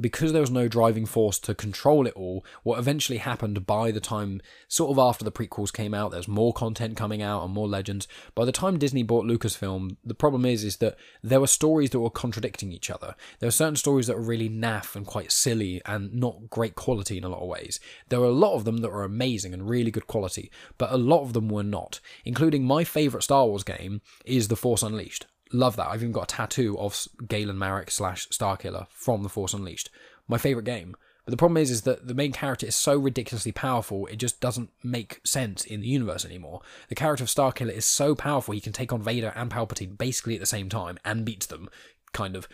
because 0.00 0.32
there 0.32 0.40
was 0.40 0.50
no 0.50 0.68
driving 0.68 1.06
force 1.06 1.38
to 1.40 1.54
control 1.54 2.06
it 2.06 2.14
all, 2.14 2.44
what 2.62 2.78
eventually 2.78 3.18
happened 3.18 3.66
by 3.66 3.90
the 3.90 4.00
time, 4.00 4.40
sort 4.68 4.90
of 4.90 4.98
after 4.98 5.24
the 5.24 5.32
prequels 5.32 5.72
came 5.72 5.94
out, 5.94 6.10
there's 6.10 6.28
more 6.28 6.52
content 6.52 6.96
coming 6.96 7.22
out 7.22 7.44
and 7.44 7.52
more 7.52 7.68
legends. 7.68 8.08
By 8.34 8.44
the 8.44 8.52
time 8.52 8.78
Disney 8.78 9.02
bought 9.02 9.24
Lucasfilm, 9.24 9.96
the 10.04 10.14
problem 10.14 10.44
is, 10.44 10.64
is 10.64 10.78
that 10.78 10.96
there 11.22 11.40
were 11.40 11.46
stories 11.46 11.90
that 11.90 12.00
were 12.00 12.10
contradicting 12.10 12.72
each 12.72 12.90
other. 12.90 13.14
There 13.38 13.46
were 13.46 13.52
certain 13.52 13.76
stories 13.76 14.06
that 14.08 14.16
were 14.16 14.22
really 14.22 14.50
naff 14.50 14.96
and 14.96 15.06
quite 15.06 15.30
silly 15.30 15.80
and 15.86 16.12
not 16.12 16.50
great 16.50 16.74
quality 16.74 17.18
in 17.18 17.24
a 17.24 17.28
lot 17.28 17.42
of 17.42 17.48
ways. 17.48 17.78
There 18.08 18.20
were 18.20 18.26
a 18.26 18.32
lot 18.32 18.54
of 18.54 18.64
them 18.64 18.78
that 18.78 18.90
were 18.90 19.04
amazing 19.04 19.54
and 19.54 19.68
really 19.68 19.90
good 19.90 20.06
quality, 20.06 20.50
but 20.78 20.92
a 20.92 20.96
lot 20.96 21.22
of 21.22 21.32
them 21.32 21.48
were 21.48 21.62
not, 21.62 22.00
including 22.24 22.64
my 22.64 22.84
favourite 22.84 23.22
Star 23.22 23.46
Wars 23.46 23.62
game 23.62 24.00
is 24.24 24.48
The 24.48 24.56
Force 24.56 24.82
Unleashed. 24.82 25.26
Love 25.54 25.76
that. 25.76 25.86
I've 25.86 26.02
even 26.02 26.10
got 26.10 26.32
a 26.32 26.34
tattoo 26.34 26.76
of 26.80 27.06
Galen 27.28 27.56
Marek 27.56 27.92
slash 27.92 28.28
Starkiller 28.30 28.88
from 28.90 29.22
The 29.22 29.28
Force 29.28 29.54
Unleashed. 29.54 29.88
My 30.26 30.36
favourite 30.36 30.64
game. 30.64 30.96
But 31.24 31.30
the 31.30 31.36
problem 31.36 31.58
is, 31.58 31.70
is 31.70 31.82
that 31.82 32.08
the 32.08 32.12
main 32.12 32.32
character 32.32 32.66
is 32.66 32.74
so 32.74 32.98
ridiculously 32.98 33.52
powerful, 33.52 34.06
it 34.06 34.16
just 34.16 34.40
doesn't 34.40 34.70
make 34.82 35.20
sense 35.24 35.64
in 35.64 35.80
the 35.80 35.86
universe 35.86 36.24
anymore. 36.24 36.60
The 36.88 36.96
character 36.96 37.22
of 37.22 37.30
Starkiller 37.30 37.72
is 37.72 37.84
so 37.86 38.16
powerful, 38.16 38.52
he 38.52 38.60
can 38.60 38.72
take 38.72 38.92
on 38.92 39.00
Vader 39.00 39.32
and 39.36 39.48
Palpatine 39.48 39.96
basically 39.96 40.34
at 40.34 40.40
the 40.40 40.46
same 40.46 40.68
time 40.68 40.98
and 41.04 41.24
beats 41.24 41.46
them, 41.46 41.70
kind 42.12 42.34
of, 42.34 42.48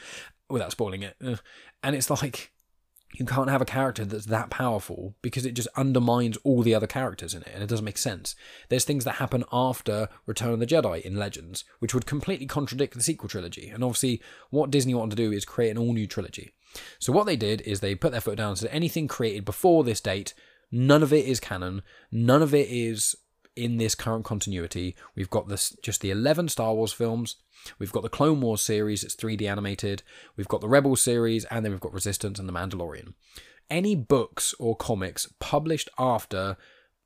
without 0.51 0.73
spoiling 0.73 1.03
it. 1.03 1.17
And 1.83 1.97
it's 1.97 2.11
like, 2.11 2.53
you 3.13 3.25
can't 3.25 3.51
have 3.51 3.61
a 3.61 3.67
character 3.67 4.05
that's 4.05 4.27
that 4.27 4.51
powerful 4.51 5.15
because 5.21 5.45
it 5.45 5.55
just 5.55 5.69
undermines 5.77 6.39
all 6.45 6.63
the 6.63 6.75
other 6.75 6.87
characters 6.87 7.35
in 7.35 7.43
it 7.43 7.51
and 7.53 7.63
it 7.63 7.69
doesn't 7.69 7.85
make 7.85 7.99
sense. 7.99 8.37
There's 8.69 8.85
things 8.85 9.05
that 9.05 9.17
happen 9.17 9.45
after 9.53 10.09
Return 10.27 10.53
of 10.53 10.61
the 10.61 10.67
Jedi 10.67 11.03
in 11.03 11.17
Legends, 11.17 11.65
which 11.81 11.93
would 11.93 12.07
completely 12.07 12.47
contradict 12.47 12.95
the 12.95 13.03
sequel 13.03 13.29
trilogy. 13.29 13.69
And 13.69 13.83
obviously, 13.83 14.23
what 14.51 14.71
Disney 14.71 14.95
wanted 14.95 15.17
to 15.17 15.23
do 15.23 15.33
is 15.33 15.45
create 15.45 15.71
an 15.71 15.79
all 15.79 15.93
new 15.93 16.07
trilogy. 16.07 16.53
So, 16.99 17.13
what 17.13 17.27
they 17.27 17.37
did 17.37 17.63
is 17.63 17.81
they 17.81 17.95
put 17.95 18.13
their 18.13 18.21
foot 18.21 18.37
down 18.37 18.51
and 18.51 18.59
said 18.59 18.71
anything 18.73 19.09
created 19.09 19.45
before 19.45 19.83
this 19.83 20.01
date, 20.01 20.35
none 20.71 21.03
of 21.03 21.13
it 21.13 21.27
is 21.27 21.41
canon, 21.41 21.83
none 22.13 22.43
of 22.43 22.55
it 22.55 22.69
is 22.69 23.17
in 23.57 23.77
this 23.77 23.95
current 23.95 24.25
continuity. 24.25 24.97
We've 25.15 25.31
got 25.31 25.49
this 25.49 25.77
just 25.83 26.01
the 26.01 26.11
11 26.11 26.49
Star 26.49 26.75
Wars 26.75 26.93
films, 26.93 27.37
We've 27.79 27.93
got 27.93 28.03
the 28.03 28.09
Clone 28.09 28.41
Wars 28.41 28.63
series, 28.63 29.05
it's 29.05 29.17
3D 29.17 29.49
animated. 29.49 30.03
We've 30.37 30.49
got 30.49 30.61
the 30.61 30.69
Rebel 30.69 30.97
series, 30.97 31.45
and 31.47 31.65
then 31.65 31.73
we've 31.73 31.81
got 31.81 31.93
Resistance 31.93 32.39
and 32.39 32.49
The 32.49 32.53
Mandalorian. 32.53 33.15
Any 33.69 33.95
books 33.95 34.55
or 34.59 34.77
comics 34.77 35.33
published 35.39 35.89
after 35.99 36.57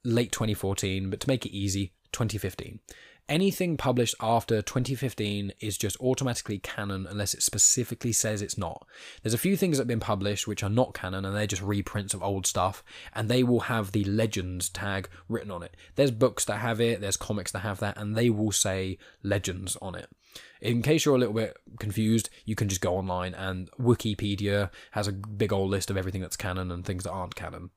late 0.04 0.32
2014, 0.32 1.10
but 1.10 1.20
to 1.20 1.28
make 1.28 1.44
it 1.44 1.54
easy, 1.54 1.92
2015. 2.12 2.80
Anything 3.26 3.78
published 3.78 4.14
after 4.20 4.60
2015 4.60 5.52
is 5.58 5.78
just 5.78 5.98
automatically 5.98 6.58
canon 6.58 7.06
unless 7.08 7.32
it 7.32 7.42
specifically 7.42 8.12
says 8.12 8.42
it's 8.42 8.58
not. 8.58 8.86
There's 9.22 9.32
a 9.32 9.38
few 9.38 9.56
things 9.56 9.78
that 9.78 9.82
have 9.82 9.88
been 9.88 9.98
published 9.98 10.46
which 10.46 10.62
are 10.62 10.68
not 10.68 10.92
canon 10.92 11.24
and 11.24 11.34
they're 11.34 11.46
just 11.46 11.62
reprints 11.62 12.12
of 12.12 12.22
old 12.22 12.46
stuff, 12.46 12.84
and 13.14 13.30
they 13.30 13.42
will 13.42 13.60
have 13.60 13.92
the 13.92 14.04
Legends 14.04 14.68
tag 14.68 15.08
written 15.26 15.50
on 15.50 15.62
it. 15.62 15.74
There's 15.94 16.10
books 16.10 16.44
that 16.44 16.58
have 16.58 16.82
it, 16.82 17.00
there's 17.00 17.16
comics 17.16 17.50
that 17.52 17.60
have 17.60 17.80
that, 17.80 17.96
and 17.96 18.14
they 18.14 18.28
will 18.28 18.52
say 18.52 18.98
Legends 19.22 19.78
on 19.80 19.94
it. 19.94 20.10
In 20.60 20.82
case 20.82 21.06
you're 21.06 21.16
a 21.16 21.18
little 21.18 21.34
bit 21.34 21.56
confused, 21.78 22.28
you 22.44 22.54
can 22.54 22.68
just 22.68 22.82
go 22.82 22.94
online 22.94 23.32
and 23.32 23.70
Wikipedia 23.80 24.70
has 24.90 25.08
a 25.08 25.12
big 25.12 25.50
old 25.50 25.70
list 25.70 25.90
of 25.90 25.96
everything 25.96 26.20
that's 26.20 26.36
canon 26.36 26.70
and 26.70 26.84
things 26.84 27.04
that 27.04 27.12
aren't 27.12 27.36
canon. 27.36 27.70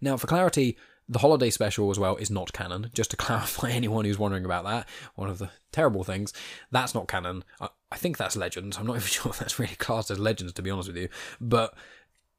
Now, 0.00 0.16
for 0.16 0.26
clarity, 0.26 0.78
the 1.10 1.18
holiday 1.18 1.50
special 1.50 1.90
as 1.90 1.98
well 1.98 2.14
is 2.16 2.30
not 2.30 2.52
canon. 2.52 2.90
Just 2.94 3.10
to 3.10 3.16
clarify 3.18 3.70
anyone 3.70 4.04
who's 4.04 4.18
wondering 4.18 4.44
about 4.44 4.64
that, 4.64 4.88
one 5.16 5.28
of 5.28 5.38
the 5.38 5.50
terrible 5.72 6.04
things, 6.04 6.32
that's 6.70 6.94
not 6.94 7.08
canon. 7.08 7.44
I, 7.60 7.68
I 7.90 7.96
think 7.96 8.16
that's 8.16 8.36
Legends. 8.36 8.78
I'm 8.78 8.86
not 8.86 8.96
even 8.96 9.08
sure 9.08 9.32
if 9.32 9.38
that's 9.38 9.58
really 9.58 9.74
classed 9.74 10.10
as 10.10 10.18
Legends, 10.18 10.52
to 10.54 10.62
be 10.62 10.70
honest 10.70 10.88
with 10.88 10.96
you. 10.96 11.08
But 11.40 11.74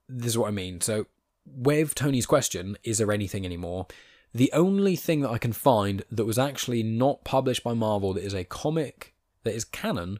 this 0.07 0.29
is 0.29 0.37
what 0.37 0.47
I 0.47 0.51
mean. 0.51 0.79
So, 0.81 1.07
with 1.45 1.95
Tony's 1.95 2.25
question, 2.25 2.77
is 2.83 2.97
there 2.97 3.11
anything 3.11 3.45
anymore? 3.45 3.87
The 4.33 4.51
only 4.53 4.95
thing 4.95 5.19
that 5.21 5.31
I 5.31 5.37
can 5.37 5.51
find 5.51 6.03
that 6.09 6.25
was 6.25 6.39
actually 6.39 6.83
not 6.83 7.25
published 7.25 7.63
by 7.63 7.73
Marvel 7.73 8.13
that 8.13 8.23
is 8.23 8.33
a 8.33 8.45
comic 8.45 9.13
that 9.43 9.53
is 9.53 9.65
canon 9.65 10.19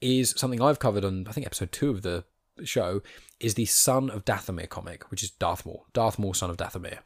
is 0.00 0.34
something 0.36 0.60
I've 0.60 0.80
covered 0.80 1.04
on 1.04 1.26
I 1.28 1.32
think 1.32 1.46
episode 1.46 1.70
two 1.70 1.90
of 1.90 2.02
the 2.02 2.24
show 2.68 3.02
is 3.40 3.54
the 3.54 3.66
Son 3.66 4.10
of 4.10 4.24
Dathomir 4.24 4.68
comic, 4.68 5.10
which 5.10 5.22
is 5.22 5.30
Darth 5.30 5.66
Maul, 5.66 5.86
Darth 5.92 6.18
Maul, 6.18 6.34
Son 6.34 6.50
of 6.50 6.56
Dathomir. 6.56 6.98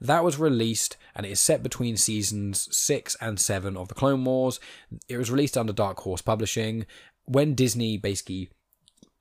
That 0.00 0.22
was 0.22 0.38
released 0.38 0.96
and 1.14 1.26
it 1.26 1.32
is 1.32 1.40
set 1.40 1.62
between 1.62 1.96
seasons 1.96 2.68
six 2.76 3.16
and 3.20 3.40
seven 3.40 3.76
of 3.76 3.88
the 3.88 3.94
Clone 3.94 4.24
Wars. 4.24 4.60
It 5.08 5.16
was 5.16 5.30
released 5.30 5.58
under 5.58 5.72
Dark 5.72 5.98
Horse 6.00 6.22
Publishing. 6.22 6.86
When 7.24 7.54
Disney 7.54 7.98
basically 7.98 8.50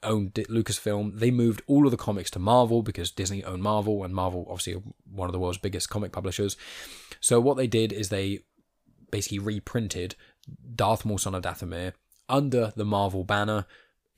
owned 0.04 0.34
Lucasfilm, 0.34 1.20
they 1.20 1.32
moved 1.32 1.62
all 1.68 1.86
of 1.86 1.92
the 1.92 1.98
comics 1.98 2.30
to 2.32 2.40
Marvel 2.40 2.82
because 2.82 3.12
Disney 3.12 3.44
owned 3.44 3.64
Marvel, 3.64 4.04
and 4.04 4.14
Marvel, 4.14 4.46
obviously, 4.50 4.82
one 5.12 5.28
of 5.28 5.34
the 5.34 5.40
world's 5.40 5.58
biggest 5.58 5.90
comic 5.90 6.12
publishers. 6.12 6.56
So 7.20 7.40
what 7.40 7.58
they 7.58 7.68
did 7.68 7.92
is 7.92 8.10
they 8.10 8.42
basically 9.12 9.40
reprinted 9.40 10.16
Darth 10.76 11.06
Maul, 11.06 11.18
Son 11.18 11.36
of 11.36 11.44
Dathomir 11.44 11.94
under 12.30 12.72
the 12.76 12.86
Marvel 12.86 13.24
banner. 13.24 13.66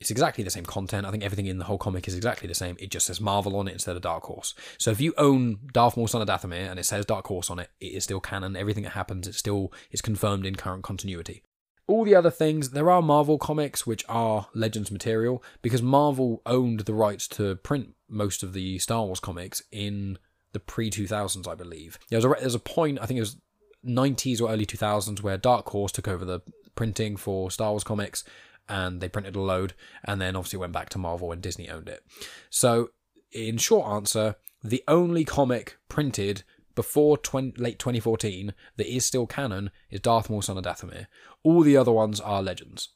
It's 0.00 0.10
exactly 0.10 0.42
the 0.42 0.50
same 0.50 0.64
content. 0.64 1.06
I 1.06 1.10
think 1.10 1.22
everything 1.22 1.46
in 1.46 1.58
the 1.58 1.66
whole 1.66 1.76
comic 1.76 2.08
is 2.08 2.14
exactly 2.14 2.48
the 2.48 2.54
same. 2.54 2.76
It 2.80 2.90
just 2.90 3.06
says 3.06 3.20
Marvel 3.20 3.56
on 3.56 3.68
it 3.68 3.72
instead 3.72 3.96
of 3.96 4.02
Dark 4.02 4.24
Horse. 4.24 4.54
So 4.78 4.90
if 4.90 5.00
you 5.00 5.12
own 5.18 5.58
Darth 5.72 5.96
Maul, 5.96 6.08
Son 6.08 6.22
of 6.22 6.28
Dathomir, 6.28 6.70
and 6.70 6.78
it 6.78 6.86
says 6.86 7.04
Dark 7.04 7.26
Horse 7.26 7.50
on 7.50 7.58
it, 7.58 7.68
it 7.80 7.92
is 7.92 8.04
still 8.04 8.20
canon. 8.20 8.56
Everything 8.56 8.84
that 8.84 8.90
happens, 8.90 9.28
it 9.28 9.34
still 9.34 9.72
is 9.90 10.00
confirmed 10.00 10.46
in 10.46 10.56
current 10.56 10.82
continuity. 10.82 11.42
All 11.86 12.04
the 12.04 12.14
other 12.14 12.30
things, 12.30 12.70
there 12.70 12.90
are 12.90 13.02
Marvel 13.02 13.36
comics 13.36 13.86
which 13.86 14.04
are 14.08 14.46
Legends 14.54 14.90
material 14.90 15.42
because 15.60 15.82
Marvel 15.82 16.40
owned 16.46 16.80
the 16.80 16.94
rights 16.94 17.28
to 17.28 17.56
print 17.56 17.94
most 18.08 18.42
of 18.42 18.54
the 18.54 18.78
Star 18.78 19.04
Wars 19.04 19.20
comics 19.20 19.62
in 19.70 20.16
the 20.52 20.60
pre 20.60 20.90
2000s, 20.90 21.46
I 21.46 21.54
believe. 21.54 21.98
There's 22.08 22.24
a, 22.24 22.28
there's 22.40 22.54
a 22.54 22.60
point, 22.60 23.00
I 23.02 23.06
think 23.06 23.18
it 23.18 23.22
was 23.22 23.36
90s 23.84 24.40
or 24.40 24.50
early 24.50 24.66
2000s, 24.66 25.22
where 25.22 25.36
Dark 25.36 25.68
Horse 25.68 25.92
took 25.92 26.08
over 26.08 26.24
the 26.24 26.40
printing 26.74 27.16
for 27.16 27.50
Star 27.50 27.72
Wars 27.72 27.84
comics 27.84 28.24
and 28.70 29.00
they 29.00 29.08
printed 29.08 29.36
a 29.36 29.40
load 29.40 29.74
and 30.04 30.20
then 30.20 30.36
obviously 30.36 30.58
went 30.58 30.72
back 30.72 30.88
to 30.90 30.98
Marvel 30.98 31.32
and 31.32 31.42
Disney 31.42 31.68
owned 31.68 31.88
it. 31.88 32.02
So, 32.48 32.90
in 33.32 33.58
short 33.58 33.86
answer, 33.92 34.36
the 34.62 34.82
only 34.88 35.24
comic 35.24 35.76
printed 35.88 36.44
before 36.74 37.18
20, 37.18 37.60
late 37.60 37.78
2014 37.78 38.54
that 38.76 38.94
is 38.94 39.04
still 39.04 39.26
canon 39.26 39.70
is 39.90 40.00
Darth 40.00 40.30
Maul 40.30 40.40
Son 40.40 40.56
of 40.56 40.64
Dathomir. 40.64 41.06
All 41.42 41.62
the 41.62 41.76
other 41.76 41.92
ones 41.92 42.20
are 42.20 42.42
legends. 42.42 42.90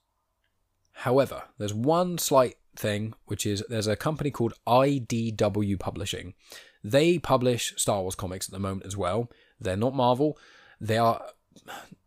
However, 0.99 1.45
there's 1.59 1.75
one 1.75 2.19
slight 2.19 2.55
thing, 2.77 3.15
which 3.27 3.45
is 3.45 3.65
there's 3.69 3.89
a 3.89 3.97
company 3.97 4.31
called 4.31 4.55
IDW 4.67 5.79
Publishing. 5.79 6.35
They 6.83 7.19
publish 7.19 7.75
Star 7.77 8.03
Wars 8.03 8.15
comics 8.15 8.49
at 8.49 8.53
the 8.53 8.61
moment 8.61 8.87
as 8.87 8.97
well. 8.97 9.31
They're 9.59 9.77
not 9.77 9.95
Marvel. 9.95 10.39
They 10.81 10.99
are 10.99 11.25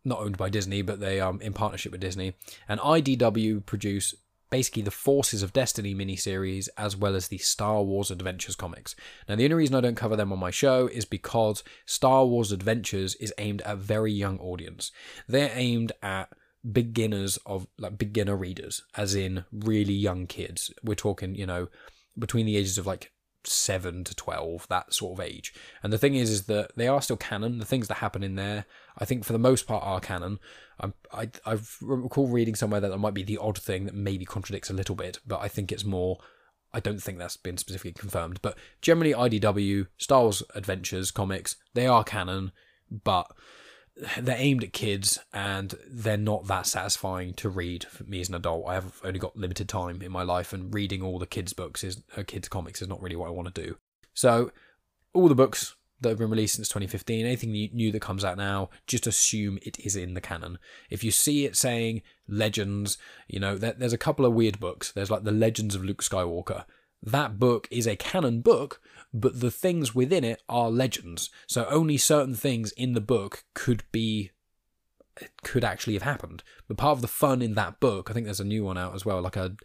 not 0.04 0.20
owned 0.20 0.36
by 0.36 0.48
Disney, 0.48 0.82
but 0.82 1.00
they 1.00 1.20
are 1.20 1.34
in 1.40 1.52
partnership 1.52 1.92
with 1.92 2.00
Disney. 2.00 2.34
And 2.68 2.80
IDW 2.80 3.64
produce 3.66 4.14
basically 4.50 4.82
the 4.82 4.90
Forces 4.90 5.42
of 5.42 5.52
Destiny 5.52 5.94
miniseries 5.94 6.68
as 6.76 6.96
well 6.96 7.14
as 7.14 7.28
the 7.28 7.38
Star 7.38 7.82
Wars 7.82 8.10
Adventures 8.10 8.56
comics. 8.56 8.94
Now, 9.28 9.36
the 9.36 9.44
only 9.44 9.54
reason 9.54 9.74
I 9.74 9.80
don't 9.80 9.94
cover 9.94 10.16
them 10.16 10.32
on 10.32 10.38
my 10.38 10.50
show 10.50 10.86
is 10.86 11.04
because 11.04 11.62
Star 11.86 12.24
Wars 12.24 12.52
Adventures 12.52 13.14
is 13.16 13.34
aimed 13.38 13.62
at 13.62 13.72
a 13.72 13.76
very 13.76 14.12
young 14.12 14.38
audience. 14.38 14.90
They're 15.26 15.52
aimed 15.52 15.92
at 16.02 16.30
beginners 16.70 17.38
of 17.46 17.66
like 17.78 17.98
beginner 17.98 18.36
readers, 18.36 18.82
as 18.96 19.14
in 19.14 19.44
really 19.52 19.94
young 19.94 20.26
kids. 20.26 20.72
We're 20.82 20.94
talking, 20.94 21.34
you 21.34 21.46
know, 21.46 21.68
between 22.18 22.46
the 22.46 22.56
ages 22.56 22.78
of 22.78 22.86
like 22.86 23.12
7 23.48 24.04
to 24.04 24.14
12 24.14 24.68
that 24.68 24.92
sort 24.92 25.18
of 25.18 25.24
age. 25.24 25.54
And 25.82 25.92
the 25.92 25.98
thing 25.98 26.14
is 26.14 26.30
is 26.30 26.44
that 26.44 26.72
they 26.76 26.88
are 26.88 27.02
still 27.02 27.16
canon. 27.16 27.58
The 27.58 27.64
things 27.64 27.88
that 27.88 27.94
happen 27.94 28.22
in 28.22 28.36
there 28.36 28.66
i 28.98 29.04
think 29.04 29.24
for 29.24 29.32
the 29.32 29.38
most 29.38 29.66
part 29.66 29.84
are 29.84 30.00
canon. 30.00 30.38
I'm, 30.80 30.94
I, 31.12 31.30
I 31.44 31.58
recall 31.80 32.28
reading 32.28 32.54
somewhere 32.54 32.80
that 32.80 32.88
there 32.88 32.98
might 32.98 33.14
be 33.14 33.22
the 33.22 33.38
odd 33.38 33.58
thing 33.58 33.86
that 33.86 33.94
maybe 33.94 34.24
contradicts 34.24 34.70
a 34.70 34.74
little 34.74 34.94
bit 34.94 35.18
but 35.26 35.40
i 35.40 35.48
think 35.48 35.72
it's 35.72 35.84
more 35.84 36.18
i 36.72 36.80
don't 36.80 37.02
think 37.02 37.18
that's 37.18 37.36
been 37.36 37.56
specifically 37.56 37.92
confirmed. 37.92 38.40
But 38.42 38.56
generally 38.82 39.14
idw 39.14 39.86
star 39.96 40.22
wars 40.22 40.42
adventures 40.54 41.10
comics 41.10 41.56
they 41.74 41.86
are 41.86 42.04
canon 42.04 42.52
but 42.90 43.30
they're 44.20 44.36
aimed 44.38 44.64
at 44.64 44.72
kids 44.72 45.18
and 45.32 45.74
they're 45.88 46.16
not 46.16 46.46
that 46.46 46.66
satisfying 46.66 47.34
to 47.34 47.48
read 47.48 47.84
for 47.84 48.04
me 48.04 48.20
as 48.20 48.28
an 48.28 48.34
adult. 48.34 48.66
I 48.68 48.74
have 48.74 49.00
only 49.04 49.18
got 49.18 49.36
limited 49.36 49.68
time 49.68 50.02
in 50.02 50.12
my 50.12 50.22
life, 50.22 50.52
and 50.52 50.72
reading 50.72 51.02
all 51.02 51.18
the 51.18 51.26
kids' 51.26 51.52
books 51.52 51.82
is 51.82 52.02
uh, 52.16 52.22
kids' 52.26 52.48
comics 52.48 52.80
is 52.80 52.88
not 52.88 53.02
really 53.02 53.16
what 53.16 53.28
I 53.28 53.32
want 53.32 53.52
to 53.52 53.62
do. 53.62 53.76
So, 54.14 54.52
all 55.12 55.28
the 55.28 55.34
books 55.34 55.74
that 56.00 56.10
have 56.10 56.18
been 56.18 56.30
released 56.30 56.56
since 56.56 56.68
2015, 56.68 57.26
anything 57.26 57.50
new 57.50 57.90
that 57.90 58.00
comes 58.00 58.24
out 58.24 58.36
now, 58.36 58.70
just 58.86 59.06
assume 59.06 59.58
it 59.62 59.78
is 59.80 59.96
in 59.96 60.14
the 60.14 60.20
canon. 60.20 60.58
If 60.90 61.02
you 61.02 61.10
see 61.10 61.44
it 61.44 61.56
saying 61.56 62.02
Legends, 62.28 62.98
you 63.26 63.40
know, 63.40 63.58
there's 63.58 63.92
a 63.92 63.98
couple 63.98 64.24
of 64.24 64.32
weird 64.32 64.60
books. 64.60 64.92
There's 64.92 65.10
like 65.10 65.24
the 65.24 65.32
Legends 65.32 65.74
of 65.74 65.84
Luke 65.84 66.02
Skywalker. 66.02 66.64
That 67.02 67.38
book 67.38 67.68
is 67.70 67.86
a 67.86 67.96
canon 67.96 68.40
book, 68.40 68.80
but 69.12 69.40
the 69.40 69.50
things 69.50 69.94
within 69.94 70.24
it 70.24 70.42
are 70.48 70.70
legends. 70.70 71.30
So 71.46 71.66
only 71.66 71.96
certain 71.96 72.34
things 72.34 72.72
in 72.72 72.92
the 72.92 73.00
book 73.00 73.44
could 73.54 73.84
be 73.92 74.30
could 75.42 75.64
actually 75.64 75.94
have 75.94 76.02
happened. 76.02 76.42
But 76.68 76.76
part 76.76 76.96
of 76.96 77.00
the 77.00 77.08
fun 77.08 77.42
in 77.42 77.54
that 77.54 77.80
book, 77.80 78.08
I 78.08 78.12
think 78.12 78.26
there's 78.26 78.40
a 78.40 78.44
new 78.44 78.64
one 78.64 78.78
out 78.78 78.94
as 78.94 79.04
well, 79.04 79.20
like 79.20 79.36
a 79.36 79.56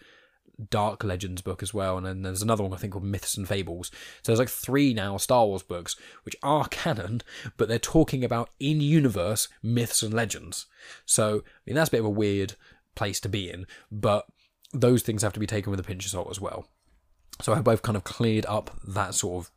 Dark 0.69 1.03
Legends 1.03 1.41
book 1.41 1.63
as 1.63 1.73
well, 1.73 1.97
and 1.97 2.05
then 2.05 2.21
there's 2.21 2.41
another 2.41 2.63
one 2.63 2.73
I 2.73 2.77
think 2.77 2.93
called 2.93 3.05
Myths 3.05 3.37
and 3.37 3.47
Fables. 3.47 3.91
So 4.21 4.31
there's 4.31 4.39
like 4.39 4.49
three 4.49 4.93
now 4.93 5.17
Star 5.17 5.45
Wars 5.45 5.63
books 5.63 5.95
which 6.23 6.35
are 6.43 6.67
canon, 6.71 7.21
but 7.57 7.67
they're 7.67 7.79
talking 7.79 8.23
about 8.23 8.49
in 8.59 8.81
universe 8.81 9.47
myths 9.61 10.03
and 10.03 10.13
legends. 10.13 10.67
So 11.05 11.43
I 11.45 11.59
mean 11.65 11.75
that's 11.75 11.89
a 11.89 11.91
bit 11.91 11.99
of 11.99 12.05
a 12.05 12.11
weird 12.11 12.55
place 12.95 13.19
to 13.21 13.29
be 13.29 13.49
in, 13.49 13.65
but 13.91 14.25
those 14.73 15.03
things 15.03 15.21
have 15.21 15.33
to 15.33 15.39
be 15.39 15.47
taken 15.47 15.71
with 15.71 15.79
a 15.79 15.83
pinch 15.83 16.05
of 16.05 16.11
salt 16.11 16.29
as 16.31 16.41
well. 16.41 16.67
So 17.41 17.51
I 17.51 17.57
hope 17.57 17.67
I've 17.67 17.81
kind 17.81 17.97
of 17.97 18.03
cleared 18.03 18.45
up 18.45 18.71
that 18.87 19.15
sort 19.15 19.47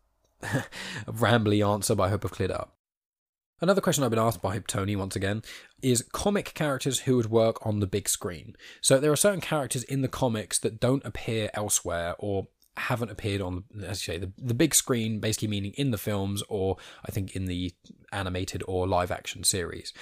of 0.43 0.65
rambly 1.07 1.67
answer, 1.67 1.95
but 1.95 2.05
I 2.05 2.09
hope 2.09 2.25
I've 2.25 2.33
cleared 2.33 2.51
it 2.51 2.61
up. 2.61 2.77
Another 3.61 3.81
question 3.81 4.05
I've 4.05 4.11
been 4.11 4.19
asked 4.19 4.43
by 4.43 4.59
Tony 4.59 4.97
once 4.97 5.17
again 5.17 5.43
is 5.81 6.05
comic 6.13 6.53
characters 6.53 7.01
who 7.01 7.17
would 7.17 7.31
work 7.31 7.65
on 7.67 7.81
the 7.81 7.87
big 7.87 8.07
screen. 8.07 8.55
So 8.83 9.01
there 9.01 9.13
are 9.13 9.17
certain 9.17 9.41
characters 9.41 9.83
in 9.85 10.03
the 10.03 10.09
comics 10.09 10.59
that 10.59 10.79
don't 10.79 11.05
appear 11.07 11.49
elsewhere 11.55 12.15
or 12.19 12.49
haven't 12.77 13.11
appeared 13.11 13.41
on, 13.41 13.65
as 13.83 14.07
you 14.07 14.13
say, 14.13 14.19
the, 14.19 14.31
the 14.37 14.53
big 14.53 14.75
screen, 14.75 15.21
basically 15.21 15.49
meaning 15.49 15.73
in 15.77 15.91
the 15.91 15.99
films 15.99 16.43
or 16.51 16.77
I 17.07 17.11
think 17.11 17.35
in 17.35 17.47
the 17.47 17.73
animated 18.13 18.63
or 18.69 18.87
live 18.87 19.11
action 19.11 19.43
series. 19.43 19.95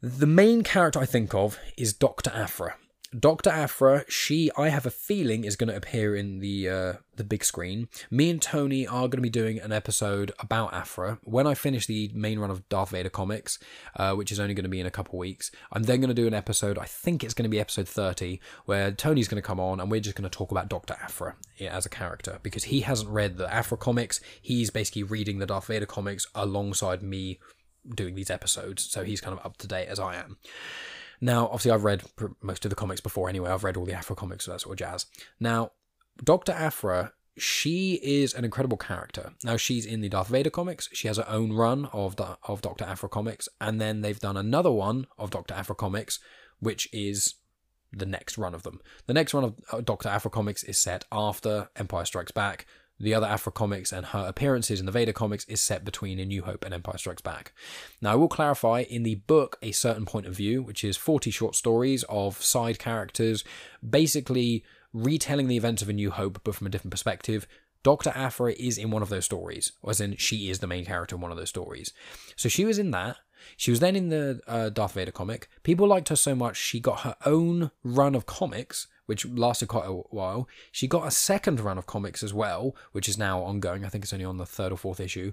The 0.00 0.26
main 0.26 0.62
character 0.62 1.00
I 1.00 1.06
think 1.06 1.34
of 1.34 1.58
is 1.76 1.92
Dr. 1.92 2.30
Aphra. 2.30 2.76
Dr. 3.18 3.50
Aphra, 3.50 4.04
she, 4.08 4.52
I 4.56 4.68
have 4.68 4.86
a 4.86 4.90
feeling, 4.90 5.42
is 5.44 5.56
going 5.56 5.68
to 5.68 5.76
appear 5.76 6.14
in 6.14 6.38
the 6.38 6.68
uh, 6.68 6.92
the 7.16 7.24
big 7.24 7.44
screen. 7.44 7.88
Me 8.08 8.30
and 8.30 8.40
Tony 8.40 8.86
are 8.86 9.08
going 9.08 9.18
to 9.18 9.20
be 9.20 9.28
doing 9.28 9.58
an 9.58 9.72
episode 9.72 10.30
about 10.38 10.72
Aphra. 10.72 11.18
when 11.24 11.44
I 11.44 11.54
finish 11.54 11.86
the 11.86 12.12
main 12.14 12.38
run 12.38 12.52
of 12.52 12.68
Darth 12.68 12.90
Vader 12.90 13.10
comics, 13.10 13.58
uh, 13.96 14.14
which 14.14 14.30
is 14.30 14.38
only 14.38 14.54
going 14.54 14.64
to 14.64 14.70
be 14.70 14.78
in 14.78 14.86
a 14.86 14.92
couple 14.92 15.18
weeks. 15.18 15.50
I'm 15.72 15.82
then 15.82 16.00
going 16.00 16.08
to 16.08 16.14
do 16.14 16.28
an 16.28 16.34
episode. 16.34 16.78
I 16.78 16.84
think 16.84 17.24
it's 17.24 17.34
going 17.34 17.44
to 17.44 17.50
be 17.50 17.58
episode 17.58 17.88
30, 17.88 18.40
where 18.66 18.92
Tony's 18.92 19.26
going 19.26 19.42
to 19.42 19.46
come 19.46 19.58
on 19.58 19.80
and 19.80 19.90
we're 19.90 20.00
just 20.00 20.16
going 20.16 20.30
to 20.30 20.36
talk 20.36 20.52
about 20.52 20.68
Dr. 20.68 20.94
Aphra 21.02 21.34
as 21.60 21.84
a 21.84 21.90
character 21.90 22.38
because 22.44 22.64
he 22.64 22.82
hasn't 22.82 23.10
read 23.10 23.38
the 23.38 23.52
Aphra 23.52 23.76
comics. 23.76 24.20
He's 24.40 24.70
basically 24.70 25.02
reading 25.02 25.38
the 25.40 25.46
Darth 25.46 25.66
Vader 25.66 25.86
comics 25.86 26.28
alongside 26.34 27.02
me 27.02 27.40
doing 27.92 28.14
these 28.14 28.30
episodes, 28.30 28.84
so 28.84 29.02
he's 29.02 29.20
kind 29.20 29.36
of 29.36 29.44
up 29.44 29.56
to 29.56 29.66
date 29.66 29.88
as 29.88 29.98
I 29.98 30.14
am. 30.14 30.36
Now, 31.20 31.46
obviously, 31.46 31.70
I've 31.70 31.84
read 31.84 32.02
most 32.40 32.64
of 32.64 32.70
the 32.70 32.76
comics 32.76 33.00
before 33.00 33.28
anyway. 33.28 33.50
I've 33.50 33.64
read 33.64 33.76
all 33.76 33.84
the 33.84 33.92
Aphra 33.92 34.16
comics, 34.16 34.44
so 34.46 34.52
that 34.52 34.60
sort 34.60 34.74
of 34.74 34.78
jazz. 34.78 35.06
Now, 35.38 35.72
Dr. 36.22 36.52
Aphra, 36.52 37.12
she 37.36 38.00
is 38.02 38.34
an 38.34 38.44
incredible 38.44 38.76
character. 38.76 39.32
Now, 39.44 39.56
she's 39.56 39.84
in 39.84 40.00
the 40.00 40.08
Darth 40.08 40.28
Vader 40.28 40.50
comics. 40.50 40.88
She 40.92 41.08
has 41.08 41.18
her 41.18 41.28
own 41.28 41.52
run 41.52 41.86
of, 41.92 42.16
of 42.44 42.62
Dr. 42.62 42.84
Aphra 42.84 43.08
comics. 43.08 43.48
And 43.60 43.80
then 43.80 44.00
they've 44.00 44.18
done 44.18 44.36
another 44.36 44.70
one 44.70 45.06
of 45.18 45.30
Dr. 45.30 45.54
Aphra 45.54 45.74
comics, 45.74 46.18
which 46.58 46.88
is 46.92 47.34
the 47.92 48.06
next 48.06 48.38
run 48.38 48.54
of 48.54 48.62
them. 48.62 48.80
The 49.06 49.14
next 49.14 49.34
run 49.34 49.44
of 49.44 49.54
uh, 49.72 49.80
Dr. 49.80 50.08
Aphra 50.08 50.30
comics 50.30 50.62
is 50.62 50.78
set 50.78 51.04
after 51.10 51.68
Empire 51.76 52.04
Strikes 52.04 52.32
Back 52.32 52.66
the 53.00 53.14
other 53.14 53.26
Aphra 53.26 53.50
comics 53.50 53.92
and 53.92 54.06
her 54.06 54.26
appearances 54.28 54.78
in 54.78 54.86
the 54.86 54.92
Vader 54.92 55.12
comics 55.12 55.46
is 55.46 55.60
set 55.60 55.84
between 55.84 56.18
A 56.18 56.26
New 56.26 56.42
Hope 56.42 56.64
and 56.64 56.74
Empire 56.74 56.98
Strikes 56.98 57.22
Back. 57.22 57.52
Now, 58.02 58.12
I 58.12 58.16
will 58.16 58.28
clarify 58.28 58.82
in 58.82 59.02
the 59.02 59.14
book 59.14 59.58
A 59.62 59.72
Certain 59.72 60.04
Point 60.04 60.26
of 60.26 60.34
View, 60.36 60.62
which 60.62 60.84
is 60.84 60.98
40 60.98 61.30
short 61.30 61.54
stories 61.54 62.04
of 62.10 62.42
side 62.42 62.78
characters, 62.78 63.42
basically 63.88 64.62
retelling 64.92 65.48
the 65.48 65.56
events 65.56 65.80
of 65.80 65.88
A 65.88 65.94
New 65.94 66.10
Hope 66.10 66.40
but 66.44 66.54
from 66.54 66.66
a 66.66 66.70
different 66.70 66.92
perspective. 66.92 67.46
Dr. 67.82 68.12
Aphra 68.14 68.52
is 68.52 68.76
in 68.76 68.90
one 68.90 69.02
of 69.02 69.08
those 69.08 69.24
stories, 69.24 69.72
as 69.88 70.00
in 70.00 70.16
she 70.16 70.50
is 70.50 70.58
the 70.58 70.66
main 70.66 70.84
character 70.84 71.16
in 71.16 71.22
one 71.22 71.30
of 71.30 71.38
those 71.38 71.48
stories. 71.48 71.94
So 72.36 72.50
she 72.50 72.66
was 72.66 72.78
in 72.78 72.90
that. 72.90 73.16
She 73.56 73.70
was 73.70 73.80
then 73.80 73.96
in 73.96 74.10
the 74.10 74.42
uh, 74.46 74.68
Darth 74.68 74.92
Vader 74.92 75.12
comic. 75.12 75.48
People 75.62 75.86
liked 75.88 76.10
her 76.10 76.16
so 76.16 76.34
much, 76.34 76.58
she 76.58 76.78
got 76.78 77.00
her 77.00 77.16
own 77.24 77.70
run 77.82 78.14
of 78.14 78.26
comics 78.26 78.86
which 79.10 79.26
lasted 79.26 79.66
quite 79.66 79.86
a 79.86 79.92
while. 79.92 80.48
She 80.70 80.86
got 80.86 81.04
a 81.04 81.10
second 81.10 81.58
run 81.58 81.78
of 81.78 81.84
comics 81.84 82.22
as 82.22 82.32
well, 82.32 82.76
which 82.92 83.08
is 83.08 83.18
now 83.18 83.42
ongoing. 83.42 83.84
I 83.84 83.88
think 83.88 84.04
it's 84.04 84.12
only 84.12 84.24
on 84.24 84.36
the 84.36 84.46
third 84.46 84.70
or 84.70 84.76
fourth 84.76 85.00
issue. 85.00 85.32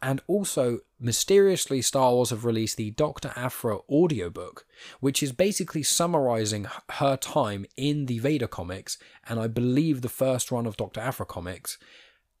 And 0.00 0.20
also, 0.28 0.78
mysteriously, 1.00 1.82
Star 1.82 2.12
Wars 2.12 2.30
have 2.30 2.44
released 2.44 2.76
the 2.76 2.92
Dr. 2.92 3.32
Aphra 3.34 3.78
audiobook, 3.90 4.66
which 5.00 5.20
is 5.20 5.32
basically 5.32 5.82
summarizing 5.82 6.68
her 6.90 7.16
time 7.16 7.66
in 7.76 8.06
the 8.06 8.20
Vader 8.20 8.46
comics, 8.46 8.98
and 9.28 9.40
I 9.40 9.48
believe 9.48 10.02
the 10.02 10.08
first 10.08 10.52
run 10.52 10.64
of 10.64 10.76
Dr. 10.76 11.00
Aphra 11.00 11.26
comics, 11.26 11.76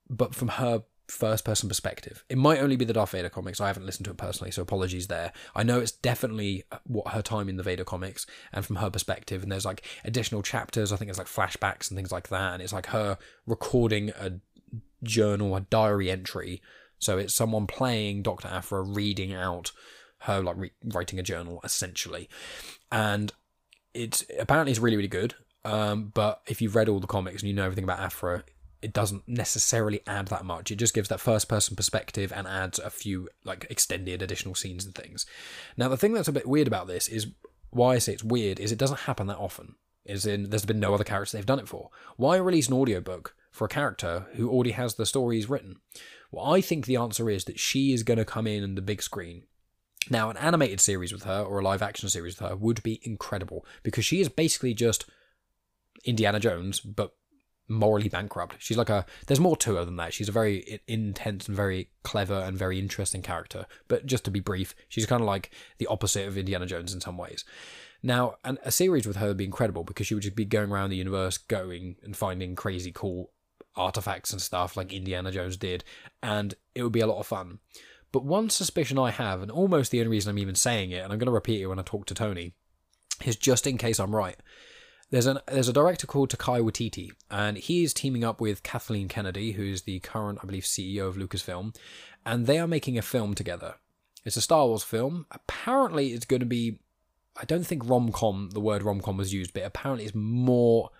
but 0.08 0.32
from 0.32 0.46
her 0.46 0.84
first 1.08 1.44
person 1.44 1.68
perspective. 1.68 2.24
It 2.28 2.38
might 2.38 2.60
only 2.60 2.76
be 2.76 2.84
the 2.84 2.92
Darth 2.92 3.10
Vader 3.10 3.28
comics. 3.28 3.60
I 3.60 3.66
haven't 3.66 3.86
listened 3.86 4.04
to 4.04 4.10
it 4.10 4.16
personally, 4.16 4.50
so 4.50 4.62
apologies 4.62 5.08
there. 5.08 5.32
I 5.54 5.62
know 5.62 5.80
it's 5.80 5.92
definitely 5.92 6.64
uh, 6.70 6.78
what 6.84 7.08
her 7.08 7.22
time 7.22 7.48
in 7.48 7.56
the 7.56 7.62
Vader 7.62 7.84
comics 7.84 8.26
and 8.52 8.64
from 8.64 8.76
her 8.76 8.90
perspective. 8.90 9.42
And 9.42 9.50
there's 9.50 9.64
like 9.64 9.84
additional 10.04 10.42
chapters. 10.42 10.92
I 10.92 10.96
think 10.96 11.08
it's 11.08 11.18
like 11.18 11.26
flashbacks 11.26 11.90
and 11.90 11.96
things 11.96 12.12
like 12.12 12.28
that. 12.28 12.54
And 12.54 12.62
it's 12.62 12.72
like 12.72 12.86
her 12.86 13.18
recording 13.46 14.10
a 14.10 14.32
journal, 15.02 15.56
a 15.56 15.60
diary 15.60 16.10
entry. 16.10 16.62
So 16.98 17.18
it's 17.18 17.34
someone 17.34 17.66
playing 17.66 18.22
Dr. 18.22 18.48
Aphra 18.48 18.82
reading 18.82 19.32
out 19.32 19.72
her 20.22 20.42
like 20.42 20.56
re- 20.56 20.72
writing 20.84 21.18
a 21.18 21.22
journal 21.22 21.60
essentially, 21.62 22.28
and 22.90 23.32
it's 23.94 24.24
apparently 24.38 24.72
it's 24.72 24.80
really 24.80 24.96
really 24.96 25.08
good. 25.08 25.34
Um, 25.64 26.10
but 26.14 26.42
if 26.46 26.62
you've 26.62 26.74
read 26.74 26.88
all 26.88 27.00
the 27.00 27.06
comics 27.06 27.42
and 27.42 27.48
you 27.48 27.54
know 27.54 27.64
everything 27.64 27.84
about 27.84 28.00
Aphra, 28.00 28.44
it 28.80 28.92
doesn't 28.92 29.26
necessarily 29.26 30.00
add 30.06 30.28
that 30.28 30.44
much. 30.44 30.70
It 30.70 30.76
just 30.76 30.94
gives 30.94 31.08
that 31.08 31.20
first 31.20 31.48
person 31.48 31.76
perspective 31.76 32.32
and 32.34 32.46
adds 32.46 32.78
a 32.78 32.90
few 32.90 33.28
like 33.44 33.66
extended 33.70 34.22
additional 34.22 34.54
scenes 34.54 34.84
and 34.84 34.94
things. 34.94 35.26
Now, 35.76 35.88
the 35.88 35.96
thing 35.96 36.12
that's 36.12 36.28
a 36.28 36.32
bit 36.32 36.46
weird 36.46 36.68
about 36.68 36.86
this 36.86 37.08
is 37.08 37.28
why 37.70 37.94
I 37.94 37.98
say 37.98 38.12
it's 38.12 38.24
weird 38.24 38.60
is 38.60 38.70
it 38.70 38.78
doesn't 38.78 39.00
happen 39.00 39.26
that 39.26 39.38
often. 39.38 39.74
Is 40.04 40.24
in 40.24 40.48
there's 40.48 40.64
been 40.64 40.80
no 40.80 40.94
other 40.94 41.04
characters 41.04 41.32
they've 41.32 41.44
done 41.44 41.58
it 41.58 41.68
for. 41.68 41.90
Why 42.16 42.38
release 42.38 42.68
an 42.68 42.74
audiobook 42.74 43.34
for 43.50 43.66
a 43.66 43.68
character 43.68 44.26
who 44.34 44.48
already 44.48 44.70
has 44.70 44.94
the 44.94 45.04
stories 45.04 45.50
written? 45.50 45.80
Well, 46.30 46.50
I 46.50 46.62
think 46.62 46.86
the 46.86 46.96
answer 46.96 47.28
is 47.28 47.44
that 47.44 47.58
she 47.58 47.92
is 47.92 48.04
going 48.04 48.16
to 48.16 48.24
come 48.24 48.46
in 48.46 48.64
on 48.64 48.74
the 48.74 48.80
big 48.80 49.02
screen. 49.02 49.42
Now, 50.08 50.30
an 50.30 50.38
animated 50.38 50.80
series 50.80 51.12
with 51.12 51.24
her 51.24 51.42
or 51.42 51.58
a 51.58 51.62
live 51.62 51.82
action 51.82 52.08
series 52.08 52.40
with 52.40 52.48
her 52.48 52.56
would 52.56 52.82
be 52.82 53.00
incredible 53.02 53.66
because 53.82 54.06
she 54.06 54.20
is 54.20 54.30
basically 54.30 54.72
just 54.72 55.04
Indiana 56.04 56.40
Jones, 56.40 56.80
but 56.80 57.14
morally 57.68 58.08
bankrupt. 58.08 58.56
She's 58.58 58.76
like 58.76 58.90
a. 58.90 59.04
There's 59.26 59.40
more 59.40 59.56
to 59.58 59.76
her 59.76 59.84
than 59.84 59.96
that. 59.96 60.14
She's 60.14 60.28
a 60.28 60.32
very 60.32 60.80
intense 60.86 61.46
and 61.46 61.56
very 61.56 61.90
clever 62.02 62.34
and 62.34 62.56
very 62.56 62.78
interesting 62.78 63.22
character. 63.22 63.66
But 63.86 64.06
just 64.06 64.24
to 64.24 64.30
be 64.30 64.40
brief, 64.40 64.74
she's 64.88 65.06
kind 65.06 65.20
of 65.20 65.26
like 65.26 65.50
the 65.78 65.86
opposite 65.86 66.26
of 66.26 66.38
Indiana 66.38 66.66
Jones 66.66 66.94
in 66.94 67.00
some 67.00 67.18
ways. 67.18 67.44
Now, 68.02 68.36
a 68.44 68.70
series 68.70 69.06
with 69.06 69.16
her 69.16 69.28
would 69.28 69.36
be 69.36 69.44
incredible 69.44 69.84
because 69.84 70.06
she 70.06 70.14
would 70.14 70.22
just 70.22 70.36
be 70.36 70.44
going 70.44 70.70
around 70.70 70.90
the 70.90 70.96
universe, 70.96 71.36
going 71.36 71.96
and 72.02 72.16
finding 72.16 72.54
crazy 72.54 72.92
cool 72.92 73.32
artifacts 73.74 74.32
and 74.32 74.40
stuff 74.40 74.76
like 74.76 74.92
Indiana 74.92 75.32
Jones 75.32 75.56
did, 75.56 75.84
and 76.22 76.54
it 76.74 76.82
would 76.82 76.92
be 76.92 77.00
a 77.00 77.06
lot 77.06 77.18
of 77.18 77.26
fun. 77.26 77.58
But 78.12 78.24
one 78.24 78.50
suspicion 78.50 78.98
I 78.98 79.10
have, 79.10 79.42
and 79.42 79.50
almost 79.50 79.90
the 79.90 80.00
only 80.00 80.12
reason 80.12 80.30
I'm 80.30 80.38
even 80.38 80.54
saying 80.54 80.92
it, 80.92 81.02
and 81.02 81.12
I'm 81.12 81.18
going 81.18 81.26
to 81.26 81.32
repeat 81.32 81.60
it 81.60 81.66
when 81.66 81.78
I 81.78 81.82
talk 81.82 82.06
to 82.06 82.14
Tony, 82.14 82.54
is 83.24 83.36
just 83.36 83.66
in 83.66 83.78
case 83.78 83.98
I'm 83.98 84.14
right 84.14 84.36
there's 85.10 85.26
an 85.26 85.38
there's 85.46 85.68
a 85.68 85.72
director 85.72 86.06
called 86.06 86.30
Taika 86.30 86.60
Waititi, 86.62 87.10
and 87.30 87.56
he 87.56 87.82
is 87.82 87.94
teaming 87.94 88.24
up 88.24 88.40
with 88.40 88.62
Kathleen 88.62 89.08
Kennedy, 89.08 89.52
who 89.52 89.64
is 89.64 89.82
the 89.82 90.00
current, 90.00 90.40
I 90.42 90.46
believe, 90.46 90.64
CEO 90.64 91.08
of 91.08 91.16
Lucasfilm, 91.16 91.74
and 92.26 92.46
they 92.46 92.58
are 92.58 92.66
making 92.66 92.98
a 92.98 93.02
film 93.02 93.34
together. 93.34 93.76
It's 94.24 94.36
a 94.36 94.42
Star 94.42 94.66
Wars 94.66 94.82
film. 94.82 95.26
Apparently, 95.30 96.08
it's 96.08 96.26
going 96.26 96.40
to 96.40 96.46
be. 96.46 96.78
I 97.40 97.44
don't 97.44 97.66
think 97.66 97.88
rom 97.88 98.12
com. 98.12 98.50
The 98.52 98.60
word 98.60 98.82
rom 98.82 99.00
com 99.00 99.16
was 99.16 99.32
used, 99.32 99.54
but 99.54 99.64
apparently, 99.64 100.04
it's 100.04 100.14
more 100.14 100.90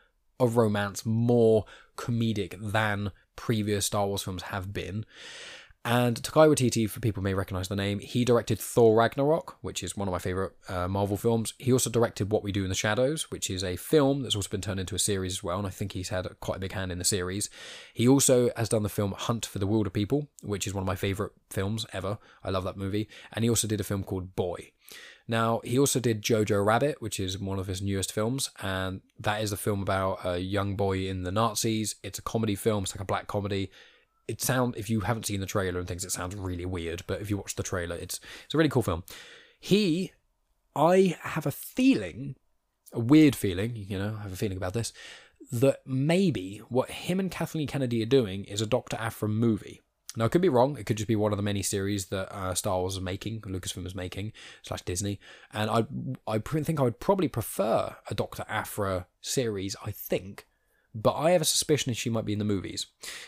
of 0.40 0.56
romance, 0.56 1.04
more 1.04 1.64
comedic 1.96 2.54
than 2.60 3.10
previous 3.36 3.86
Star 3.86 4.06
Wars 4.06 4.22
films 4.22 4.44
have 4.44 4.72
been. 4.72 5.04
And 5.84 6.20
Taika 6.20 6.48
Waititi, 6.48 6.90
for 6.90 7.00
people 7.00 7.22
may 7.22 7.34
recognize 7.34 7.68
the 7.68 7.76
name, 7.76 8.00
he 8.00 8.24
directed 8.24 8.58
Thor 8.58 8.94
Ragnarok, 8.96 9.56
which 9.62 9.82
is 9.82 9.96
one 9.96 10.08
of 10.08 10.12
my 10.12 10.18
favorite 10.18 10.52
uh, 10.68 10.88
Marvel 10.88 11.16
films. 11.16 11.54
He 11.58 11.72
also 11.72 11.88
directed 11.88 12.30
What 12.30 12.42
We 12.42 12.52
Do 12.52 12.64
in 12.64 12.68
the 12.68 12.74
Shadows, 12.74 13.30
which 13.30 13.48
is 13.48 13.64
a 13.64 13.76
film 13.76 14.22
that's 14.22 14.34
also 14.34 14.50
been 14.50 14.60
turned 14.60 14.80
into 14.80 14.96
a 14.96 14.98
series 14.98 15.34
as 15.34 15.42
well, 15.42 15.56
and 15.56 15.66
I 15.66 15.70
think 15.70 15.92
he's 15.92 16.10
had 16.10 16.28
quite 16.40 16.56
a 16.56 16.60
big 16.60 16.72
hand 16.72 16.92
in 16.92 16.98
the 16.98 17.04
series. 17.04 17.48
He 17.94 18.08
also 18.08 18.50
has 18.56 18.68
done 18.68 18.82
the 18.82 18.88
film 18.88 19.12
Hunt 19.16 19.46
for 19.46 19.60
the 19.60 19.68
Wilderpeople, 19.68 20.26
which 20.42 20.66
is 20.66 20.74
one 20.74 20.82
of 20.82 20.86
my 20.86 20.96
favorite 20.96 21.32
films 21.48 21.86
ever. 21.92 22.18
I 22.42 22.50
love 22.50 22.64
that 22.64 22.76
movie. 22.76 23.08
And 23.32 23.44
he 23.44 23.48
also 23.48 23.68
did 23.68 23.80
a 23.80 23.84
film 23.84 24.02
called 24.02 24.34
Boy. 24.34 24.72
Now, 25.26 25.60
he 25.62 25.78
also 25.78 26.00
did 26.00 26.22
Jojo 26.22 26.64
Rabbit, 26.64 27.00
which 27.00 27.20
is 27.20 27.38
one 27.38 27.58
of 27.58 27.66
his 27.66 27.82
newest 27.82 28.12
films, 28.12 28.50
and 28.62 29.02
that 29.20 29.42
is 29.42 29.52
a 29.52 29.58
film 29.58 29.82
about 29.82 30.24
a 30.24 30.38
young 30.38 30.74
boy 30.74 31.06
in 31.06 31.22
the 31.22 31.32
Nazis. 31.32 31.94
It's 32.02 32.18
a 32.18 32.22
comedy 32.22 32.56
film, 32.56 32.84
it's 32.84 32.94
like 32.94 33.02
a 33.02 33.06
black 33.06 33.26
comedy 33.26 33.70
it 34.28 34.42
sound 34.42 34.76
if 34.76 34.90
you 34.90 35.00
haven't 35.00 35.26
seen 35.26 35.40
the 35.40 35.46
trailer 35.46 35.78
and 35.78 35.88
things, 35.88 36.04
it 36.04 36.12
sounds 36.12 36.36
really 36.36 36.66
weird. 36.66 37.02
But 37.06 37.20
if 37.20 37.30
you 37.30 37.36
watch 37.36 37.56
the 37.56 37.62
trailer, 37.62 37.96
it's 37.96 38.20
it's 38.44 38.54
a 38.54 38.58
really 38.58 38.70
cool 38.70 38.82
film. 38.82 39.02
He, 39.58 40.12
I 40.76 41.16
have 41.22 41.46
a 41.46 41.50
feeling, 41.50 42.36
a 42.92 43.00
weird 43.00 43.34
feeling, 43.34 43.74
you 43.74 43.98
know, 43.98 44.16
I 44.18 44.22
have 44.22 44.32
a 44.32 44.36
feeling 44.36 44.58
about 44.58 44.74
this, 44.74 44.92
that 45.50 45.80
maybe 45.86 46.58
what 46.68 46.90
him 46.90 47.18
and 47.18 47.30
Kathleen 47.30 47.66
Kennedy 47.66 48.02
are 48.02 48.06
doing 48.06 48.44
is 48.44 48.60
a 48.60 48.66
Doctor 48.66 48.96
Aphra 49.00 49.28
movie. 49.28 49.80
Now, 50.16 50.24
I 50.24 50.28
could 50.28 50.42
be 50.42 50.48
wrong. 50.48 50.76
It 50.76 50.84
could 50.84 50.96
just 50.96 51.08
be 51.08 51.16
one 51.16 51.32
of 51.32 51.36
the 51.36 51.42
many 51.42 51.62
series 51.62 52.06
that 52.06 52.34
uh, 52.34 52.54
Star 52.54 52.78
Wars 52.78 52.94
is 52.94 53.00
making, 53.00 53.40
Lucasfilm 53.42 53.86
is 53.86 53.94
making, 53.94 54.32
slash 54.62 54.82
Disney. 54.82 55.20
And 55.52 55.70
I, 55.70 55.86
I 56.26 56.38
think 56.38 56.80
I 56.80 56.82
would 56.82 56.98
probably 56.98 57.28
prefer 57.28 57.94
a 58.10 58.14
Doctor 58.14 58.44
Aphra 58.48 59.06
series. 59.20 59.76
I 59.84 59.90
think, 59.90 60.46
but 60.94 61.14
I 61.14 61.32
have 61.32 61.42
a 61.42 61.46
suspicion 61.46 61.90
that 61.90 61.96
she 61.96 62.10
might 62.10 62.24
be 62.24 62.32
in 62.32 62.38
the 62.38 62.44
movies. 62.44 62.86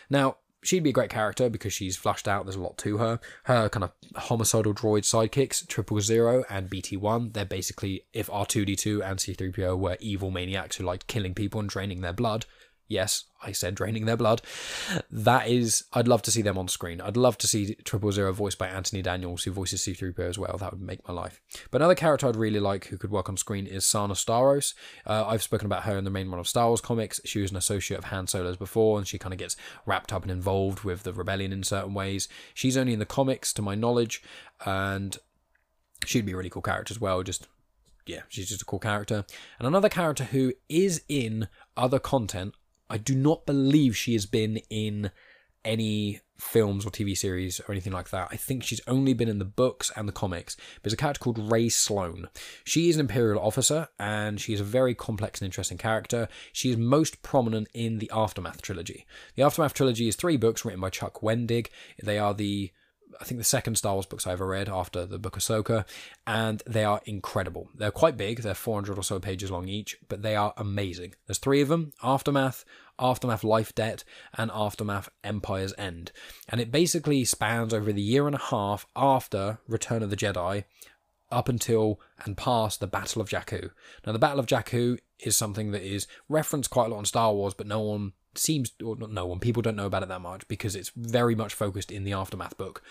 Now, 0.09 0.39
she'd 0.63 0.83
be 0.83 0.91
a 0.91 0.95
great 0.95 1.11
character 1.11 1.49
because 1.49 1.73
she's 1.73 1.97
flushed 1.97 2.29
out. 2.29 2.45
There's 2.45 2.57
a 2.57 2.61
lot 2.61 2.79
to 2.79 2.99
her. 2.99 3.21
Her 3.45 3.69
kind 3.69 3.85
of 3.85 3.93
homicidal 4.17 4.75
droid 4.75 5.03
sidekicks, 5.03 5.67
Triple 5.67 6.01
Zero 6.01 6.45
and 6.51 6.71
BT 6.71 6.97
One, 6.97 7.31
they're 7.33 7.45
basically 7.45 8.05
if 8.13 8.29
R2D2 8.29 9.03
and 9.05 9.19
C3PO 9.19 9.79
were 9.79 9.97
evil 10.01 10.31
maniacs 10.31 10.77
who 10.77 10.85
liked 10.85 11.07
killing 11.07 11.35
people 11.35 11.61
and 11.61 11.69
draining 11.69 12.01
their 12.01 12.13
blood. 12.13 12.47
Yes, 12.91 13.27
I 13.41 13.53
said 13.53 13.77
draining 13.77 14.07
their 14.07 14.17
blood. 14.17 14.43
That 15.13 15.47
is, 15.47 15.85
I'd 15.93 16.09
love 16.09 16.23
to 16.23 16.33
see 16.33 16.43
them 16.43 16.59
on 16.59 16.67
screen. 16.67 17.01
I'd 17.01 17.17
love 17.17 17.39
to 17.39 17.47
see 17.47 17.77
Triple 17.85 18.11
Zero 18.11 18.33
voiced 18.33 18.59
by 18.59 18.67
Anthony 18.67 19.01
Daniels, 19.01 19.45
who 19.45 19.53
voices 19.53 19.83
C3PO 19.83 20.29
as 20.29 20.41
well. 20.41 20.57
That 20.59 20.73
would 20.73 20.83
make 20.83 21.07
my 21.07 21.15
life. 21.15 21.41
But 21.71 21.81
another 21.81 21.95
character 21.95 22.27
I'd 22.27 22.35
really 22.35 22.59
like 22.59 22.87
who 22.87 22.99
could 22.99 23.13
work 23.13 23.29
on 23.29 23.37
screen 23.37 23.69
is 23.69 23.87
Sana 23.87 24.15
Starros. 24.15 24.75
Uh, 25.07 25.25
I've 25.25 25.41
spoken 25.41 25.67
about 25.67 25.85
her 25.85 25.97
in 25.97 26.03
the 26.03 26.11
main 26.11 26.31
run 26.31 26.41
of 26.41 26.49
Star 26.49 26.67
Wars 26.67 26.81
comics. 26.81 27.21
She 27.25 27.41
was 27.41 27.53
an 27.53 27.57
associate 27.57 27.99
of 27.99 28.07
Han 28.07 28.27
Solo's 28.27 28.57
before, 28.57 28.99
and 28.99 29.07
she 29.07 29.19
kind 29.19 29.33
of 29.33 29.39
gets 29.39 29.55
wrapped 29.87 30.13
up 30.13 30.23
and 30.23 30.33
involved 30.33 30.83
with 30.83 31.05
the 31.05 31.13
rebellion 31.13 31.53
in 31.53 31.63
certain 31.63 31.95
ways. 31.95 32.27
She's 32.55 32.77
only 32.77 32.93
in 32.93 32.99
the 32.99 33.07
comics, 33.07 33.53
to 33.53 33.63
my 33.63 33.77
knowledge, 33.77 34.21
and 34.67 35.17
she'd 36.05 36.27
be 36.27 36.33
a 36.33 36.37
really 36.37 36.51
cool 36.51 36.61
character 36.61 36.93
as 36.93 37.01
well. 37.01 37.23
Just 37.23 37.47
yeah, 38.05 38.23
she's 38.29 38.49
just 38.49 38.63
a 38.63 38.65
cool 38.65 38.81
character. 38.81 39.25
And 39.61 39.69
another 39.69 39.89
character 39.89 40.25
who 40.25 40.55
is 40.69 41.05
in 41.09 41.47
other 41.77 42.01
content 42.01 42.55
I 42.91 42.99
do 42.99 43.15
not 43.15 43.47
believe 43.47 43.97
she 43.97 44.13
has 44.15 44.27
been 44.27 44.59
in 44.69 45.11
any 45.65 46.21
films 46.39 46.87
or 46.87 46.91
TV 46.91 47.17
series 47.17 47.61
or 47.61 47.73
anything 47.73 47.93
like 47.93 48.11
that. 48.11 48.29
I 48.31 48.37
think 48.37 48.65
she's 48.65 48.81
only 48.87 49.13
been 49.13 49.29
in 49.29 49.39
the 49.39 49.45
books 49.45 49.93
and 49.95 50.09
the 50.09 50.13
comics. 50.13 50.57
There's 50.83 50.93
a 50.93 50.97
character 50.97 51.21
called 51.21 51.53
Rae 51.53 51.69
Sloane. 51.69 52.29
She 52.65 52.89
is 52.89 52.97
an 52.97 53.01
Imperial 53.01 53.41
officer 53.41 53.89
and 53.99 54.41
she 54.41 54.55
is 54.55 54.61
a 54.61 54.65
very 54.65 54.95
complex 54.95 55.41
and 55.41 55.47
interesting 55.47 55.79
character. 55.79 56.29
She 56.53 56.71
is 56.71 56.77
most 56.77 57.23
prominent 57.23 57.69
in 57.75 57.99
the 57.99 58.11
Aftermath 58.13 58.63
trilogy. 58.63 59.07
The 59.35 59.43
Aftermath 59.43 59.75
trilogy 59.75 60.09
is 60.09 60.17
three 60.17 60.37
books 60.37 60.65
written 60.65 60.81
by 60.81 60.91
Chuck 60.91 61.21
Wendig. 61.21 61.69
They 62.03 62.19
are 62.19 62.35
the 62.35 62.73
I 63.21 63.25
think 63.25 63.39
the 63.39 63.45
second 63.45 63.77
Star 63.77 63.95
Wars 63.95 64.07
books 64.07 64.27
I 64.27 64.33
ever 64.33 64.47
read 64.47 64.69
after 64.69 65.07
the 65.07 65.19
Book 65.19 65.37
of 65.37 65.43
Ahsoka, 65.43 65.85
and 66.27 66.63
they 66.67 66.85
are 66.85 67.01
incredible. 67.05 67.69
They're 67.75 67.91
quite 67.91 68.17
big, 68.17 68.43
they're 68.43 68.55
400 68.55 68.99
or 68.99 69.03
so 69.03 69.19
pages 69.19 69.51
long 69.51 69.69
each, 69.69 69.97
but 70.09 70.23
they 70.23 70.37
are 70.37 70.55
amazing. 70.57 71.15
There's 71.27 71.39
three 71.39 71.61
of 71.61 71.69
them 71.69 71.93
Aftermath, 72.03 72.65
Aftermath 72.99 73.45
Life 73.45 73.75
Debt, 73.75 74.05
and 74.37 74.51
Aftermath 74.53 75.09
Empire's 75.25 75.75
End. 75.79 76.13
And 76.49 76.61
it 76.61 76.71
basically 76.71 77.25
spans 77.25 77.73
over 77.73 77.93
the 77.93 78.03
year 78.03 78.27
and 78.27 78.37
a 78.37 78.41
half 78.41 78.87
after 78.95 79.59
Return 79.67 80.03
of 80.03 80.11
the 80.11 80.17
Jedi 80.17 80.65
up 81.31 81.49
until 81.49 82.01
and 82.25 82.37
past 82.37 82.81
the 82.81 82.87
Battle 82.87 83.23
of 83.23 83.29
Jakku. 83.29 83.71
Now, 84.07 84.13
the 84.13 84.19
Battle 84.19 84.41
of 84.41 84.47
Jakku 84.47 84.99
is 85.21 85.37
something 85.37 85.71
that 85.71 85.83
is 85.83 86.07
referenced 86.29 86.71
quite 86.71 86.87
a 86.87 86.89
lot 86.91 86.99
in 87.01 87.05
Star 87.05 87.33
Wars, 87.33 87.55
but 87.55 87.67
no 87.67 87.81
one 87.81 88.13
seems 88.35 88.73
or 88.85 88.97
not 88.97 89.11
no 89.11 89.27
one 89.27 89.41
people 89.41 89.63
don't 89.63 89.77
know 89.77 89.87
about 89.87 90.03
it 90.03 90.09
that 90.09 90.21
much 90.21 90.47
because 90.49 90.77
it's 90.77 90.91
very 90.97 91.35
much 91.35 91.55
focused 91.55 91.91
in 91.91 92.05
the 92.05 92.13
aftermath 92.13 92.57
book. 92.57 92.83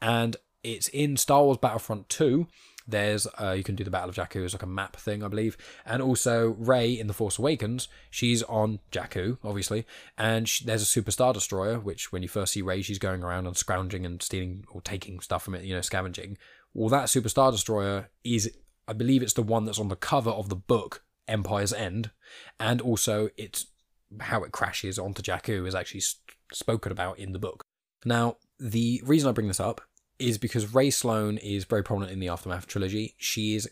And 0.00 0.36
it's 0.62 0.88
in 0.88 1.16
star 1.16 1.42
wars 1.42 1.58
battlefront 1.58 2.08
2 2.08 2.46
there's 2.86 3.26
uh, 3.40 3.52
you 3.52 3.62
can 3.62 3.74
do 3.74 3.84
the 3.84 3.90
battle 3.90 4.08
of 4.08 4.16
jakku 4.16 4.44
as 4.44 4.54
like 4.54 4.62
a 4.62 4.66
map 4.66 4.96
thing 4.96 5.22
i 5.22 5.28
believe. 5.28 5.56
And 5.86 6.02
also 6.02 6.48
rey 6.58 6.92
in 6.92 7.06
the 7.06 7.14
force 7.14 7.38
awakens 7.38 7.88
she's 8.10 8.42
on 8.44 8.80
jakku 8.90 9.38
obviously. 9.44 9.86
And 10.18 10.48
she, 10.48 10.64
there's 10.64 10.82
a 10.82 10.86
super 10.86 11.10
star 11.10 11.32
destroyer 11.32 11.78
which 11.78 12.12
when 12.12 12.22
you 12.22 12.28
first 12.28 12.52
see 12.52 12.62
rey 12.62 12.82
she's 12.82 12.98
going 12.98 13.22
around 13.22 13.46
and 13.46 13.56
scrounging 13.56 14.04
and 14.04 14.22
stealing 14.22 14.64
or 14.70 14.80
taking 14.80 15.20
stuff 15.20 15.44
from 15.44 15.54
it 15.54 15.64
you 15.64 15.74
know 15.74 15.80
scavenging. 15.80 16.38
Well 16.74 16.88
that 16.90 17.08
super 17.08 17.28
star 17.28 17.50
destroyer 17.50 18.10
is 18.24 18.50
i 18.88 18.92
believe 18.92 19.22
it's 19.22 19.34
the 19.34 19.42
one 19.42 19.64
that's 19.64 19.78
on 19.78 19.88
the 19.88 19.96
cover 19.96 20.30
of 20.30 20.48
the 20.48 20.56
book 20.56 21.04
empire's 21.28 21.72
end. 21.72 22.10
And 22.58 22.80
also 22.80 23.30
it's 23.36 23.66
how 24.20 24.42
it 24.44 24.52
crashes 24.52 24.98
onto 24.98 25.22
Jakku 25.22 25.66
is 25.66 25.74
actually 25.74 26.02
spoken 26.52 26.92
about 26.92 27.18
in 27.18 27.32
the 27.32 27.38
book. 27.38 27.64
Now, 28.04 28.36
the 28.58 29.02
reason 29.04 29.28
I 29.28 29.32
bring 29.32 29.48
this 29.48 29.60
up 29.60 29.80
is 30.18 30.38
because 30.38 30.74
Rae 30.74 30.90
Sloane 30.90 31.38
is 31.38 31.64
very 31.64 31.82
prominent 31.82 32.12
in 32.12 32.20
the 32.20 32.28
Aftermath 32.28 32.66
trilogy. 32.66 33.14
She 33.18 33.54
is. 33.54 33.68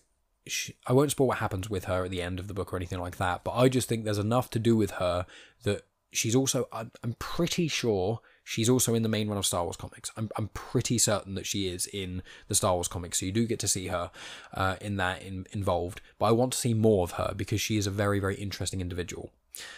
She, 0.46 0.74
I 0.86 0.94
won't 0.94 1.10
spoil 1.10 1.28
what 1.28 1.38
happens 1.38 1.68
with 1.68 1.84
her 1.84 2.04
at 2.04 2.10
the 2.10 2.22
end 2.22 2.40
of 2.40 2.48
the 2.48 2.54
book 2.54 2.72
or 2.72 2.76
anything 2.76 2.98
like 2.98 3.18
that, 3.18 3.44
but 3.44 3.52
I 3.52 3.68
just 3.68 3.88
think 3.88 4.04
there's 4.04 4.18
enough 4.18 4.48
to 4.50 4.58
do 4.58 4.74
with 4.74 4.92
her 4.92 5.26
that 5.64 5.82
she's 6.12 6.34
also. 6.34 6.66
I'm, 6.72 6.90
I'm 7.04 7.14
pretty 7.18 7.68
sure 7.68 8.20
she's 8.42 8.68
also 8.68 8.94
in 8.94 9.02
the 9.02 9.08
main 9.08 9.28
run 9.28 9.38
of 9.38 9.46
Star 9.46 9.64
Wars 9.64 9.76
comics. 9.76 10.10
I'm, 10.16 10.30
I'm 10.36 10.48
pretty 10.48 10.98
certain 10.98 11.34
that 11.34 11.46
she 11.46 11.68
is 11.68 11.86
in 11.86 12.22
the 12.48 12.54
Star 12.54 12.74
Wars 12.74 12.88
comics, 12.88 13.20
so 13.20 13.26
you 13.26 13.32
do 13.32 13.46
get 13.46 13.60
to 13.60 13.68
see 13.68 13.88
her 13.88 14.10
uh, 14.54 14.76
in 14.80 14.96
that 14.96 15.22
in, 15.22 15.46
involved. 15.52 16.00
But 16.18 16.26
I 16.26 16.32
want 16.32 16.52
to 16.52 16.58
see 16.58 16.74
more 16.74 17.04
of 17.04 17.12
her 17.12 17.34
because 17.36 17.60
she 17.60 17.76
is 17.76 17.86
a 17.86 17.92
very, 17.92 18.18
very 18.18 18.36
interesting 18.36 18.80
individual. 18.80 19.30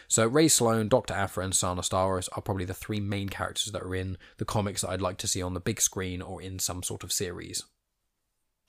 So 0.08 0.26
Rae 0.26 0.48
Sloane, 0.48 0.88
Dr. 0.88 1.14
Aphra, 1.14 1.44
and 1.44 1.54
Sana 1.54 1.82
Starros 1.82 2.28
are 2.32 2.42
probably 2.42 2.64
the 2.64 2.74
three 2.74 3.00
main 3.00 3.28
characters 3.28 3.72
that 3.72 3.82
are 3.82 3.94
in 3.94 4.18
the 4.38 4.44
comics 4.44 4.82
that 4.82 4.90
I'd 4.90 5.00
like 5.00 5.18
to 5.18 5.28
see 5.28 5.42
on 5.42 5.54
the 5.54 5.60
big 5.60 5.80
screen 5.80 6.22
or 6.22 6.40
in 6.40 6.58
some 6.58 6.82
sort 6.82 7.04
of 7.04 7.12
series. 7.12 7.64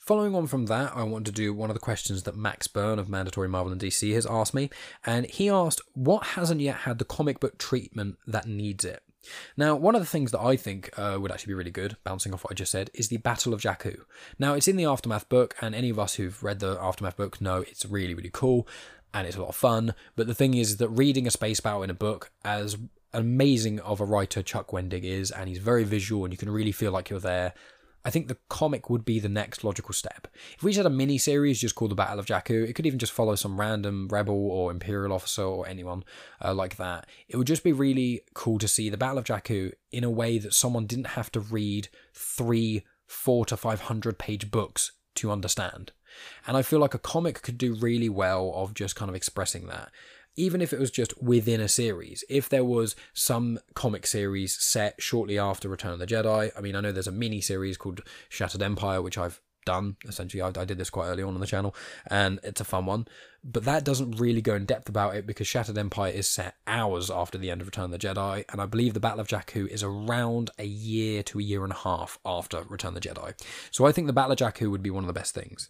Following 0.04 0.36
on 0.36 0.48
from 0.48 0.66
that, 0.66 0.92
I 0.94 1.04
want 1.04 1.26
to 1.28 1.32
do 1.32 1.54
one 1.54 1.70
of 1.70 1.76
the 1.76 1.80
questions 1.80 2.24
that 2.24 2.36
Max 2.36 2.68
Byrne 2.68 3.00
of 3.00 3.08
Mandatory 3.08 3.48
Marvel 3.48 3.72
and 3.72 3.80
DC 3.80 4.14
has 4.16 4.26
asked 4.26 4.54
me, 4.54 4.70
and 5.06 5.26
he 5.28 5.48
asked, 5.48 5.80
What 5.94 6.26
hasn't 6.26 6.60
yet 6.60 6.80
had 6.80 7.00
the 7.00 7.06
comic 7.06 7.40
book 7.40 7.58
treatment 7.58 8.18
that 8.28 8.46
needs 8.46 8.84
it? 8.84 9.02
Now, 9.56 9.78
one 9.78 9.96
of 9.96 10.02
the 10.02 10.08
things 10.08 10.32
that 10.32 10.42
I 10.42 10.58
think 10.58 10.90
uh, 10.98 11.18
would 11.22 11.32
actually 11.32 11.52
be 11.52 11.56
really 11.56 11.72
good, 11.72 11.96
bouncing 12.04 12.34
off 12.34 12.44
what 12.44 12.52
I 12.52 12.56
just 12.56 12.74
said, 12.74 12.90
is 12.94 13.08
the 13.08 13.16
Battle 13.16 13.54
of 13.54 13.62
Jakku. 13.62 14.02
Now, 14.38 14.56
it's 14.56 14.68
in 14.68 14.76
the 14.76 14.84
Aftermath 14.84 15.30
book, 15.30 15.56
and 15.62 15.74
any 15.74 15.90
of 15.90 16.00
us 16.00 16.16
who've 16.16 16.44
read 16.44 16.60
the 16.60 16.78
Aftermath 16.82 17.16
book 17.16 17.40
know 17.40 17.62
it's 17.62 17.86
really, 17.86 18.14
really 18.14 18.32
cool 18.32 18.68
and 19.14 19.28
it's 19.28 19.38
a 19.38 19.42
lot 19.42 19.50
of 19.50 19.56
fun. 19.56 19.94
But 20.16 20.28
the 20.28 20.36
thing 20.36 20.54
is 20.54 20.78
that 20.78 20.90
reading 20.90 21.28
a 21.28 21.32
space 21.32 21.60
battle 21.60 21.84
in 21.84 21.90
a 21.90 21.96
book, 21.96 22.32
as 22.44 22.78
amazing 23.14 23.80
of 23.82 24.02
a 24.02 24.06
writer 24.06 24.42
Chuck 24.42 24.72
Wendig 24.72 25.04
is, 25.04 25.32
and 25.32 25.48
he's 25.48 25.60
very 25.60 25.84
visual 25.84 26.24
and 26.26 26.34
you 26.34 26.38
can 26.38 26.50
really 26.50 26.72
feel 26.72 26.92
like 26.92 27.10
you're 27.10 27.20
there, 27.20 27.54
I 28.06 28.10
think 28.10 28.28
the 28.28 28.38
comic 28.50 28.90
would 28.90 29.06
be 29.06 29.20
the 29.20 29.30
next 29.30 29.64
logical 29.64 29.94
step. 29.94 30.28
If 30.58 30.64
we 30.64 30.72
just 30.72 30.84
had 30.84 30.86
a 30.86 30.90
mini 30.90 31.18
series 31.18 31.62
just 31.62 31.76
called 31.76 31.92
The 31.92 31.96
Battle 31.96 32.20
of 32.20 32.26
Jakku, 32.26 32.68
it 32.68 32.74
could 32.74 32.86
even 32.86 33.00
just 33.00 33.14
follow 33.14 33.36
some 33.36 33.60
random 33.60 34.10
rebel 34.10 34.52
or 34.52 34.72
imperial 34.72 35.14
officer 35.14 35.44
or 35.44 35.68
anyone 35.68 36.04
uh, 36.44 36.54
like 36.54 36.76
that. 36.76 37.08
It 37.30 37.38
would 37.38 37.48
just 37.48 37.64
be 37.64 37.72
really 37.72 38.22
cool 38.34 38.58
to 38.60 38.68
see 38.68 38.90
the 38.90 38.98
Battle 38.98 39.20
of 39.20 39.24
Jakku 39.24 39.72
in 39.92 40.04
a 40.04 40.10
way 40.10 40.38
that 40.38 40.54
someone 40.54 40.86
didn't 40.86 41.08
have 41.08 41.32
to 41.32 41.40
read 41.40 41.88
three, 42.14 42.84
four 43.08 43.46
to 43.46 43.56
five 43.56 43.82
hundred 43.82 44.18
page 44.18 44.52
books 44.52 44.92
to 45.16 45.32
understand. 45.32 45.94
And 46.48 46.58
I 46.58 46.62
feel 46.62 46.80
like 46.80 46.94
a 46.94 47.00
comic 47.00 47.42
could 47.42 47.58
do 47.58 47.76
really 47.76 48.10
well 48.10 48.52
of 48.56 48.74
just 48.74 48.96
kind 48.96 49.10
of 49.10 49.16
expressing 49.16 49.68
that 49.68 49.92
even 50.36 50.62
if 50.62 50.74
it 50.74 50.80
was 50.80 50.92
just 50.92 51.22
within 51.22 51.62
a 51.62 51.68
series, 51.68 52.24
if 52.30 52.50
there 52.50 52.66
was 52.66 52.96
some 53.14 53.60
comic 53.76 54.08
series 54.08 54.60
set 54.60 54.96
shortly 55.00 55.38
after 55.38 55.70
Return 55.70 55.94
of 55.94 56.00
the 56.00 56.08
Jedi, 56.08 56.52
I 56.58 56.62
mean, 56.62 56.76
I 56.76 56.82
know 56.82 56.92
there's 56.92 57.08
a 57.08 57.12
mini 57.12 57.42
series 57.42 57.78
called 57.78 58.02
Shattered 58.30 58.64
Empire, 58.64 59.02
which 59.02 59.18
I've 59.18 59.40
done 59.66 59.96
essentially. 60.06 60.42
I, 60.42 60.48
I, 60.48 60.66
did 60.66 60.78
this 60.78 60.90
quite 60.90 61.08
early 61.08 61.24
on 61.24 61.36
on 61.36 61.40
the 61.40 61.48
channel, 61.48 61.76
and 62.08 62.40
it's 62.44 62.62
a 62.62 62.66
fun 62.66 62.86
one. 62.86 63.08
But 63.44 63.66
that 63.66 63.84
doesn't 63.84 64.20
really 64.20 64.42
go 64.42 64.56
in 64.56 64.66
depth 64.66 64.90
about 64.90 65.16
it 65.16 65.26
because 65.26 65.48
Shattered 65.48 65.78
Empire 65.78 66.12
is 66.12 66.28
set 66.28 66.56
hours 66.66 67.12
after 67.12 67.38
the 67.38 67.52
end 67.52 67.62
of 67.62 67.68
Return 67.68 67.86
of 67.86 67.92
the 67.92 67.98
Jedi, 67.98 68.46
and 68.50 68.62
I 68.62 68.66
believe 68.66 68.94
the 68.94 69.00
Battle 69.00 69.20
of 69.20 69.28
Jakku 69.28 69.68
is 69.68 69.84
around 69.84 70.52
a 70.58 70.66
year 70.66 71.24
to 71.24 71.40
a 71.40 71.44
year 71.44 71.64
and 71.64 71.74
a 71.74 71.78
half 71.78 72.20
after 72.26 72.64
Return 72.64 72.96
of 72.96 73.02
the 73.02 73.10
Jedi. 73.10 73.34
So 73.72 73.86
I 73.86 73.92
think 73.92 74.08
the 74.08 74.14
Battle 74.14 74.34
of 74.34 74.40
Jakku 74.40 74.70
would 74.72 74.84
be 74.84 74.90
one 74.90 75.04
of 75.04 75.08
the 75.08 75.14
best 75.14 75.34
things. 75.34 75.70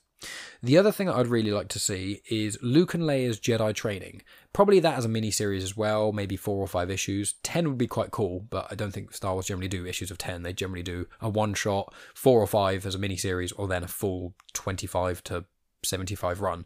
The 0.62 0.78
other 0.78 0.92
thing 0.92 1.10
I'd 1.10 1.28
really 1.28 1.52
like 1.52 1.68
to 1.70 1.80
see 1.80 2.22
is 2.30 2.58
Luke 2.62 2.94
and 2.94 3.04
Leia's 3.04 3.40
Jedi 3.40 3.74
training. 3.74 4.22
Probably 4.54 4.80
that 4.80 4.98
as 4.98 5.06
a 5.06 5.10
mini 5.10 5.32
series 5.32 5.64
as 5.64 5.76
well, 5.76 6.12
maybe 6.12 6.38
four 6.38 6.58
or 6.58 6.68
five 6.68 6.90
issues. 6.90 7.34
Ten 7.44 7.68
would 7.68 7.78
be 7.78 7.88
quite 7.88 8.12
cool, 8.12 8.46
but 8.50 8.68
I 8.72 8.76
don't 8.76 8.92
think 8.92 9.14
Star 9.14 9.34
Wars 9.34 9.48
generally 9.48 9.68
do 9.68 9.86
issues 9.86 10.12
of 10.12 10.18
ten. 10.18 10.44
They 10.44 10.54
generally 10.54 10.84
do 10.84 11.08
a 11.22 11.30
one 11.30 11.54
shot, 11.54 11.94
four 12.14 12.40
or 12.40 12.48
five 12.48 12.86
as 12.86 12.96
a 12.96 13.00
mini 13.00 13.18
series, 13.18 13.52
or 13.54 13.68
then 13.68 13.84
a 13.84 13.88
full 13.88 14.34
25 14.54 15.24
to 15.26 15.46
75 15.86 16.42
run. 16.42 16.66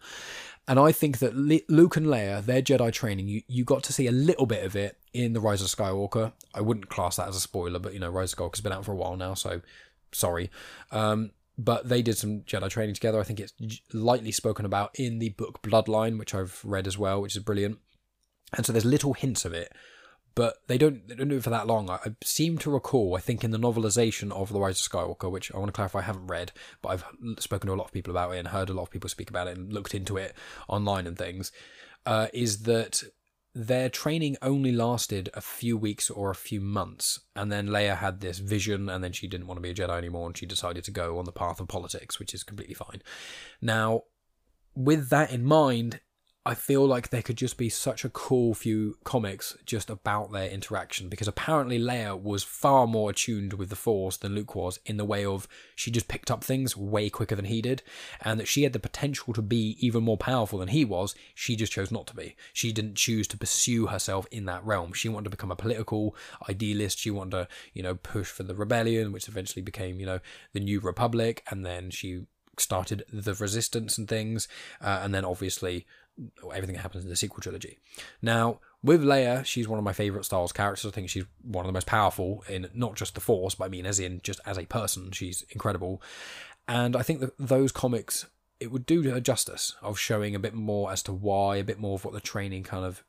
And 0.67 0.79
I 0.79 0.91
think 0.91 1.19
that 1.19 1.35
Luke 1.35 1.95
and 1.95 2.07
Leia, 2.07 2.45
their 2.45 2.61
Jedi 2.61 2.91
training, 2.91 3.27
you, 3.27 3.41
you 3.47 3.63
got 3.63 3.83
to 3.83 3.93
see 3.93 4.07
a 4.07 4.11
little 4.11 4.45
bit 4.45 4.65
of 4.65 4.75
it 4.75 4.97
in 5.13 5.33
The 5.33 5.39
Rise 5.39 5.61
of 5.61 5.69
Skywalker. 5.69 6.33
I 6.53 6.61
wouldn't 6.61 6.89
class 6.89 7.15
that 7.15 7.29
as 7.29 7.37
a 7.37 7.41
spoiler, 7.41 7.79
but 7.79 7.93
you 7.93 7.99
know, 7.99 8.09
Rise 8.09 8.33
of 8.33 8.39
Skywalker's 8.39 8.61
been 8.61 8.73
out 8.73 8.83
for 8.83 8.91
a 8.91 8.95
while 8.95 9.15
now, 9.15 9.33
so 9.33 9.61
sorry. 10.11 10.51
Um, 10.91 11.31
but 11.57 11.89
they 11.89 12.01
did 12.01 12.17
some 12.17 12.41
Jedi 12.41 12.69
training 12.69 12.95
together. 12.95 13.19
I 13.19 13.23
think 13.23 13.39
it's 13.39 13.53
lightly 13.93 14.31
spoken 14.31 14.65
about 14.65 14.91
in 14.95 15.19
the 15.19 15.29
book 15.29 15.61
Bloodline, 15.61 16.19
which 16.19 16.35
I've 16.35 16.61
read 16.63 16.87
as 16.87 16.97
well, 16.97 17.21
which 17.21 17.35
is 17.35 17.43
brilliant. 17.43 17.79
And 18.55 18.65
so 18.65 18.71
there's 18.71 18.85
little 18.85 19.13
hints 19.13 19.43
of 19.43 19.53
it, 19.53 19.73
but 20.35 20.57
they 20.67 20.77
don't 20.77 21.07
they 21.07 21.15
don't 21.15 21.29
do 21.29 21.37
it 21.37 21.43
for 21.43 21.49
that 21.49 21.67
long. 21.67 21.89
I, 21.89 21.95
I 21.95 22.15
seem 22.23 22.57
to 22.59 22.71
recall, 22.71 23.15
I 23.17 23.19
think, 23.19 23.43
in 23.43 23.51
the 23.51 23.57
novelization 23.57 24.31
of 24.31 24.53
The 24.53 24.59
Rise 24.59 24.79
of 24.79 24.91
Skywalker, 24.91 25.31
which 25.31 25.51
I 25.53 25.57
want 25.57 25.69
to 25.69 25.73
clarify, 25.73 25.99
I 25.99 26.03
haven't 26.03 26.27
read, 26.27 26.51
but 26.81 26.89
I've 26.89 27.05
spoken 27.39 27.67
to 27.67 27.73
a 27.73 27.75
lot 27.75 27.87
of 27.87 27.91
people 27.91 28.11
about 28.11 28.33
it 28.33 28.37
and 28.37 28.49
heard 28.49 28.69
a 28.69 28.73
lot 28.73 28.83
of 28.83 28.91
people 28.91 29.09
speak 29.09 29.29
about 29.29 29.47
it 29.47 29.57
and 29.57 29.73
looked 29.73 29.95
into 29.95 30.17
it 30.17 30.35
online 30.67 31.07
and 31.07 31.17
things. 31.17 31.51
Uh, 32.05 32.27
is 32.33 32.59
that 32.63 33.03
their 33.57 33.89
training 33.89 34.37
only 34.41 34.71
lasted 34.71 35.29
a 35.33 35.41
few 35.41 35.77
weeks 35.77 36.11
or 36.11 36.29
a 36.29 36.35
few 36.35 36.61
months, 36.61 37.19
and 37.35 37.51
then 37.51 37.67
Leia 37.67 37.97
had 37.97 38.21
this 38.21 38.37
vision, 38.37 38.87
and 38.87 39.03
then 39.03 39.11
she 39.11 39.27
didn't 39.27 39.47
want 39.47 39.57
to 39.57 39.61
be 39.61 39.71
a 39.71 39.73
Jedi 39.73 39.97
anymore, 39.97 40.27
and 40.27 40.37
she 40.37 40.45
decided 40.45 40.83
to 40.83 40.91
go 40.91 41.17
on 41.17 41.25
the 41.25 41.31
path 41.31 41.59
of 41.59 41.67
politics, 41.67 42.19
which 42.19 42.33
is 42.35 42.43
completely 42.43 42.75
fine. 42.75 43.01
Now, 43.59 44.03
with 44.75 45.09
that 45.09 45.31
in 45.31 45.43
mind, 45.43 46.01
I 46.47 46.53
feel 46.53 46.87
like 46.87 47.09
there 47.09 47.21
could 47.21 47.35
just 47.35 47.57
be 47.57 47.67
such 47.67 48.05
a 48.05 48.09
cool 48.09 48.53
few 48.53 48.97
comics 49.03 49.57
just 49.65 49.89
about 49.89 50.31
their 50.31 50.49
interaction 50.49 51.09
because 51.09 51.27
apparently 51.27 51.77
Leia 51.77 52.17
was 52.17 52.41
far 52.41 52.87
more 52.87 53.09
attuned 53.09 53.51
with 53.51 53.67
the 53.67 53.75
Force 53.75 54.15
than 54.15 54.33
Luke 54.33 54.55
was 54.55 54.79
in 54.85 54.95
the 54.95 55.03
way 55.03 55.25
of 55.25 55.49
she 55.75 55.91
just 55.91 56.07
picked 56.07 56.31
up 56.31 56.45
things 56.45 56.77
way 56.77 57.09
quicker 57.09 57.35
than 57.35 57.43
he 57.43 57.61
did, 57.61 57.83
and 58.21 58.39
that 58.39 58.47
she 58.47 58.63
had 58.63 58.71
the 58.71 58.79
potential 58.79 59.33
to 59.33 59.41
be 59.41 59.75
even 59.81 60.03
more 60.03 60.15
powerful 60.15 60.59
than 60.59 60.69
he 60.69 60.85
was. 60.85 61.15
She 61.35 61.57
just 61.57 61.73
chose 61.73 61.91
not 61.91 62.07
to 62.07 62.15
be. 62.15 62.37
She 62.53 62.71
didn't 62.71 62.95
choose 62.95 63.27
to 63.27 63.37
pursue 63.37 63.87
herself 63.87 64.25
in 64.31 64.45
that 64.45 64.65
realm. 64.65 64.93
She 64.93 65.09
wanted 65.09 65.25
to 65.25 65.31
become 65.31 65.51
a 65.51 65.57
political 65.57 66.15
idealist. 66.47 66.99
She 66.99 67.11
wanted 67.11 67.31
to, 67.31 67.47
you 67.73 67.83
know, 67.83 67.95
push 67.95 68.27
for 68.29 68.43
the 68.43 68.55
rebellion, 68.55 69.11
which 69.11 69.27
eventually 69.27 69.63
became, 69.63 69.99
you 69.99 70.05
know, 70.05 70.21
the 70.53 70.61
New 70.61 70.79
Republic, 70.79 71.43
and 71.51 71.65
then 71.65 71.89
she 71.89 72.21
started 72.59 73.03
the 73.11 73.33
resistance 73.35 73.97
and 73.97 74.07
things 74.07 74.47
uh, 74.81 75.01
and 75.03 75.13
then 75.13 75.23
obviously 75.23 75.85
everything 76.53 76.75
that 76.75 76.81
happens 76.81 77.03
in 77.03 77.09
the 77.09 77.15
sequel 77.15 77.41
trilogy. 77.41 77.77
Now, 78.21 78.59
with 78.83 79.03
Leia, 79.03 79.45
she's 79.45 79.67
one 79.67 79.79
of 79.79 79.85
my 79.85 79.93
favorite 79.93 80.25
Star 80.25 80.39
Wars 80.39 80.51
characters. 80.51 80.85
I 80.85 80.91
think 80.93 81.09
she's 81.09 81.25
one 81.41 81.65
of 81.65 81.67
the 81.67 81.73
most 81.73 81.87
powerful 81.87 82.43
in 82.47 82.69
not 82.73 82.95
just 82.95 83.15
the 83.15 83.21
Force, 83.21 83.55
but 83.55 83.65
I 83.65 83.69
mean, 83.69 83.85
as 83.85 83.99
in 83.99 84.21
just 84.23 84.39
as 84.45 84.57
a 84.57 84.65
person, 84.65 85.11
she's 85.11 85.43
incredible. 85.49 86.01
And 86.67 86.95
I 86.95 87.01
think 87.01 87.19
that 87.21 87.37
those 87.37 87.71
comics, 87.71 88.25
it 88.59 88.71
would 88.71 88.85
do 88.85 89.03
her 89.03 89.19
justice 89.19 89.75
of 89.81 89.99
showing 89.99 90.35
a 90.35 90.39
bit 90.39 90.53
more 90.53 90.91
as 90.91 91.03
to 91.03 91.13
why, 91.13 91.57
a 91.57 91.63
bit 91.63 91.79
more 91.79 91.95
of 91.95 92.05
what 92.05 92.13
the 92.13 92.21
training 92.21 92.63
kind 92.63 92.85
of 92.85 93.03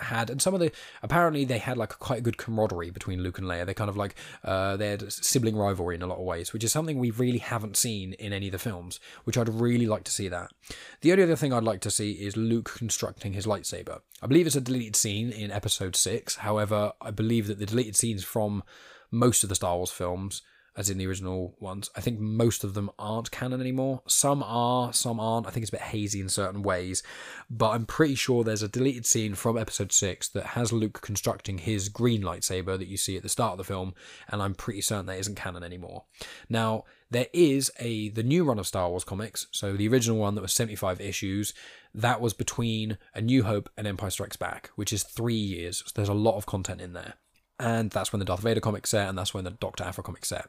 had 0.00 0.30
and 0.30 0.40
some 0.40 0.54
of 0.54 0.60
the 0.60 0.70
apparently 1.02 1.44
they 1.44 1.58
had 1.58 1.76
like 1.76 1.92
a 1.92 1.96
quite 1.96 2.18
a 2.18 2.22
good 2.22 2.36
camaraderie 2.36 2.90
between 2.90 3.22
Luke 3.22 3.38
and 3.38 3.46
Leia. 3.46 3.66
They 3.66 3.74
kind 3.74 3.90
of 3.90 3.96
like 3.96 4.14
uh, 4.44 4.76
they 4.76 4.90
had 4.90 5.12
sibling 5.12 5.56
rivalry 5.56 5.94
in 5.94 6.02
a 6.02 6.06
lot 6.06 6.18
of 6.18 6.24
ways, 6.24 6.52
which 6.52 6.64
is 6.64 6.72
something 6.72 6.98
we 6.98 7.10
really 7.10 7.38
haven't 7.38 7.76
seen 7.76 8.12
in 8.14 8.32
any 8.32 8.46
of 8.46 8.52
the 8.52 8.58
films. 8.58 9.00
Which 9.24 9.36
I'd 9.36 9.48
really 9.48 9.86
like 9.86 10.04
to 10.04 10.12
see 10.12 10.28
that. 10.28 10.52
The 11.00 11.12
only 11.12 11.24
other 11.24 11.36
thing 11.36 11.52
I'd 11.52 11.64
like 11.64 11.80
to 11.82 11.90
see 11.90 12.12
is 12.12 12.36
Luke 12.36 12.72
constructing 12.76 13.32
his 13.32 13.46
lightsaber. 13.46 14.00
I 14.22 14.26
believe 14.26 14.46
it's 14.46 14.56
a 14.56 14.60
deleted 14.60 14.96
scene 14.96 15.30
in 15.30 15.50
Episode 15.50 15.96
Six. 15.96 16.36
However, 16.36 16.92
I 17.00 17.10
believe 17.10 17.46
that 17.46 17.58
the 17.58 17.66
deleted 17.66 17.96
scenes 17.96 18.24
from 18.24 18.62
most 19.10 19.42
of 19.42 19.48
the 19.48 19.54
Star 19.54 19.76
Wars 19.76 19.90
films 19.90 20.42
as 20.76 20.90
in 20.90 20.98
the 20.98 21.06
original 21.06 21.54
ones. 21.58 21.90
I 21.96 22.00
think 22.00 22.20
most 22.20 22.64
of 22.64 22.74
them 22.74 22.90
aren't 22.98 23.30
canon 23.30 23.60
anymore. 23.60 24.02
Some 24.06 24.42
are, 24.42 24.92
some 24.92 25.18
aren't. 25.18 25.46
I 25.46 25.50
think 25.50 25.62
it's 25.62 25.70
a 25.70 25.76
bit 25.76 25.80
hazy 25.80 26.20
in 26.20 26.28
certain 26.28 26.62
ways, 26.62 27.02
but 27.48 27.70
I'm 27.70 27.86
pretty 27.86 28.14
sure 28.14 28.44
there's 28.44 28.62
a 28.62 28.68
deleted 28.68 29.06
scene 29.06 29.34
from 29.34 29.56
episode 29.56 29.92
6 29.92 30.28
that 30.28 30.46
has 30.46 30.72
Luke 30.72 31.00
constructing 31.00 31.58
his 31.58 31.88
green 31.88 32.22
lightsaber 32.22 32.78
that 32.78 32.88
you 32.88 32.96
see 32.96 33.16
at 33.16 33.22
the 33.22 33.28
start 33.28 33.52
of 33.52 33.58
the 33.58 33.64
film, 33.64 33.94
and 34.28 34.42
I'm 34.42 34.54
pretty 34.54 34.82
certain 34.82 35.06
that 35.06 35.18
isn't 35.18 35.36
canon 35.36 35.62
anymore. 35.62 36.04
Now, 36.48 36.84
there 37.10 37.28
is 37.32 37.70
a 37.78 38.10
the 38.10 38.22
new 38.22 38.44
run 38.44 38.58
of 38.58 38.66
Star 38.66 38.90
Wars 38.90 39.04
comics, 39.04 39.46
so 39.52 39.76
the 39.76 39.88
original 39.88 40.18
one 40.18 40.34
that 40.34 40.42
was 40.42 40.52
75 40.52 41.00
issues, 41.00 41.54
that 41.94 42.20
was 42.20 42.34
between 42.34 42.98
A 43.14 43.20
New 43.20 43.44
Hope 43.44 43.70
and 43.76 43.86
Empire 43.86 44.10
Strikes 44.10 44.36
Back, 44.36 44.70
which 44.76 44.92
is 44.92 45.04
3 45.04 45.34
years. 45.34 45.82
So 45.86 45.92
there's 45.94 46.08
a 46.08 46.14
lot 46.14 46.36
of 46.36 46.46
content 46.46 46.80
in 46.80 46.92
there 46.92 47.14
and 47.58 47.90
that's 47.90 48.12
when 48.12 48.18
the 48.18 48.24
Darth 48.24 48.40
Vader 48.40 48.60
comics 48.60 48.90
set, 48.90 49.08
and 49.08 49.16
that's 49.16 49.34
when 49.34 49.44
the 49.44 49.50
Doctor 49.50 49.84
Aphra 49.84 50.04
comics 50.04 50.28
set. 50.28 50.48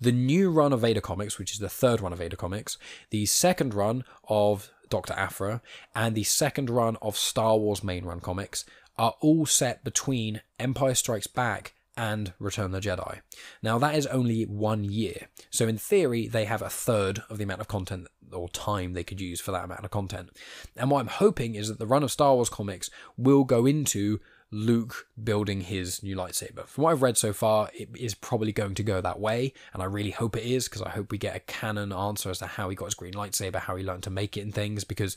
The 0.00 0.12
new 0.12 0.50
run 0.50 0.72
of 0.72 0.80
Vader 0.80 1.00
comics, 1.00 1.38
which 1.38 1.52
is 1.52 1.58
the 1.58 1.68
third 1.68 2.00
run 2.00 2.12
of 2.12 2.20
Vader 2.20 2.36
comics, 2.36 2.78
the 3.10 3.26
second 3.26 3.74
run 3.74 4.04
of 4.28 4.70
Doctor 4.88 5.12
Aphra, 5.14 5.60
and 5.94 6.14
the 6.14 6.24
second 6.24 6.70
run 6.70 6.96
of 7.02 7.16
Star 7.16 7.58
Wars 7.58 7.84
main 7.84 8.04
run 8.04 8.20
comics 8.20 8.64
are 8.96 9.14
all 9.20 9.46
set 9.46 9.84
between 9.84 10.40
Empire 10.58 10.94
Strikes 10.94 11.26
Back 11.26 11.74
and 11.96 12.32
Return 12.38 12.70
the 12.70 12.80
Jedi. 12.80 13.20
Now, 13.60 13.78
that 13.78 13.96
is 13.96 14.06
only 14.06 14.44
one 14.44 14.84
year. 14.84 15.28
So, 15.50 15.66
in 15.66 15.78
theory, 15.78 16.28
they 16.28 16.44
have 16.44 16.62
a 16.62 16.70
third 16.70 17.22
of 17.28 17.38
the 17.38 17.44
amount 17.44 17.60
of 17.60 17.68
content 17.68 18.06
or 18.32 18.48
time 18.50 18.92
they 18.92 19.04
could 19.04 19.20
use 19.20 19.40
for 19.40 19.52
that 19.52 19.64
amount 19.64 19.84
of 19.84 19.90
content. 19.90 20.30
And 20.76 20.90
what 20.90 21.00
I'm 21.00 21.08
hoping 21.08 21.54
is 21.54 21.68
that 21.68 21.78
the 21.78 21.86
run 21.86 22.04
of 22.04 22.12
Star 22.12 22.34
Wars 22.34 22.48
comics 22.48 22.88
will 23.16 23.44
go 23.44 23.66
into 23.66 24.20
Luke 24.50 25.06
building 25.22 25.60
his 25.60 26.02
new 26.02 26.16
lightsaber. 26.16 26.66
From 26.66 26.84
what 26.84 26.92
I've 26.92 27.02
read 27.02 27.18
so 27.18 27.32
far, 27.32 27.70
it 27.74 27.90
is 27.96 28.14
probably 28.14 28.52
going 28.52 28.74
to 28.76 28.82
go 28.82 29.00
that 29.00 29.20
way, 29.20 29.52
and 29.72 29.82
I 29.82 29.86
really 29.86 30.10
hope 30.10 30.36
it 30.36 30.44
is 30.44 30.68
because 30.68 30.82
I 30.82 30.90
hope 30.90 31.10
we 31.10 31.18
get 31.18 31.36
a 31.36 31.40
canon 31.40 31.92
answer 31.92 32.30
as 32.30 32.38
to 32.38 32.46
how 32.46 32.68
he 32.68 32.76
got 32.76 32.86
his 32.86 32.94
green 32.94 33.12
lightsaber, 33.12 33.56
how 33.56 33.76
he 33.76 33.84
learned 33.84 34.04
to 34.04 34.10
make 34.10 34.36
it, 34.36 34.42
and 34.42 34.54
things. 34.54 34.84
Because 34.84 35.16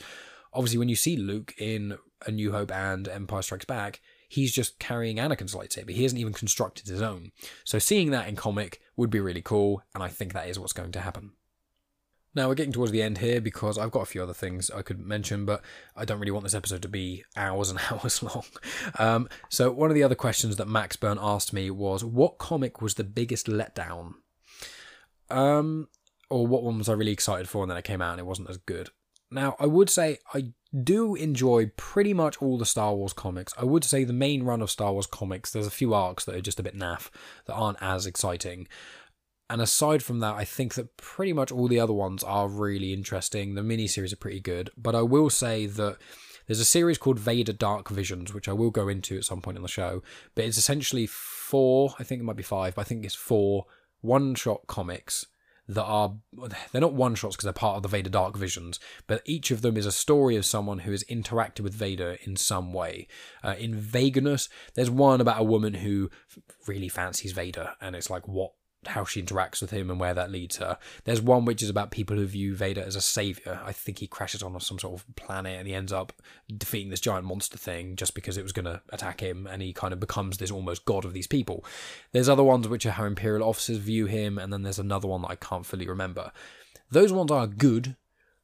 obviously, 0.53 0.79
when 0.79 0.89
you 0.89 0.95
see 0.95 1.15
Luke 1.15 1.53
in 1.57 1.97
A 2.25 2.31
New 2.31 2.51
Hope 2.51 2.71
and 2.71 3.07
Empire 3.07 3.41
Strikes 3.41 3.65
Back, 3.65 4.01
he's 4.27 4.53
just 4.53 4.79
carrying 4.79 5.17
Anakin's 5.17 5.55
lightsaber. 5.55 5.91
He 5.91 6.03
hasn't 6.03 6.19
even 6.19 6.33
constructed 6.33 6.87
his 6.87 7.01
own. 7.01 7.31
So 7.63 7.79
seeing 7.79 8.11
that 8.11 8.27
in 8.27 8.35
comic 8.35 8.81
would 8.95 9.09
be 9.09 9.19
really 9.19 9.41
cool, 9.41 9.81
and 9.93 10.03
I 10.03 10.09
think 10.09 10.33
that 10.33 10.49
is 10.49 10.59
what's 10.59 10.73
going 10.73 10.91
to 10.93 11.01
happen. 11.01 11.31
Now 12.33 12.47
we're 12.47 12.55
getting 12.55 12.71
towards 12.71 12.91
the 12.91 13.01
end 13.01 13.17
here 13.17 13.41
because 13.41 13.77
I've 13.77 13.91
got 13.91 14.03
a 14.03 14.05
few 14.05 14.23
other 14.23 14.33
things 14.33 14.71
I 14.71 14.81
could 14.81 14.99
mention, 14.99 15.45
but 15.45 15.61
I 15.95 16.05
don't 16.05 16.19
really 16.19 16.31
want 16.31 16.43
this 16.43 16.55
episode 16.55 16.81
to 16.83 16.87
be 16.87 17.25
hours 17.35 17.69
and 17.69 17.79
hours 17.91 18.23
long. 18.23 18.45
Um, 18.97 19.29
so 19.49 19.71
one 19.71 19.89
of 19.89 19.95
the 19.95 20.03
other 20.03 20.15
questions 20.15 20.55
that 20.55 20.67
Max 20.67 20.95
Byrne 20.95 21.19
asked 21.21 21.51
me 21.53 21.69
was, 21.69 22.03
"What 22.03 22.37
comic 22.37 22.81
was 22.81 22.93
the 22.93 23.03
biggest 23.03 23.47
letdown?" 23.47 24.13
Um, 25.29 25.89
or 26.29 26.47
what 26.47 26.63
one 26.63 26.77
was 26.77 26.89
I 26.89 26.93
really 26.93 27.11
excited 27.11 27.47
for 27.47 27.63
and 27.63 27.69
then 27.69 27.77
it 27.77 27.83
came 27.83 28.01
out 28.01 28.11
and 28.11 28.19
it 28.19 28.25
wasn't 28.25 28.49
as 28.49 28.57
good? 28.57 28.89
Now 29.29 29.55
I 29.59 29.65
would 29.65 29.89
say 29.89 30.19
I 30.33 30.51
do 30.83 31.15
enjoy 31.15 31.71
pretty 31.75 32.13
much 32.13 32.41
all 32.41 32.57
the 32.57 32.65
Star 32.65 32.95
Wars 32.95 33.13
comics. 33.13 33.53
I 33.57 33.65
would 33.65 33.83
say 33.83 34.03
the 34.03 34.13
main 34.13 34.43
run 34.43 34.61
of 34.61 34.71
Star 34.71 34.93
Wars 34.93 35.07
comics, 35.07 35.51
there's 35.51 35.67
a 35.67 35.71
few 35.71 35.93
arcs 35.93 36.25
that 36.25 36.35
are 36.35 36.41
just 36.41 36.59
a 36.59 36.63
bit 36.63 36.77
naff 36.77 37.09
that 37.45 37.53
aren't 37.53 37.81
as 37.81 38.05
exciting. 38.05 38.67
And 39.51 39.61
aside 39.61 40.01
from 40.01 40.19
that, 40.19 40.35
I 40.35 40.45
think 40.45 40.75
that 40.75 40.95
pretty 40.95 41.33
much 41.33 41.51
all 41.51 41.67
the 41.67 41.79
other 41.79 41.91
ones 41.91 42.23
are 42.23 42.47
really 42.47 42.93
interesting. 42.93 43.53
The 43.53 43.61
miniseries 43.61 44.13
are 44.13 44.17
pretty 44.17 44.39
good, 44.39 44.69
but 44.77 44.95
I 44.95 45.01
will 45.01 45.29
say 45.29 45.65
that 45.65 45.97
there's 46.47 46.61
a 46.61 46.65
series 46.65 46.97
called 46.97 47.19
Vader 47.19 47.51
Dark 47.51 47.89
Visions, 47.89 48.33
which 48.33 48.47
I 48.47 48.53
will 48.53 48.71
go 48.71 48.87
into 48.87 49.17
at 49.17 49.25
some 49.25 49.41
point 49.41 49.57
in 49.57 49.61
the 49.61 49.67
show. 49.67 50.03
But 50.35 50.45
it's 50.45 50.57
essentially 50.57 51.05
four, 51.05 51.93
I 51.99 52.03
think 52.03 52.21
it 52.21 52.23
might 52.23 52.37
be 52.37 52.43
five, 52.43 52.75
but 52.75 52.81
I 52.81 52.83
think 52.85 53.03
it's 53.03 53.13
four 53.13 53.65
one 53.99 54.35
shot 54.35 54.67
comics 54.67 55.25
that 55.67 55.83
are 55.83 56.15
they're 56.71 56.81
not 56.81 56.93
one 56.93 57.15
shots 57.15 57.35
because 57.35 57.43
they're 57.43 57.53
part 57.53 57.75
of 57.75 57.83
the 57.83 57.89
Vader 57.89 58.09
Dark 58.09 58.37
Visions, 58.37 58.79
but 59.05 59.21
each 59.25 59.51
of 59.51 59.61
them 59.61 59.75
is 59.75 59.85
a 59.85 59.91
story 59.91 60.37
of 60.37 60.45
someone 60.45 60.79
who 60.79 60.91
has 60.91 61.03
interacted 61.05 61.59
with 61.59 61.73
Vader 61.73 62.17
in 62.23 62.37
some 62.37 62.71
way. 62.71 63.07
Uh, 63.43 63.55
in 63.59 63.75
Vagueness, 63.75 64.47
there's 64.75 64.89
one 64.89 65.19
about 65.19 65.41
a 65.41 65.45
woman 65.45 65.73
who 65.73 66.09
really 66.67 66.89
fancies 66.89 67.33
Vader, 67.33 67.73
and 67.81 67.97
it's 67.97 68.09
like 68.09 68.29
what 68.29 68.53
how 68.87 69.05
she 69.05 69.21
interacts 69.21 69.61
with 69.61 69.69
him 69.69 69.91
and 69.91 69.99
where 69.99 70.13
that 70.13 70.31
leads 70.31 70.57
her. 70.57 70.77
There's 71.03 71.21
one 71.21 71.45
which 71.45 71.61
is 71.61 71.69
about 71.69 71.91
people 71.91 72.15
who 72.15 72.25
view 72.25 72.55
Vader 72.55 72.81
as 72.81 72.95
a 72.95 73.01
savior. 73.01 73.59
I 73.63 73.71
think 73.71 73.99
he 73.99 74.07
crashes 74.07 74.41
on 74.41 74.59
some 74.59 74.79
sort 74.79 74.99
of 74.99 75.15
planet 75.15 75.59
and 75.59 75.67
he 75.67 75.73
ends 75.75 75.93
up 75.93 76.13
defeating 76.55 76.89
this 76.89 76.99
giant 76.99 77.25
monster 77.25 77.57
thing 77.57 77.95
just 77.95 78.15
because 78.15 78.37
it 78.37 78.43
was 78.43 78.51
going 78.51 78.65
to 78.65 78.81
attack 78.89 79.19
him 79.19 79.45
and 79.45 79.61
he 79.61 79.71
kind 79.71 79.93
of 79.93 79.99
becomes 79.99 80.37
this 80.37 80.49
almost 80.49 80.85
god 80.85 81.05
of 81.05 81.13
these 81.13 81.27
people. 81.27 81.63
There's 82.11 82.29
other 82.29 82.43
ones 82.43 82.67
which 82.67 82.85
are 82.87 82.91
how 82.91 83.05
Imperial 83.05 83.47
officers 83.47 83.77
view 83.77 84.07
him 84.07 84.39
and 84.39 84.51
then 84.51 84.63
there's 84.63 84.79
another 84.79 85.07
one 85.07 85.21
that 85.21 85.31
I 85.31 85.35
can't 85.35 85.65
fully 85.65 85.87
remember. 85.87 86.31
Those 86.89 87.13
ones 87.13 87.29
are 87.29 87.47
good, 87.47 87.95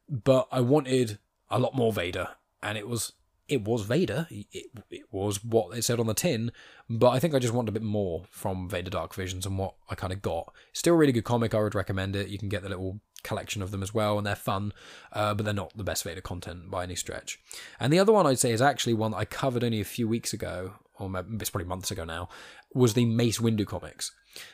but 0.08 0.48
I 0.52 0.62
wanted 0.62 1.18
a 1.50 1.58
lot 1.58 1.76
more 1.76 1.92
Vader 1.92 2.30
and 2.62 2.78
it 2.78 2.88
was 2.88 3.14
it 3.48 3.64
was 3.64 3.84
Vader. 3.84 4.28
It, 4.30 4.48
it 4.90 5.06
was 5.12 5.44
what 5.44 5.78
it 5.78 5.84
said 5.84 6.00
on 6.00 6.08
the 6.08 6.14
tin, 6.14 6.52
but 6.90 7.10
I 7.10 7.20
think 7.20 7.34
I 7.34 7.40
just 7.40 7.54
wanted 7.54 7.70
a 7.70 7.80
bit 7.80 7.84
more 7.84 8.24
from 8.30 8.70
Vader 8.70 8.90
Dark 8.90 9.14
Visions 9.14 9.46
and 9.46 9.58
what 9.58 9.76
I 9.90 9.96
kind 9.96 10.14
of 10.14 10.22
got. 10.22 10.54
Still 10.74 10.96
a 10.96 10.98
really 10.98 11.12
good 11.12 11.24
comic. 11.24 11.54
I 11.54 11.62
would 11.62 11.76
recommend 11.76 12.16
it. 12.16 12.30
You 12.30 12.38
can 12.38 12.50
get 12.50 12.64
the 12.64 12.70
little 12.70 13.00
collection 13.24 13.62
of 13.62 13.72
them 13.72 13.84
as 13.84 13.94
well, 13.94 14.18
and 14.18 14.26
they're 14.26 14.36
fun, 14.36 14.74
uh, 15.14 15.34
but 15.34 15.46
they're 15.46 15.54
not 15.54 15.76
the 15.76 15.84
best 15.84 16.04
Vader 16.04 16.22
content 16.22 16.70
by 16.70 16.84
any 16.84 16.96
stretch. 16.96 17.40
And 17.80 17.92
the 17.92 18.00
other 18.00 18.14
one 18.14 18.28
I'd 18.28 18.40
say 18.40 18.52
is 18.52 18.62
actually 18.62 18.94
one 18.94 19.12
that 19.12 19.18
I 19.18 19.26
covered 19.26 19.64
only 19.64 19.82
a 19.82 19.86
few 19.86 20.08
weeks 20.08 20.34
ago, 20.34 20.74
or 21.00 21.12
it's 21.40 21.50
probably 21.50 21.68
months 21.68 21.92
ago 21.92 22.04
now, 22.04 22.30
was 22.74 22.94
the 22.94 23.06
Mace 23.06 23.40
Windu 23.40 23.66
comics. 23.66 24.12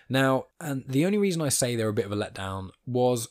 Now, 0.07 0.45
and 0.59 0.83
the 0.87 1.05
only 1.05 1.17
reason 1.17 1.41
I 1.41 1.49
say 1.49 1.75
they're 1.75 1.89
a 1.89 1.93
bit 1.93 2.05
of 2.05 2.11
a 2.11 2.15
letdown 2.15 2.69
was 2.85 3.27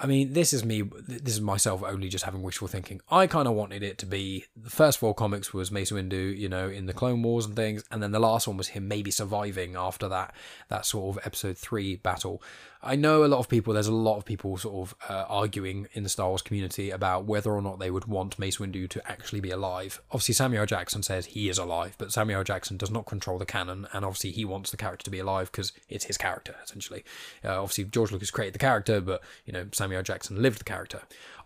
I 0.00 0.06
mean, 0.06 0.32
this 0.32 0.52
is 0.52 0.64
me. 0.64 0.82
This 0.82 1.34
is 1.34 1.40
myself 1.40 1.82
only 1.82 2.08
just 2.08 2.24
having 2.24 2.42
wishful 2.42 2.68
thinking. 2.68 3.00
I 3.10 3.26
kind 3.26 3.48
of 3.48 3.54
wanted 3.54 3.82
it 3.82 3.98
to 3.98 4.06
be 4.06 4.44
the 4.56 4.70
first 4.70 4.98
four 4.98 5.12
comics 5.12 5.52
was 5.52 5.72
Mace 5.72 5.90
Windu, 5.90 6.36
you 6.36 6.48
know, 6.48 6.68
in 6.68 6.86
the 6.86 6.92
Clone 6.92 7.20
Wars 7.22 7.46
and 7.46 7.56
things, 7.56 7.82
and 7.90 8.00
then 8.00 8.12
the 8.12 8.20
last 8.20 8.46
one 8.46 8.56
was 8.56 8.68
him 8.68 8.86
maybe 8.86 9.10
surviving 9.10 9.74
after 9.74 10.08
that 10.08 10.34
that 10.68 10.86
sort 10.86 11.16
of 11.16 11.26
Episode 11.26 11.58
Three 11.58 11.96
battle. 11.96 12.40
I 12.82 12.94
know 12.94 13.24
a 13.24 13.26
lot 13.26 13.38
of 13.38 13.48
people. 13.48 13.74
There's 13.74 13.88
a 13.88 13.92
lot 13.92 14.18
of 14.18 14.24
people 14.24 14.56
sort 14.56 14.88
of 14.88 15.10
uh, 15.10 15.24
arguing 15.28 15.88
in 15.94 16.04
the 16.04 16.08
Star 16.08 16.28
Wars 16.28 16.42
community 16.42 16.90
about 16.90 17.24
whether 17.24 17.50
or 17.50 17.60
not 17.60 17.80
they 17.80 17.90
would 17.90 18.04
want 18.04 18.38
Mace 18.38 18.58
Windu 18.58 18.88
to 18.90 19.10
actually 19.10 19.40
be 19.40 19.50
alive. 19.50 20.00
Obviously, 20.10 20.34
Samuel 20.34 20.66
Jackson 20.66 21.02
says 21.02 21.26
he 21.26 21.48
is 21.48 21.58
alive, 21.58 21.96
but 21.98 22.12
Samuel 22.12 22.44
Jackson 22.44 22.76
does 22.76 22.90
not 22.90 23.06
control 23.06 23.38
the 23.38 23.46
canon, 23.46 23.88
and 23.92 24.04
obviously 24.04 24.30
he 24.30 24.44
wants 24.44 24.70
the 24.70 24.76
character 24.76 25.04
to 25.04 25.10
be 25.10 25.18
alive 25.18 25.50
because 25.50 25.72
it's 25.88 26.04
his 26.04 26.16
character 26.16 26.54
essentially. 26.62 27.04
Uh, 27.44 27.60
obviously, 27.60 27.84
George 27.84 28.12
Lucas 28.12 28.30
created 28.30 28.54
the 28.54 28.60
character, 28.60 29.00
but 29.00 29.22
you 29.44 29.52
know 29.52 29.66
Samuel 29.72 30.02
Jackson 30.02 30.40
lived 30.40 30.60
the 30.60 30.64
character. 30.64 31.02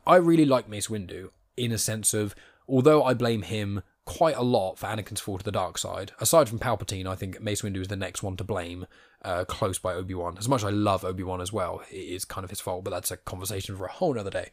I 0.06 0.16
really 0.16 0.44
like 0.44 0.68
Mace 0.68 0.88
Windu 0.88 1.30
in 1.56 1.72
a 1.72 1.78
sense 1.78 2.12
of 2.12 2.34
although 2.68 3.02
I 3.02 3.14
blame 3.14 3.42
him 3.42 3.82
quite 4.04 4.36
a 4.36 4.42
lot 4.42 4.78
for 4.78 4.86
Anakin's 4.86 5.20
fall 5.20 5.38
to 5.38 5.44
the 5.44 5.52
dark 5.52 5.78
side. 5.78 6.12
Aside 6.20 6.48
from 6.48 6.58
Palpatine, 6.58 7.06
I 7.06 7.14
think 7.14 7.40
Mace 7.40 7.62
Windu 7.62 7.80
is 7.80 7.88
the 7.88 7.96
next 7.96 8.22
one 8.22 8.36
to 8.36 8.44
blame, 8.44 8.86
uh, 9.24 9.44
close 9.44 9.78
by 9.78 9.94
Obi 9.94 10.14
Wan. 10.14 10.36
As 10.38 10.48
much 10.48 10.60
as 10.60 10.66
I 10.66 10.70
love 10.70 11.04
Obi 11.04 11.22
Wan 11.22 11.40
as 11.40 11.52
well, 11.52 11.82
it 11.90 11.96
is 11.96 12.24
kind 12.24 12.44
of 12.44 12.50
his 12.50 12.60
fault, 12.60 12.84
but 12.84 12.90
that's 12.90 13.10
a 13.10 13.16
conversation 13.16 13.76
for 13.76 13.84
a 13.84 13.92
whole 13.92 14.18
other 14.18 14.30
day. 14.30 14.50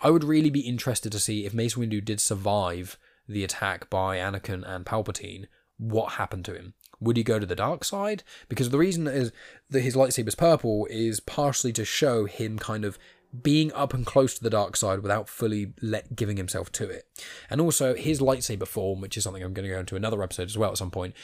I 0.00 0.10
would 0.10 0.24
really 0.24 0.50
be 0.50 0.60
interested 0.60 1.12
to 1.12 1.20
see 1.20 1.46
if 1.46 1.54
Mace 1.54 1.74
Windu 1.74 2.04
did 2.04 2.20
survive 2.20 2.98
the 3.28 3.44
attack 3.44 3.90
by 3.90 4.18
Anakin 4.18 4.66
and 4.66 4.84
Palpatine. 4.84 5.46
What 5.78 6.12
happened 6.12 6.44
to 6.46 6.54
him? 6.54 6.74
Would 7.00 7.16
he 7.16 7.22
go 7.22 7.38
to 7.38 7.46
the 7.46 7.54
dark 7.54 7.84
side? 7.84 8.22
Because 8.48 8.70
the 8.70 8.78
reason 8.78 9.06
is 9.06 9.32
that 9.68 9.80
his 9.80 9.96
lightsaber's 9.96 10.34
purple 10.34 10.86
is 10.90 11.20
partially 11.20 11.72
to 11.74 11.84
show 11.84 12.24
him 12.24 12.58
kind 12.58 12.84
of 12.84 12.98
being 13.42 13.72
up 13.72 13.92
and 13.92 14.06
close 14.06 14.34
to 14.34 14.42
the 14.42 14.50
dark 14.50 14.76
side 14.76 15.00
without 15.00 15.28
fully 15.28 15.74
let 15.82 16.16
giving 16.16 16.36
himself 16.36 16.72
to 16.72 16.88
it. 16.88 17.06
And 17.50 17.60
also 17.60 17.94
his 17.94 18.20
lightsaber 18.20 18.66
form, 18.66 19.00
which 19.00 19.16
is 19.16 19.24
something 19.24 19.42
I'm 19.42 19.52
going 19.52 19.68
to 19.68 19.74
go 19.74 19.80
into 19.80 19.96
another 19.96 20.22
episode 20.22 20.48
as 20.48 20.56
well 20.56 20.70
at 20.70 20.78
some 20.78 20.90
point. 20.90 21.14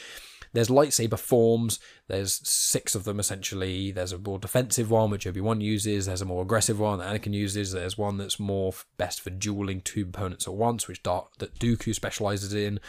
There's 0.52 0.68
lightsaber 0.68 1.18
forms. 1.18 1.78
There's 2.08 2.46
six 2.48 2.94
of 2.94 3.04
them 3.04 3.18
essentially. 3.18 3.90
There's 3.90 4.12
a 4.12 4.18
more 4.18 4.38
defensive 4.38 4.90
one 4.90 5.10
which 5.10 5.26
Obi 5.26 5.40
Wan 5.40 5.60
uses. 5.60 6.06
There's 6.06 6.22
a 6.22 6.26
more 6.26 6.42
aggressive 6.42 6.78
one 6.78 6.98
that 6.98 7.12
Anakin 7.12 7.32
uses. 7.32 7.72
There's 7.72 7.96
one 7.96 8.18
that's 8.18 8.38
more 8.38 8.72
best 8.96 9.20
for 9.20 9.30
dueling 9.30 9.80
two 9.80 10.02
opponents 10.02 10.46
at 10.46 10.54
once, 10.54 10.88
which 10.88 11.02
Dark, 11.02 11.36
that 11.38 11.58
Dooku 11.58 11.94
specializes 11.94 12.52
in. 12.52 12.80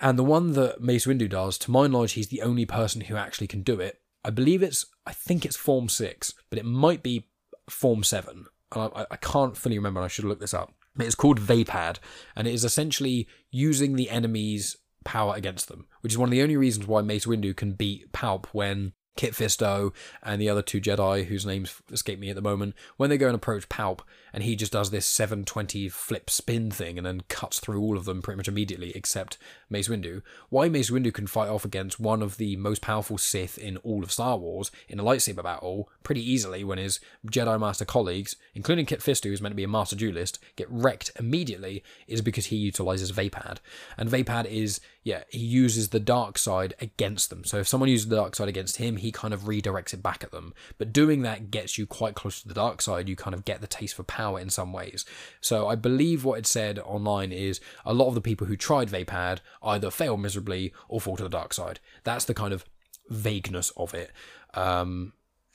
And 0.00 0.18
the 0.18 0.24
one 0.24 0.52
that 0.52 0.80
Mace 0.80 1.06
Windu 1.06 1.28
does, 1.28 1.58
to 1.58 1.70
my 1.70 1.86
knowledge, 1.86 2.12
he's 2.12 2.28
the 2.28 2.42
only 2.42 2.64
person 2.64 3.02
who 3.02 3.16
actually 3.16 3.46
can 3.46 3.62
do 3.62 3.78
it. 3.80 4.00
I 4.24 4.30
believe 4.30 4.62
it's, 4.62 4.86
I 5.06 5.12
think 5.12 5.44
it's 5.44 5.56
Form 5.56 5.88
6, 5.88 6.34
but 6.48 6.58
it 6.58 6.64
might 6.64 7.02
be 7.02 7.28
Form 7.68 8.02
7. 8.02 8.46
I, 8.72 9.06
I 9.10 9.16
can't 9.16 9.56
fully 9.56 9.78
remember, 9.78 10.00
I 10.00 10.08
should 10.08 10.24
look 10.24 10.40
this 10.40 10.54
up. 10.54 10.72
It's 10.98 11.14
called 11.14 11.40
Vaapad, 11.40 11.98
and 12.34 12.48
it 12.48 12.54
is 12.54 12.64
essentially 12.64 13.28
using 13.50 13.94
the 13.94 14.10
enemy's 14.10 14.76
power 15.04 15.34
against 15.36 15.68
them, 15.68 15.86
which 16.00 16.12
is 16.12 16.18
one 16.18 16.28
of 16.28 16.32
the 16.32 16.42
only 16.42 16.56
reasons 16.56 16.86
why 16.86 17.02
Mace 17.02 17.26
Windu 17.26 17.56
can 17.56 17.72
beat 17.72 18.12
Palp 18.12 18.46
when 18.52 18.92
Kit 19.16 19.34
Fisto 19.34 19.92
and 20.22 20.40
the 20.40 20.48
other 20.48 20.62
two 20.62 20.80
Jedi, 20.80 21.26
whose 21.26 21.44
names 21.44 21.82
escape 21.92 22.18
me 22.18 22.30
at 22.30 22.36
the 22.36 22.42
moment, 22.42 22.74
when 22.96 23.10
they 23.10 23.18
go 23.18 23.26
and 23.26 23.34
approach 23.34 23.68
Palp, 23.68 24.00
and 24.32 24.42
he 24.42 24.56
just 24.56 24.72
does 24.72 24.90
this 24.90 25.06
720 25.06 25.88
flip 25.88 26.30
spin 26.30 26.70
thing 26.70 26.98
and 26.98 27.06
then 27.06 27.22
cuts 27.28 27.60
through 27.60 27.80
all 27.80 27.96
of 27.96 28.04
them 28.04 28.22
pretty 28.22 28.36
much 28.36 28.48
immediately, 28.48 28.92
except 28.94 29.38
Mace 29.68 29.88
Windu. 29.88 30.22
Why 30.48 30.68
Mace 30.68 30.90
Windu 30.90 31.12
can 31.12 31.26
fight 31.26 31.48
off 31.48 31.64
against 31.64 32.00
one 32.00 32.22
of 32.22 32.36
the 32.36 32.56
most 32.56 32.82
powerful 32.82 33.18
Sith 33.18 33.58
in 33.58 33.76
all 33.78 34.02
of 34.02 34.12
Star 34.12 34.36
Wars 34.36 34.70
in 34.88 35.00
a 35.00 35.04
lightsaber 35.04 35.42
battle 35.42 35.88
pretty 36.02 36.28
easily 36.28 36.64
when 36.64 36.78
his 36.78 37.00
Jedi 37.26 37.58
Master 37.58 37.84
colleagues, 37.84 38.36
including 38.54 38.86
Kit 38.86 39.00
Fisto, 39.00 39.24
who's 39.24 39.40
meant 39.40 39.52
to 39.52 39.56
be 39.56 39.64
a 39.64 39.68
Master 39.68 39.96
Duelist, 39.96 40.38
get 40.56 40.68
wrecked 40.70 41.12
immediately 41.18 41.82
is 42.06 42.22
because 42.22 42.46
he 42.46 42.56
utilizes 42.56 43.12
Vaapad. 43.12 43.58
And 43.96 44.10
Vaapad 44.10 44.46
is, 44.46 44.80
yeah, 45.02 45.24
he 45.28 45.38
uses 45.38 45.88
the 45.88 46.00
dark 46.00 46.38
side 46.38 46.74
against 46.80 47.30
them. 47.30 47.44
So 47.44 47.58
if 47.58 47.68
someone 47.68 47.88
uses 47.88 48.08
the 48.08 48.16
dark 48.16 48.36
side 48.36 48.48
against 48.48 48.76
him, 48.76 48.96
he 48.96 49.12
kind 49.12 49.34
of 49.34 49.42
redirects 49.42 49.94
it 49.94 50.02
back 50.02 50.22
at 50.22 50.30
them. 50.30 50.54
But 50.78 50.92
doing 50.92 51.22
that 51.22 51.50
gets 51.50 51.78
you 51.78 51.86
quite 51.86 52.14
close 52.14 52.42
to 52.42 52.48
the 52.48 52.54
dark 52.54 52.82
side. 52.82 53.08
You 53.08 53.16
kind 53.16 53.34
of 53.34 53.44
get 53.44 53.60
the 53.60 53.66
taste 53.66 53.94
for 53.94 54.02
power 54.02 54.19
in 54.28 54.50
some 54.50 54.72
ways. 54.72 55.04
So 55.40 55.68
I 55.68 55.74
believe 55.74 56.24
what 56.24 56.38
it 56.38 56.46
said 56.46 56.78
online 56.80 57.32
is 57.32 57.60
a 57.84 57.94
lot 57.94 58.08
of 58.08 58.14
the 58.14 58.20
people 58.20 58.46
who 58.46 58.56
tried 58.56 58.88
Vaapad 58.88 59.38
either 59.62 59.90
fail 59.90 60.16
miserably 60.16 60.72
or 60.88 61.00
fall 61.00 61.16
to 61.16 61.22
the 61.22 61.28
dark 61.28 61.52
side. 61.52 61.80
That's 62.04 62.24
the 62.24 62.34
kind 62.34 62.52
of 62.52 62.64
vagueness 63.08 63.70
of 63.76 63.94
it. 63.94 64.10
Um, 64.54 65.12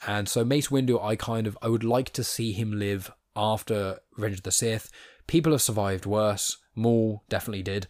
and 0.07 0.27
so 0.29 0.43
Mace 0.43 0.67
Windu, 0.67 1.01
I 1.03 1.15
kind 1.15 1.47
of 1.47 1.57
I 1.61 1.69
would 1.69 1.83
like 1.83 2.11
to 2.13 2.23
see 2.23 2.51
him 2.51 2.77
live 2.77 3.11
after 3.35 3.99
Revenge 4.17 4.37
of 4.37 4.43
the 4.43 4.51
Sith. 4.51 4.91
People 5.27 5.51
have 5.51 5.61
survived 5.61 6.05
worse. 6.05 6.57
Maul 6.75 7.23
definitely 7.29 7.63
did. 7.63 7.87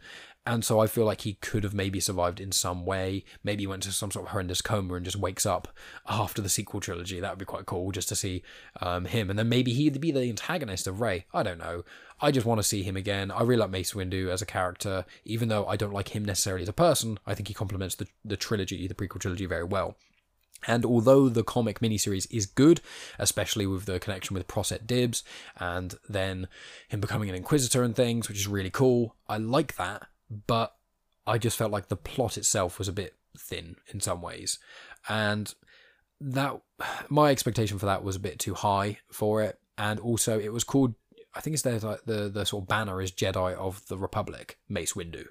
And 0.48 0.64
so 0.64 0.80
I 0.80 0.86
feel 0.86 1.06
like 1.06 1.22
he 1.22 1.34
could 1.36 1.64
have 1.64 1.74
maybe 1.74 2.00
survived 2.00 2.39
in 2.39 2.52
some 2.52 2.86
way. 2.86 3.24
Maybe 3.43 3.64
he 3.64 3.68
went 3.68 3.82
to 3.84 3.91
some 3.91 4.12
sort 4.12 4.26
of 4.26 4.32
horrendous 4.32 4.62
coma 4.62 4.93
and 4.93 5.04
just 5.04 5.18
wakes 5.18 5.46
up 5.46 5.70
after 6.08 6.39
the 6.39 6.50
sequel 6.50 6.80
trilogy. 6.80 7.20
That 7.20 7.32
would 7.32 7.39
be 7.39 7.46
quite 7.46 7.66
cool 7.66 7.91
just 7.91 8.10
to 8.10 8.16
see 8.16 8.43
um, 8.80 9.06
him. 9.06 9.32
And 9.32 9.39
then 9.39 9.50
maybe 9.50 9.74
he'd 9.74 10.00
be 10.00 10.12
the 10.12 10.30
antagonist 10.30 10.86
of 10.86 11.02
Rey. 11.02 11.26
I 11.34 11.41
don't 11.41 11.58
know. 11.58 11.84
I 12.22 12.30
just 12.30 12.46
want 12.46 12.60
to 12.60 12.64
see 12.64 12.84
him 12.84 12.96
again. 12.96 13.32
I 13.32 13.41
really 13.41 13.62
like 13.62 13.72
Mace 13.72 13.93
Windu 13.93 14.30
as 14.30 14.41
a 14.41 14.46
character, 14.46 15.06
even 15.26 15.48
though 15.48 15.66
I 15.66 15.78
don't 15.78 15.93
like 15.93 16.16
him 16.16 16.24
necessarily 16.24 16.62
as 16.62 16.70
a 16.70 16.74
person. 16.74 17.18
I 17.26 17.34
think 17.34 17.48
he 17.48 17.54
complements 17.56 17.96
the, 17.96 18.08
the 18.24 18.38
trilogy, 18.38 18.88
the 18.88 18.93
prequel 18.93 19.20
trilogy, 19.20 19.48
very 19.48 19.64
well. 19.64 19.98
And 20.68 20.86
although 20.86 21.28
the 21.28 21.43
comic 21.43 21.80
miniseries 21.80 22.28
is 22.32 22.46
good, 22.46 22.82
especially 23.20 23.68
with 23.68 23.86
the 23.86 24.00
connection 24.00 24.36
with 24.36 24.48
Prosset 24.48 24.88
Dibs 24.88 25.24
and 25.58 25.96
then 26.08 26.48
him 26.88 27.00
becoming 27.00 27.30
an 27.30 27.36
Inquisitor 27.36 27.84
and 27.84 27.96
things, 27.96 28.28
which 28.28 28.38
is 28.38 28.48
really 28.48 28.70
cool, 28.70 29.16
I 29.28 29.38
like 29.38 29.76
that 29.76 30.08
but 30.48 30.76
I 31.28 31.38
just 31.38 31.58
felt 31.58 31.72
like 31.72 31.88
the 31.88 31.96
plot 31.96 32.38
itself 32.38 32.78
was 32.80 32.88
a 32.88 32.94
bit 32.94 33.16
thin 33.38 33.76
in 33.94 34.00
some 34.00 34.22
ways, 34.22 34.60
and 35.10 35.54
that 36.22 36.62
my 37.10 37.32
expectation 37.32 37.78
for 37.78 37.86
that 37.86 38.04
was 38.04 38.16
a 38.16 38.20
bit 38.20 38.40
too 38.40 38.54
high 38.54 39.00
for 39.12 39.42
it, 39.42 39.60
and 39.78 40.00
also 40.00 40.40
it 40.40 40.54
was 40.54 40.64
called. 40.64 40.96
I 41.36 41.42
think 41.42 41.54
it's 41.54 41.64
there 41.64 41.78
like 41.80 42.06
the 42.06 42.30
the 42.30 42.46
sort 42.46 42.64
of 42.64 42.68
banner 42.68 43.02
is 43.02 43.12
Jedi 43.12 43.54
of 43.56 43.86
the 43.88 43.98
Republic, 43.98 44.58
Mace 44.70 44.94
Windu. 44.94 45.26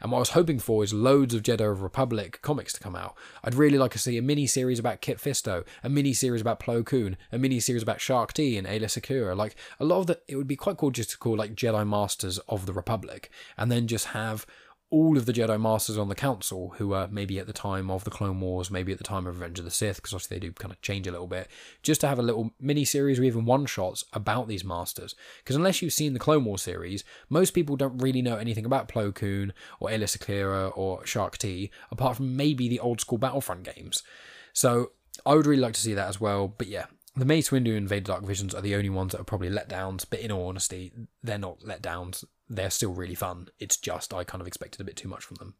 And 0.00 0.10
what 0.10 0.18
I 0.18 0.20
was 0.20 0.30
hoping 0.30 0.58
for 0.58 0.82
is 0.84 0.94
loads 0.94 1.34
of 1.34 1.42
Jedi 1.42 1.70
of 1.70 1.78
the 1.78 1.82
Republic 1.82 2.40
comics 2.40 2.72
to 2.74 2.80
come 2.80 2.96
out. 2.96 3.14
I'd 3.44 3.54
really 3.54 3.76
like 3.76 3.90
to 3.92 3.98
see 3.98 4.16
a 4.16 4.22
mini 4.22 4.46
series 4.46 4.78
about 4.78 5.00
Kit 5.00 5.18
Fisto, 5.18 5.66
a 5.82 5.88
mini 5.88 6.12
series 6.12 6.40
about 6.40 6.60
Plo 6.60 6.84
Koon, 6.86 7.16
a 7.32 7.38
mini 7.38 7.60
series 7.60 7.82
about 7.82 8.00
Shaak 8.00 8.32
Ti 8.32 8.56
and 8.56 8.66
Aayla 8.66 8.84
Secura. 8.84 9.36
Like 9.36 9.56
a 9.78 9.84
lot 9.84 9.98
of 9.98 10.06
the, 10.06 10.20
it 10.28 10.36
would 10.36 10.48
be 10.48 10.56
quite 10.56 10.76
cool 10.76 10.90
just 10.90 11.10
to 11.10 11.18
call 11.18 11.36
like 11.36 11.54
Jedi 11.54 11.86
Masters 11.86 12.38
of 12.48 12.66
the 12.66 12.72
Republic, 12.72 13.30
and 13.58 13.70
then 13.70 13.86
just 13.86 14.06
have 14.06 14.46
all 14.90 15.16
of 15.16 15.24
the 15.24 15.32
Jedi 15.32 15.60
Masters 15.60 15.96
on 15.96 16.08
the 16.08 16.14
Council, 16.16 16.74
who 16.78 16.88
were 16.88 17.08
maybe 17.10 17.38
at 17.38 17.46
the 17.46 17.52
time 17.52 17.90
of 17.90 18.02
the 18.02 18.10
Clone 18.10 18.40
Wars, 18.40 18.70
maybe 18.70 18.90
at 18.90 18.98
the 18.98 19.04
time 19.04 19.26
of 19.26 19.38
Revenge 19.38 19.60
of 19.60 19.64
the 19.64 19.70
Sith, 19.70 19.96
because 19.96 20.12
obviously 20.12 20.36
they 20.36 20.46
do 20.46 20.52
kind 20.52 20.72
of 20.72 20.82
change 20.82 21.06
a 21.06 21.12
little 21.12 21.28
bit, 21.28 21.48
just 21.82 22.00
to 22.00 22.08
have 22.08 22.18
a 22.18 22.22
little 22.22 22.52
mini 22.60 22.84
series 22.84 23.20
or 23.20 23.22
even 23.22 23.44
one 23.44 23.66
shots 23.66 24.04
about 24.12 24.48
these 24.48 24.64
Masters. 24.64 25.14
Because 25.38 25.54
unless 25.54 25.80
you've 25.80 25.92
seen 25.92 26.12
the 26.12 26.18
Clone 26.18 26.44
Wars 26.44 26.62
series, 26.62 27.04
most 27.28 27.52
people 27.52 27.76
don't 27.76 28.02
really 28.02 28.20
know 28.20 28.36
anything 28.36 28.64
about 28.64 28.88
Plo 28.88 29.14
Koon 29.14 29.52
or 29.78 29.90
Aayla 29.90 30.04
Secura 30.04 30.76
or 30.76 31.06
Shaak 31.06 31.38
Ti, 31.38 31.70
apart 31.92 32.16
from 32.16 32.36
maybe 32.36 32.68
the 32.68 32.80
old 32.80 33.00
school 33.00 33.18
Battlefront 33.18 33.62
games. 33.62 34.02
So 34.52 34.90
I 35.24 35.34
would 35.34 35.46
really 35.46 35.62
like 35.62 35.74
to 35.74 35.80
see 35.80 35.94
that 35.94 36.08
as 36.08 36.20
well. 36.20 36.48
But 36.48 36.66
yeah, 36.66 36.86
the 37.14 37.24
Mace 37.24 37.50
Windu 37.50 37.76
and 37.76 37.88
Vader 37.88 38.12
Dark 38.12 38.24
Visions 38.24 38.54
are 38.54 38.62
the 38.62 38.74
only 38.74 38.90
ones 38.90 39.12
that 39.12 39.20
are 39.20 39.24
probably 39.24 39.50
letdowns, 39.50 40.04
but 40.08 40.20
in 40.20 40.32
all 40.32 40.48
honesty, 40.48 40.92
they're 41.22 41.38
not 41.38 41.60
letdowns 41.60 42.24
they're 42.50 42.70
still 42.70 42.92
really 42.92 43.14
fun. 43.14 43.48
It's 43.58 43.76
just 43.76 44.12
I 44.12 44.24
kind 44.24 44.40
of 44.42 44.46
expected 44.46 44.80
a 44.80 44.84
bit 44.84 44.96
too 44.96 45.08
much 45.08 45.24
from 45.24 45.36
them. 45.36 45.54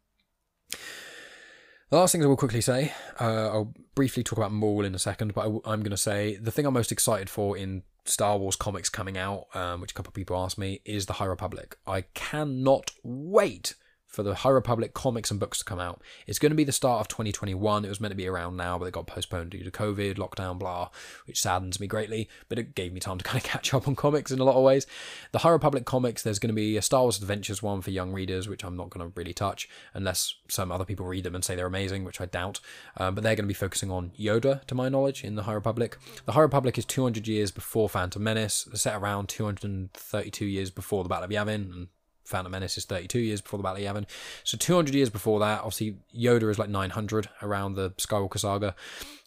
The 1.89 1.97
last 1.97 2.11
things 2.11 2.23
I 2.23 2.27
will 2.27 2.37
quickly 2.37 2.61
say, 2.61 2.93
uh, 3.19 3.49
I'll 3.49 3.73
briefly 3.95 4.23
talk 4.23 4.37
about 4.37 4.53
Maul 4.53 4.85
in 4.85 4.95
a 4.95 4.99
second, 4.99 5.33
but 5.33 5.41
I, 5.41 5.73
am 5.73 5.81
going 5.81 5.91
to 5.91 5.97
say 5.97 6.37
the 6.37 6.51
thing 6.51 6.65
I'm 6.65 6.73
most 6.73 6.91
excited 6.91 7.29
for 7.29 7.57
in 7.57 7.83
Star 8.05 8.37
Wars 8.37 8.55
comics 8.55 8.89
coming 8.89 9.17
out, 9.17 9.47
um, 9.53 9.81
which 9.81 9.91
a 9.91 9.93
couple 9.93 10.09
of 10.09 10.13
people 10.13 10.37
asked 10.37 10.57
me, 10.57 10.81
is 10.85 11.05
the 11.05 11.13
High 11.13 11.25
Republic. 11.25 11.77
I 11.85 12.01
cannot 12.13 12.91
wait 13.03 13.75
for 14.11 14.23
the 14.23 14.35
High 14.35 14.49
Republic 14.49 14.93
comics 14.93 15.31
and 15.31 15.39
books 15.39 15.59
to 15.59 15.63
come 15.65 15.79
out. 15.79 16.01
It's 16.27 16.37
going 16.37 16.51
to 16.51 16.55
be 16.55 16.65
the 16.65 16.71
start 16.71 16.99
of 16.99 17.07
2021. 17.07 17.85
It 17.85 17.89
was 17.89 18.01
meant 18.01 18.11
to 18.11 18.15
be 18.15 18.27
around 18.27 18.57
now, 18.57 18.77
but 18.77 18.85
it 18.85 18.91
got 18.91 19.07
postponed 19.07 19.51
due 19.51 19.63
to 19.63 19.71
COVID, 19.71 20.15
lockdown, 20.15 20.59
blah, 20.59 20.89
which 21.25 21.41
saddens 21.41 21.79
me 21.79 21.87
greatly, 21.87 22.29
but 22.49 22.59
it 22.59 22.75
gave 22.75 22.91
me 22.91 22.99
time 22.99 23.17
to 23.17 23.23
kind 23.31 23.37
of 23.37 23.43
catch 23.43 23.73
up 23.73 23.87
on 23.87 23.95
comics 23.95 24.29
in 24.29 24.39
a 24.39 24.43
lot 24.43 24.55
of 24.55 24.63
ways. 24.63 24.85
The 25.31 25.39
High 25.39 25.51
Republic 25.51 25.85
comics, 25.85 26.23
there's 26.23 26.39
going 26.39 26.49
to 26.49 26.53
be 26.53 26.75
a 26.75 26.81
Star 26.81 27.03
Wars 27.03 27.21
Adventures 27.21 27.63
one 27.63 27.81
for 27.81 27.91
young 27.91 28.11
readers, 28.11 28.49
which 28.49 28.65
I'm 28.65 28.75
not 28.75 28.89
going 28.89 29.07
to 29.07 29.13
really 29.15 29.33
touch 29.33 29.69
unless 29.93 30.35
some 30.49 30.71
other 30.71 30.85
people 30.85 31.05
read 31.05 31.23
them 31.23 31.35
and 31.35 31.43
say 31.43 31.55
they're 31.55 31.65
amazing, 31.65 32.03
which 32.03 32.19
I 32.19 32.25
doubt. 32.25 32.59
Um, 32.97 33.15
but 33.15 33.23
they're 33.23 33.35
going 33.35 33.45
to 33.45 33.47
be 33.47 33.53
focusing 33.53 33.89
on 33.89 34.11
Yoda, 34.19 34.65
to 34.65 34.75
my 34.75 34.89
knowledge, 34.89 35.23
in 35.23 35.35
the 35.35 35.43
High 35.43 35.53
Republic. 35.53 35.97
The 36.25 36.33
High 36.33 36.41
Republic 36.41 36.77
is 36.77 36.85
200 36.85 37.27
years 37.27 37.51
before 37.51 37.87
Phantom 37.87 38.21
Menace, 38.21 38.67
set 38.73 38.95
around 38.95 39.29
232 39.29 40.45
years 40.45 40.69
before 40.69 41.03
the 41.03 41.09
Battle 41.09 41.25
of 41.25 41.29
Yavin, 41.29 41.71
and 41.71 41.87
Phantom 42.31 42.51
Menace 42.51 42.77
is 42.77 42.85
32 42.85 43.19
years 43.19 43.41
before 43.41 43.57
the 43.57 43.63
Battle 43.63 43.85
of 43.85 43.95
Yavin. 43.95 44.05
So 44.43 44.57
200 44.57 44.95
years 44.95 45.09
before 45.09 45.39
that, 45.39 45.59
obviously 45.59 45.97
Yoda 46.15 46.49
is 46.49 46.57
like 46.57 46.69
900 46.69 47.29
around 47.41 47.75
the 47.75 47.91
Skywalker 47.91 48.39
saga. 48.39 48.75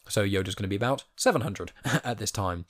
So 0.09 0.25
Yoda's 0.25 0.55
going 0.55 0.63
to 0.63 0.67
be 0.67 0.75
about 0.75 1.03
700 1.15 1.71
at 1.85 2.17
this 2.17 2.31
time. 2.31 2.65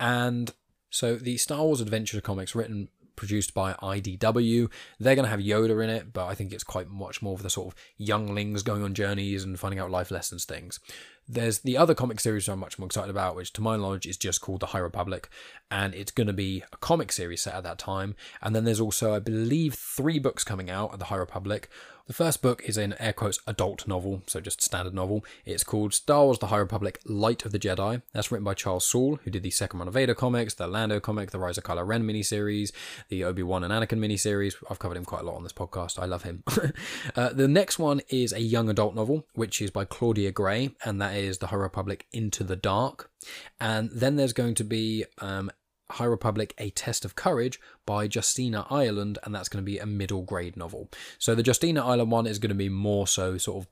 And 0.00 0.52
so 0.90 1.16
the 1.16 1.36
Star 1.36 1.62
Wars 1.62 1.80
Adventure 1.80 2.20
comics 2.20 2.54
written 2.54 2.88
produced 3.16 3.54
by 3.54 3.74
IDW. 3.74 4.70
They're 4.98 5.14
going 5.14 5.24
to 5.24 5.30
have 5.30 5.40
Yoda 5.40 5.82
in 5.82 5.90
it, 5.90 6.12
but 6.12 6.26
I 6.26 6.34
think 6.34 6.52
it's 6.52 6.64
quite 6.64 6.88
much 6.88 7.22
more 7.22 7.34
of 7.34 7.42
the 7.42 7.50
sort 7.50 7.74
of 7.74 7.80
younglings 7.96 8.62
going 8.62 8.82
on 8.82 8.94
journeys 8.94 9.44
and 9.44 9.58
finding 9.58 9.78
out 9.78 9.90
life 9.90 10.10
lessons 10.10 10.44
things. 10.44 10.80
There's 11.26 11.60
the 11.60 11.78
other 11.78 11.94
comic 11.94 12.20
series 12.20 12.48
I'm 12.48 12.58
much 12.58 12.78
more 12.78 12.86
excited 12.86 13.10
about, 13.10 13.34
which 13.34 13.52
to 13.54 13.62
my 13.62 13.76
knowledge 13.76 14.06
is 14.06 14.18
just 14.18 14.42
called 14.42 14.60
The 14.60 14.66
High 14.66 14.78
Republic, 14.78 15.30
and 15.70 15.94
it's 15.94 16.12
going 16.12 16.26
to 16.26 16.34
be 16.34 16.62
a 16.72 16.76
comic 16.76 17.12
series 17.12 17.42
set 17.42 17.54
at 17.54 17.62
that 17.62 17.78
time. 17.78 18.14
And 18.42 18.54
then 18.54 18.64
there's 18.64 18.80
also, 18.80 19.14
I 19.14 19.20
believe, 19.20 19.74
three 19.74 20.18
books 20.18 20.44
coming 20.44 20.68
out 20.68 20.92
at 20.92 20.98
The 20.98 21.06
High 21.06 21.16
Republic. 21.16 21.70
The 22.06 22.12
first 22.12 22.42
book 22.42 22.60
is 22.66 22.76
an 22.76 22.94
air 22.98 23.14
quotes 23.14 23.38
adult 23.46 23.88
novel, 23.88 24.22
so 24.26 24.38
just 24.38 24.60
standard 24.60 24.92
novel. 24.92 25.24
It's 25.46 25.64
called 25.64 25.94
Star 25.94 26.24
Wars 26.24 26.38
The 26.38 26.48
High 26.48 26.58
Republic 26.58 27.00
Light 27.06 27.46
of 27.46 27.52
the 27.52 27.58
Jedi. 27.58 28.02
That's 28.12 28.30
written 28.30 28.44
by 28.44 28.52
Charles 28.52 28.84
Soule, 28.84 29.20
who 29.24 29.30
did 29.30 29.42
the 29.42 29.50
second 29.50 29.78
run 29.78 29.88
of 29.88 29.94
Vader 29.94 30.14
comics, 30.14 30.52
the 30.52 30.66
Lando 30.66 31.00
comic, 31.00 31.30
the 31.30 31.38
Rise 31.38 31.56
of 31.56 31.64
Kylo 31.64 31.86
Ren 31.86 32.06
miniseries, 32.06 32.72
the 33.08 33.24
Obi 33.24 33.42
Wan 33.42 33.64
and 33.64 33.72
Anakin 33.72 34.00
miniseries. 34.00 34.54
I've 34.68 34.78
covered 34.78 34.98
him 34.98 35.06
quite 35.06 35.22
a 35.22 35.24
lot 35.24 35.36
on 35.36 35.44
this 35.44 35.54
podcast. 35.54 35.98
I 35.98 36.04
love 36.04 36.24
him. 36.24 36.42
uh, 37.16 37.30
the 37.30 37.48
next 37.48 37.78
one 37.78 38.02
is 38.10 38.34
a 38.34 38.40
young 38.40 38.68
adult 38.68 38.94
novel, 38.94 39.26
which 39.32 39.62
is 39.62 39.70
by 39.70 39.86
Claudia 39.86 40.30
Gray, 40.30 40.72
and 40.84 41.00
that 41.00 41.16
is 41.16 41.38
The 41.38 41.46
High 41.46 41.56
Republic 41.56 42.06
Into 42.12 42.44
the 42.44 42.56
Dark. 42.56 43.10
And 43.58 43.90
then 43.90 44.16
there's 44.16 44.34
going 44.34 44.56
to 44.56 44.64
be 44.64 45.06
um, 45.20 45.50
High 45.90 46.04
Republic 46.06 46.54
A 46.58 46.70
Test 46.70 47.04
of 47.04 47.14
Courage 47.14 47.60
by 47.86 48.08
Justina 48.12 48.66
Ireland, 48.70 49.18
and 49.22 49.34
that's 49.34 49.48
going 49.48 49.62
to 49.62 49.70
be 49.70 49.78
a 49.78 49.86
middle 49.86 50.22
grade 50.22 50.56
novel. 50.56 50.90
So 51.18 51.34
the 51.34 51.44
Justina 51.44 51.84
Ireland 51.84 52.10
one 52.10 52.26
is 52.26 52.38
going 52.38 52.50
to 52.50 52.54
be 52.54 52.68
more 52.68 53.06
so 53.06 53.38
sort 53.38 53.64
of 53.64 53.70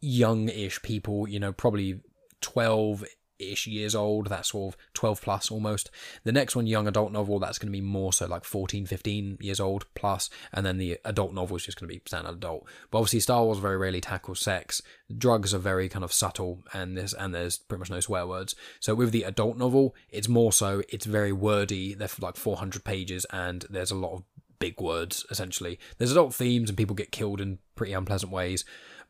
young 0.00 0.48
ish 0.48 0.82
people, 0.82 1.26
you 1.28 1.40
know, 1.40 1.52
probably 1.52 2.00
12 2.40 3.04
ish 3.38 3.66
years 3.66 3.94
old, 3.94 4.28
that's 4.28 4.50
sort 4.50 4.74
of 4.74 4.80
12 4.94 5.20
plus 5.22 5.50
almost. 5.50 5.90
The 6.24 6.32
next 6.32 6.56
one, 6.56 6.66
young 6.66 6.86
adult 6.86 7.12
novel, 7.12 7.38
that's 7.38 7.58
going 7.58 7.72
to 7.72 7.76
be 7.76 7.80
more 7.80 8.12
so 8.12 8.26
like 8.26 8.44
14, 8.44 8.86
15 8.86 9.38
years 9.40 9.60
old 9.60 9.86
plus. 9.94 10.30
And 10.52 10.64
then 10.64 10.78
the 10.78 10.98
adult 11.04 11.32
novel 11.32 11.56
is 11.56 11.64
just 11.64 11.78
going 11.78 11.88
to 11.88 11.94
be 11.94 12.02
standard 12.06 12.34
adult. 12.34 12.66
But 12.90 12.98
obviously, 12.98 13.20
Star 13.20 13.44
Wars 13.44 13.58
very 13.58 13.76
rarely 13.76 14.00
tackles 14.00 14.40
sex. 14.40 14.82
Drugs 15.16 15.54
are 15.54 15.58
very 15.58 15.88
kind 15.88 16.04
of 16.04 16.12
subtle, 16.12 16.62
and 16.72 16.96
this 16.96 17.12
and 17.12 17.34
there's 17.34 17.58
pretty 17.58 17.80
much 17.80 17.90
no 17.90 18.00
swear 18.00 18.26
words. 18.26 18.54
So 18.80 18.94
with 18.94 19.12
the 19.12 19.24
adult 19.24 19.56
novel, 19.56 19.94
it's 20.08 20.28
more 20.28 20.52
so, 20.52 20.82
it's 20.88 21.06
very 21.06 21.32
wordy. 21.32 21.94
They're 21.94 22.08
like 22.20 22.36
400 22.36 22.84
pages, 22.84 23.26
and 23.30 23.64
there's 23.68 23.90
a 23.90 23.96
lot 23.96 24.14
of 24.14 24.22
big 24.58 24.80
words 24.80 25.26
essentially. 25.30 25.78
There's 25.98 26.12
adult 26.12 26.34
themes, 26.34 26.70
and 26.70 26.76
people 26.76 26.94
get 26.94 27.12
killed 27.12 27.40
in 27.40 27.58
pretty 27.74 27.92
unpleasant 27.92 28.32
ways 28.32 28.64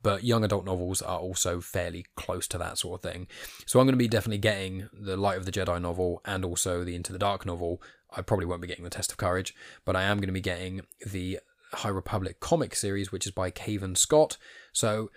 but 0.05 0.23
young 0.23 0.45
adult 0.45 0.67
novels 0.67 1.01
are 1.01 1.19
also 1.19 1.61
fairly 1.63 2.05
close 2.15 2.47
to 2.47 2.59
that 2.59 2.77
sort 2.77 3.03
of 3.03 3.11
thing. 3.11 3.27
So 3.65 3.81
I'm 3.81 3.87
going 3.87 3.95
to 3.95 3.97
be 3.97 4.07
definitely 4.07 4.39
getting 4.39 4.91
the 4.93 5.17
Light 5.17 5.39
of 5.39 5.47
the 5.47 5.51
Jedi 5.51 5.81
novel 5.81 6.21
and 6.27 6.45
also 6.45 6.85
the 6.85 6.95
Into 6.95 7.11
the 7.11 7.19
Dark 7.19 7.47
novel. 7.47 7.83
I 8.15 8.21
probably 8.21 8.45
won't 8.45 8.61
be 8.61 8.69
getting 8.69 8.85
the 8.85 8.91
Test 8.91 9.11
of 9.11 9.17
Courage, 9.17 9.55
but 9.87 9.97
I 9.97 10.03
am 10.03 10.19
going 10.19 10.29
to 10.29 10.33
be 10.33 10.43
getting 10.43 10.83
the 11.05 11.41
High 11.73 11.89
Republic 11.89 12.39
comic 12.39 12.77
series, 12.77 13.11
which 13.11 13.27
is 13.27 13.33
by 13.33 13.51
Cavan 13.51 13.97
Scott. 13.97 14.37
So 14.75 15.11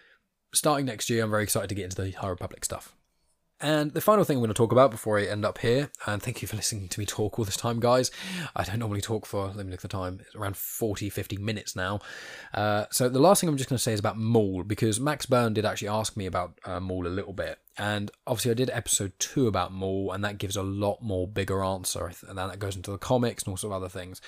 starting 0.54 0.86
next 0.86 1.10
year, 1.10 1.22
I'm 1.22 1.32
very 1.32 1.44
excited 1.44 1.68
to 1.68 1.76
get 1.76 1.84
into 1.84 2.02
the 2.02 2.12
High 2.12 2.30
Republic 2.30 2.64
stuff. 2.64 2.96
And 3.60 3.91
the 3.93 4.01
final 4.01 4.24
thing 4.24 4.38
I'm 4.38 4.41
going 4.41 4.49
to 4.49 4.53
talk 4.53 4.72
about 4.72 4.91
before 4.91 5.18
I 5.18 5.24
end 5.24 5.43
up 5.43 5.58
here, 5.58 5.89
and 6.05 6.22
thank 6.22 6.43
you 6.43 6.47
for 6.47 6.55
listening 6.55 6.89
to 6.89 6.99
me 6.99 7.08
talk 7.08 7.39
all 7.39 7.45
this 7.45 7.58
time, 7.58 7.80
guys. 7.80 8.12
I 8.55 8.64
don't 8.64 8.78
normally 8.78 9.01
talk 9.01 9.26
for, 9.26 9.47
let 9.47 9.66
me 9.66 9.72
look 9.72 9.80
at 9.80 9.82
the 9.82 9.88
time, 9.88 10.20
it's 10.22 10.36
around 10.36 10.55
40, 10.55 11.10
50 11.10 11.38
minutes 11.38 11.76
now. 11.76 11.99
Uh, 12.53 12.86
so 12.91 13.10
the 13.10 13.20
last 13.20 13.41
thing 13.41 13.49
I'm 13.49 13.58
just 13.58 13.68
going 13.68 13.78
to 13.78 13.84
say 13.84 13.93
is 13.93 13.99
about 13.99 14.16
Maul, 14.16 14.64
because 14.64 14.99
Max 14.99 15.26
Byrne 15.26 15.55
did 15.55 15.66
actually 15.66 15.88
ask 15.88 16.16
me 16.16 16.28
about 16.28 16.60
uh, 16.66 16.80
Maul 16.80 17.08
a 17.08 17.10
little 17.10 17.34
bit. 17.34 17.58
And 17.80 18.12
obviously, 18.26 18.51
I 18.51 18.55
did 18.55 18.70
episode 18.72 19.14
two 19.18 19.47
about 19.47 19.72
Maul, 19.72 20.12
and 20.12 20.24
that 20.24 20.38
gives 20.38 20.55
a 20.55 20.64
lot 20.64 21.01
more 21.01 21.28
bigger 21.28 21.64
answer, 21.64 22.12
and 22.28 22.38
then 22.38 22.47
that 22.47 22.60
goes 22.60 22.76
into 22.76 22.91
the 22.91 22.97
comics 22.97 23.43
and 23.43 23.51
all 23.51 23.58
sorts 23.58 23.72
of 23.72 23.82
other 23.84 23.89
things. 23.89 24.20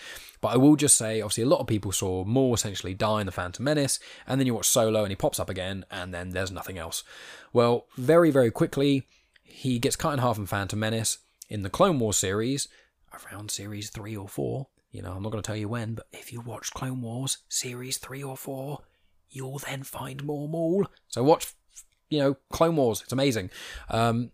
But 0.42 0.50
I 0.50 0.58
will 0.58 0.76
just 0.76 0.98
say, 0.98 1.22
obviously, 1.22 1.44
a 1.44 1.48
lot 1.48 1.60
of 1.60 1.68
people 1.68 1.92
saw 1.92 2.24
Maul 2.26 2.54
essentially 2.54 2.94
die 2.94 3.22
in 3.22 3.26
the 3.26 3.32
Phantom 3.32 3.64
Menace, 3.64 4.00
and 4.28 4.40
then 4.40 4.46
you 4.46 4.54
watch 4.54 4.68
Solo, 4.68 5.02
and 5.02 5.12
he 5.12 5.16
pops 5.16 5.40
up 5.40 5.50
again, 5.50 5.84
and 5.90 6.14
then 6.14 6.30
there's 6.30 6.52
nothing 6.52 6.78
else. 6.78 7.04
Well, 7.52 7.88
very, 7.98 8.30
very 8.30 8.52
quickly, 8.52 9.08
he 9.50 9.80
gets 9.80 9.96
cut 9.96 10.14
in 10.14 10.20
half 10.20 10.38
in 10.38 10.46
Phantom 10.46 10.80
Menace. 10.80 11.20
In 11.50 11.64
the 11.64 11.70
Clone 11.70 12.00
Wars 12.00 12.18
series, 12.18 12.68
around 13.12 13.50
series 13.50 13.90
three 13.90 14.16
or 14.16 14.28
four, 14.28 14.68
you 14.92 15.02
know, 15.02 15.14
I'm 15.14 15.24
not 15.24 15.32
going 15.32 15.42
to 15.42 15.48
tell 15.48 15.56
you 15.56 15.68
when, 15.68 15.96
but 15.96 16.08
if 16.12 16.32
you 16.32 16.42
watch 16.42 16.72
Clone 16.72 17.02
Wars 17.02 17.40
series 17.50 17.98
three 17.98 18.24
or 18.24 18.38
four, 18.38 18.80
you'll 19.30 19.60
then 19.60 19.84
find 19.84 20.24
more 20.24 20.48
Maul. 20.48 20.86
So 21.08 21.24
watch, 21.24 21.54
you 22.10 22.20
know, 22.20 22.38
Clone 22.52 22.76
Wars. 22.76 23.02
It's 23.02 23.14
amazing. 23.14 23.50
Um, 23.90 24.32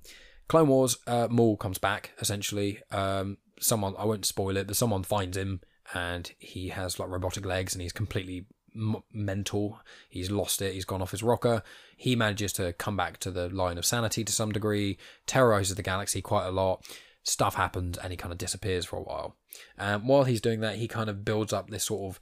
Clone 0.47 0.68
Wars, 0.68 0.97
uh, 1.07 1.28
Maul 1.30 1.57
comes 1.57 1.78
back 1.78 2.11
essentially. 2.20 2.80
Um, 2.91 3.38
someone, 3.59 3.95
I 3.97 4.05
won't 4.05 4.26
spoil 4.26 4.57
it, 4.57 4.68
but 4.68 4.76
someone 4.76 5.03
finds 5.03 5.38
him 5.38 5.61
and 5.93 6.32
he 6.39 6.70
has 6.70 6.99
like 6.99 7.09
robotic 7.09 7.45
legs 7.45 7.74
and 7.74 7.82
he's 7.82 7.93
completely 7.93 8.45
mental. 9.12 9.80
He's 10.10 10.30
lost 10.30 10.62
it. 10.62 10.74
He's 10.74 10.86
gone 10.86 11.02
off 11.02 11.12
his 11.12 11.24
rocker. 11.24 11.64
He 11.96 12.16
manages 12.16 12.54
to 12.54 12.74
come 12.74 12.98
back 12.98 13.18
to 13.20 13.32
the 13.32 13.50
line 13.50 13.78
of 13.78 13.86
sanity 13.86 14.24
to 14.24 14.32
some 14.32 14.52
degree, 14.52 14.98
terrorizes 15.26 15.76
the 15.76 15.84
galaxy 15.84 16.22
quite 16.22 16.46
a 16.46 16.52
lot. 16.52 16.86
Stuff 17.24 17.56
happens 17.56 17.98
and 17.98 18.12
he 18.12 18.18
kind 18.18 18.32
of 18.32 18.38
disappears 18.38 18.86
for 18.86 18.98
a 18.98 19.04
while. 19.04 19.36
And 19.78 20.08
while 20.08 20.26
he's 20.26 20.42
doing 20.42 20.60
that, 20.60 20.76
he 20.76 20.88
kind 20.88 21.10
of 21.10 21.26
builds 21.26 21.54
up 21.54 21.70
this 21.70 21.86
sort 21.86 22.16
of 22.16 22.20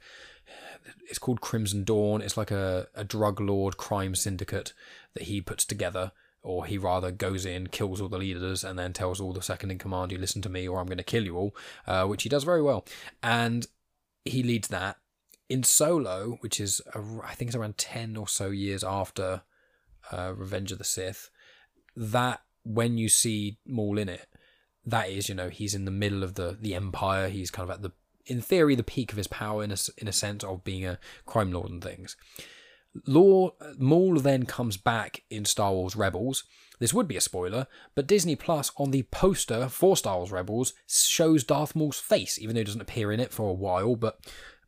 it's 1.08 1.18
called 1.18 1.40
Crimson 1.40 1.84
Dawn. 1.84 2.22
It's 2.22 2.36
like 2.36 2.50
a, 2.50 2.88
a 2.94 3.04
drug 3.04 3.40
lord 3.40 3.76
crime 3.76 4.14
syndicate 4.14 4.72
that 5.14 5.24
he 5.24 5.40
puts 5.40 5.64
together, 5.64 6.12
or 6.42 6.66
he 6.66 6.78
rather 6.78 7.10
goes 7.10 7.46
in, 7.46 7.68
kills 7.68 8.00
all 8.00 8.08
the 8.08 8.18
leaders, 8.18 8.64
and 8.64 8.78
then 8.78 8.92
tells 8.92 9.20
all 9.20 9.32
the 9.32 9.42
second 9.42 9.70
in 9.70 9.78
command, 9.78 10.12
"You 10.12 10.18
listen 10.18 10.42
to 10.42 10.48
me, 10.48 10.68
or 10.68 10.78
I'm 10.78 10.86
going 10.86 10.98
to 10.98 11.04
kill 11.04 11.24
you 11.24 11.36
all," 11.36 11.56
uh, 11.86 12.06
which 12.06 12.22
he 12.22 12.28
does 12.28 12.44
very 12.44 12.62
well. 12.62 12.84
And 13.22 13.66
he 14.24 14.42
leads 14.42 14.68
that 14.68 14.96
in 15.48 15.62
Solo, 15.62 16.38
which 16.40 16.60
is 16.60 16.80
I 16.94 17.34
think 17.34 17.48
it's 17.48 17.56
around 17.56 17.78
ten 17.78 18.16
or 18.16 18.28
so 18.28 18.50
years 18.50 18.84
after 18.84 19.42
uh, 20.12 20.32
Revenge 20.34 20.72
of 20.72 20.78
the 20.78 20.84
Sith, 20.84 21.30
that 21.96 22.40
when 22.64 22.98
you 22.98 23.08
see 23.08 23.58
Maul 23.66 23.98
in 23.98 24.08
it, 24.08 24.26
that 24.86 25.08
is 25.08 25.28
you 25.28 25.34
know 25.34 25.48
he's 25.48 25.74
in 25.74 25.84
the 25.84 25.90
middle 25.90 26.22
of 26.22 26.34
the 26.34 26.56
the 26.58 26.74
Empire. 26.74 27.28
He's 27.28 27.50
kind 27.50 27.68
of 27.68 27.74
at 27.74 27.82
the 27.82 27.92
in 28.26 28.40
theory 28.40 28.74
the 28.74 28.82
peak 28.82 29.12
of 29.12 29.18
his 29.18 29.26
power 29.26 29.62
in 29.62 29.70
a 29.70 29.76
in 29.98 30.08
a 30.08 30.12
sense 30.12 30.44
of 30.44 30.64
being 30.64 30.84
a 30.84 30.98
crime 31.26 31.52
lord 31.52 31.70
and 31.70 31.82
things. 31.82 32.16
Law 33.06 33.50
Maul 33.76 34.20
then 34.20 34.46
comes 34.46 34.76
back 34.76 35.22
in 35.28 35.44
Star 35.44 35.72
Wars 35.72 35.96
Rebels. 35.96 36.44
This 36.80 36.94
would 36.94 37.08
be 37.08 37.16
a 37.16 37.20
spoiler, 37.20 37.66
but 37.94 38.06
Disney 38.06 38.36
Plus 38.36 38.70
on 38.76 38.90
the 38.90 39.04
poster 39.04 39.68
for 39.68 39.96
Star 39.96 40.18
Wars 40.18 40.32
Rebels 40.32 40.74
shows 40.86 41.44
Darth 41.44 41.74
Maul's 41.74 42.00
face, 42.00 42.38
even 42.38 42.54
though 42.54 42.60
he 42.60 42.64
doesn't 42.64 42.80
appear 42.80 43.12
in 43.12 43.20
it 43.20 43.32
for 43.32 43.48
a 43.48 43.54
while. 43.54 43.96
But 43.96 44.20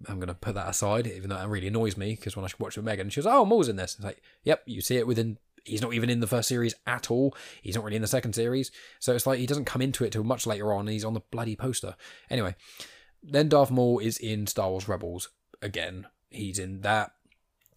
I'm 0.09 0.17
going 0.17 0.29
to 0.29 0.35
put 0.35 0.55
that 0.55 0.69
aside, 0.69 1.07
even 1.07 1.31
though 1.31 1.37
that 1.37 1.49
really 1.49 1.69
annoys 1.69 1.97
me 1.97 2.15
because 2.15 2.37
when 2.37 2.45
I 2.45 2.49
watched 2.59 2.77
it 2.77 2.81
with 2.81 2.87
Megan, 2.87 3.11
she 3.11 3.21
was, 3.21 3.27
"Oh, 3.27 3.45
Maul's 3.45 3.69
in 3.69 3.77
this." 3.77 3.95
It's 3.95 4.05
like, 4.05 4.23
"Yep, 4.45 4.63
you 4.67 4.81
see 4.81 4.97
it 4.97 5.07
within." 5.07 5.39
He's 5.65 5.83
not 5.83 5.95
even 5.95 6.11
in 6.11 6.21
the 6.21 6.29
first 6.29 6.49
series 6.49 6.75
at 6.87 7.11
all. 7.11 7.35
He's 7.61 7.75
not 7.75 7.83
really 7.83 7.97
in 7.97 8.03
the 8.03 8.09
second 8.09 8.35
series, 8.35 8.71
so 9.01 9.15
it's 9.15 9.27
like 9.27 9.39
he 9.39 9.47
doesn't 9.47 9.65
come 9.65 9.83
into 9.83 10.05
it 10.05 10.13
till 10.13 10.23
much 10.23 10.47
later 10.47 10.73
on. 10.73 10.87
He's 10.87 11.05
on 11.05 11.15
the 11.15 11.21
bloody 11.21 11.57
poster. 11.57 11.97
Anyway, 12.31 12.55
then 13.23 13.49
Darth 13.49 13.71
Maul 13.71 13.99
is 13.99 14.19
in 14.19 14.47
Star 14.47 14.71
Wars 14.71 14.89
Rebels 14.89 15.31
again. 15.63 16.07
He's 16.31 16.59
in 16.59 16.83
that. 16.83 17.13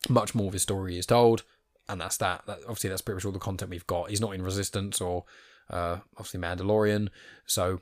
Much 0.07 0.33
more 0.33 0.47
of 0.47 0.53
his 0.53 0.61
story 0.61 0.97
is 0.97 1.05
told, 1.05 1.43
and 1.89 1.99
that's 1.99 2.17
that. 2.17 2.45
that 2.45 2.59
obviously, 2.61 2.89
that's 2.89 3.01
pretty 3.01 3.17
much 3.17 3.25
all 3.25 3.31
the 3.31 3.39
content 3.39 3.71
we've 3.71 3.87
got. 3.87 4.09
He's 4.09 4.21
not 4.21 4.33
in 4.33 4.41
Resistance 4.41 5.01
or 5.01 5.25
uh, 5.69 5.97
obviously 6.15 6.39
Mandalorian, 6.39 7.09
so 7.45 7.81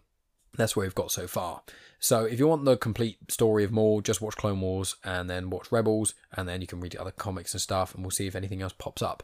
that's 0.56 0.76
where 0.76 0.86
we've 0.86 0.96
got 0.96 1.12
so 1.12 1.28
far. 1.28 1.62
So 2.00 2.26
if 2.26 2.40
you 2.40 2.48
want 2.48 2.66
the 2.66 2.78
complete 2.78 3.18
story 3.32 3.64
of 3.64 3.72
Maul, 3.72 4.02
just 4.02 4.22
watch 4.22 4.36
Clone 4.36 4.62
Wars 4.62 4.96
and 5.04 5.30
then 5.30 5.50
watch 5.50 5.72
Rebels, 5.72 6.14
and 6.36 6.48
then 6.48 6.62
you 6.62 6.68
can 6.68 6.80
read 6.80 6.92
the 6.92 7.02
other 7.02 7.12
comics 7.12 7.54
and 7.54 7.62
stuff, 7.62 7.94
and 7.94 8.04
we'll 8.04 8.12
see 8.12 8.28
if 8.28 8.36
anything 8.36 8.62
else 8.62 8.74
pops 8.78 9.02
up. 9.02 9.24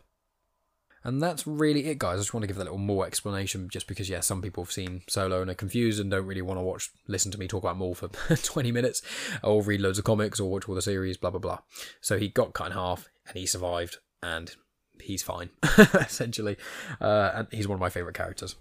And 1.05 1.21
that's 1.21 1.45
really 1.45 1.87
it, 1.87 1.99
guys. 1.99 2.15
I 2.15 2.21
just 2.21 2.33
want 2.33 2.43
to 2.43 2.47
give 2.47 2.55
that 2.55 2.63
little 2.63 2.77
more 2.77 3.05
explanation, 3.05 3.67
just 3.69 3.87
because, 3.87 4.09
yeah, 4.09 4.21
some 4.21 4.41
people 4.41 4.63
have 4.63 4.71
seen 4.71 5.01
Solo 5.09 5.41
and 5.41 5.51
are 5.51 5.55
confused 5.55 5.99
and 5.99 6.09
don't 6.09 6.25
really 6.25 6.41
want 6.41 6.57
to 6.57 6.63
watch, 6.63 6.89
listen 7.07 7.31
to 7.31 7.37
me 7.37 7.47
talk 7.47 7.63
about 7.63 7.77
Maul 7.77 7.93
for 7.93 8.07
20 8.35 8.71
minutes, 8.71 9.01
or 9.43 9.61
read 9.61 9.81
loads 9.81 9.99
of 9.99 10.05
comics, 10.05 10.39
or 10.39 10.49
watch 10.49 10.67
all 10.67 10.75
the 10.75 10.81
series, 10.81 11.17
blah 11.17 11.29
blah 11.29 11.39
blah. 11.39 11.59
So 11.99 12.17
he 12.17 12.29
got 12.29 12.53
cut 12.53 12.67
in 12.67 12.73
half, 12.73 13.09
and 13.27 13.37
he 13.37 13.45
survived, 13.45 13.97
and 14.21 14.55
he's 15.01 15.21
fine, 15.21 15.49
essentially. 15.93 16.57
Uh, 17.01 17.31
and 17.35 17.47
he's 17.51 17.67
one 17.67 17.75
of 17.75 17.81
my 17.81 17.89
favorite 17.89 18.15
characters. 18.15 18.55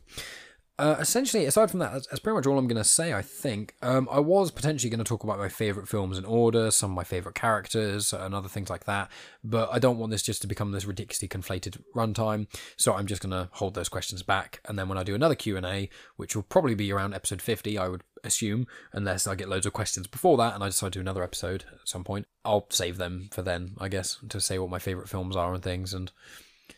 Uh, 0.78 0.96
essentially, 0.98 1.44
aside 1.44 1.70
from 1.70 1.80
that, 1.80 1.92
that's, 1.92 2.18
pretty 2.20 2.34
much 2.34 2.46
all 2.46 2.58
I'm 2.58 2.66
going 2.66 2.82
to 2.82 2.88
say, 2.88 3.12
I 3.12 3.20
think. 3.20 3.74
Um, 3.82 4.08
I 4.10 4.20
was 4.20 4.50
potentially 4.50 4.88
going 4.88 4.98
to 4.98 5.04
talk 5.04 5.22
about 5.22 5.38
my 5.38 5.48
favourite 5.48 5.88
films 5.88 6.16
in 6.16 6.24
order, 6.24 6.70
some 6.70 6.90
of 6.90 6.96
my 6.96 7.04
favourite 7.04 7.34
characters, 7.34 8.12
and 8.12 8.34
other 8.34 8.48
things 8.48 8.70
like 8.70 8.84
that, 8.84 9.10
but 9.44 9.68
I 9.70 9.78
don't 9.78 9.98
want 9.98 10.10
this 10.10 10.22
just 10.22 10.40
to 10.42 10.48
become 10.48 10.72
this 10.72 10.86
ridiculously 10.86 11.28
conflated 11.28 11.82
runtime, 11.94 12.46
so 12.76 12.94
I'm 12.94 13.06
just 13.06 13.20
going 13.20 13.32
to 13.32 13.50
hold 13.52 13.74
those 13.74 13.90
questions 13.90 14.22
back, 14.22 14.60
and 14.64 14.78
then 14.78 14.88
when 14.88 14.96
I 14.96 15.02
do 15.02 15.14
another 15.14 15.34
Q&A, 15.34 15.90
which 16.16 16.34
will 16.34 16.42
probably 16.42 16.74
be 16.74 16.90
around 16.90 17.12
episode 17.12 17.42
50, 17.42 17.76
I 17.76 17.88
would 17.88 18.02
assume, 18.24 18.66
unless 18.92 19.26
I 19.26 19.34
get 19.34 19.50
loads 19.50 19.66
of 19.66 19.74
questions 19.74 20.06
before 20.06 20.38
that, 20.38 20.54
and 20.54 20.64
I 20.64 20.68
decide 20.68 20.94
to 20.94 20.98
do 20.98 21.00
another 21.00 21.22
episode 21.22 21.64
at 21.70 21.86
some 21.86 22.02
point, 22.02 22.26
I'll 22.46 22.66
save 22.70 22.96
them 22.96 23.28
for 23.30 23.42
then, 23.42 23.76
I 23.78 23.88
guess, 23.88 24.18
to 24.30 24.40
say 24.40 24.58
what 24.58 24.70
my 24.70 24.78
favourite 24.78 25.08
films 25.10 25.36
are 25.36 25.52
and 25.52 25.62
things, 25.62 25.92
and 25.92 26.10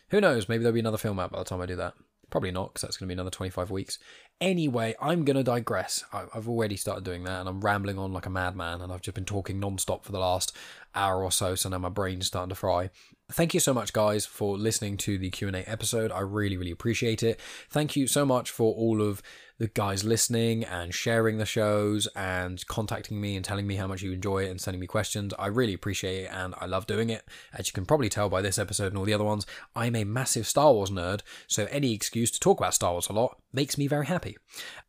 who 0.09 0.19
knows, 0.19 0.49
maybe 0.49 0.63
there'll 0.63 0.73
be 0.73 0.81
another 0.81 0.97
film 0.97 1.17
out 1.17 1.31
by 1.31 1.39
the 1.39 1.45
time 1.45 1.61
I 1.61 1.65
do 1.65 1.77
that. 1.77 1.93
Probably 2.35 2.51
not, 2.51 2.73
because 2.73 2.81
that's 2.81 2.97
going 2.97 3.07
to 3.07 3.15
be 3.15 3.15
another 3.15 3.29
25 3.29 3.71
weeks. 3.71 3.97
Anyway, 4.41 4.93
I'm 5.01 5.23
going 5.23 5.37
to 5.37 5.43
digress. 5.43 6.03
I've 6.11 6.49
already 6.49 6.75
started 6.75 7.05
doing 7.05 7.23
that, 7.23 7.39
and 7.39 7.47
I'm 7.47 7.61
rambling 7.61 7.97
on 7.97 8.11
like 8.11 8.25
a 8.25 8.29
madman, 8.29 8.81
and 8.81 8.91
I've 8.91 8.99
just 8.99 9.15
been 9.15 9.23
talking 9.23 9.57
non-stop 9.57 10.03
for 10.03 10.11
the 10.11 10.19
last 10.19 10.51
hour 10.93 11.23
or 11.23 11.31
so, 11.31 11.55
so 11.55 11.69
now 11.69 11.77
my 11.77 11.87
brain's 11.87 12.27
starting 12.27 12.49
to 12.49 12.55
fry. 12.55 12.89
Thank 13.31 13.53
you 13.53 13.61
so 13.61 13.73
much, 13.73 13.93
guys, 13.93 14.25
for 14.25 14.57
listening 14.57 14.97
to 14.97 15.17
the 15.17 15.29
Q&A 15.29 15.59
episode. 15.59 16.11
I 16.11 16.19
really, 16.19 16.57
really 16.57 16.71
appreciate 16.71 17.23
it. 17.23 17.39
Thank 17.69 17.95
you 17.95 18.05
so 18.05 18.25
much 18.25 18.51
for 18.51 18.75
all 18.75 19.01
of 19.01 19.23
the 19.57 19.67
guys 19.67 20.03
listening 20.03 20.63
and 20.63 20.93
sharing 20.93 21.37
the 21.37 21.45
shows 21.45 22.07
and 22.15 22.65
contacting 22.67 23.21
me 23.21 23.35
and 23.35 23.45
telling 23.45 23.65
me 23.65 23.75
how 23.75 23.87
much 23.87 24.01
you 24.01 24.11
enjoy 24.11 24.45
it 24.45 24.49
and 24.49 24.59
sending 24.59 24.81
me 24.81 24.87
questions. 24.87 25.33
I 25.39 25.47
really 25.47 25.73
appreciate 25.73 26.23
it 26.23 26.31
and 26.33 26.53
I 26.59 26.65
love 26.65 26.87
doing 26.87 27.09
it. 27.09 27.23
As 27.53 27.67
you 27.67 27.73
can 27.73 27.85
probably 27.85 28.09
tell 28.09 28.29
by 28.29 28.41
this 28.41 28.59
episode 28.59 28.87
and 28.87 28.97
all 28.97 29.05
the 29.05 29.13
other 29.13 29.23
ones, 29.23 29.45
I'm 29.75 29.95
a 29.95 30.03
massive 30.03 30.47
Star 30.47 30.73
Wars 30.73 30.89
nerd, 30.89 31.21
so 31.47 31.67
any 31.71 31.93
excuse 31.93 32.31
to 32.31 32.39
talk 32.39 32.59
about 32.59 32.73
Star 32.73 32.91
Wars 32.91 33.09
a 33.09 33.13
lot 33.13 33.37
makes 33.53 33.77
me 33.77 33.87
very 33.87 34.05
happy. 34.05 34.35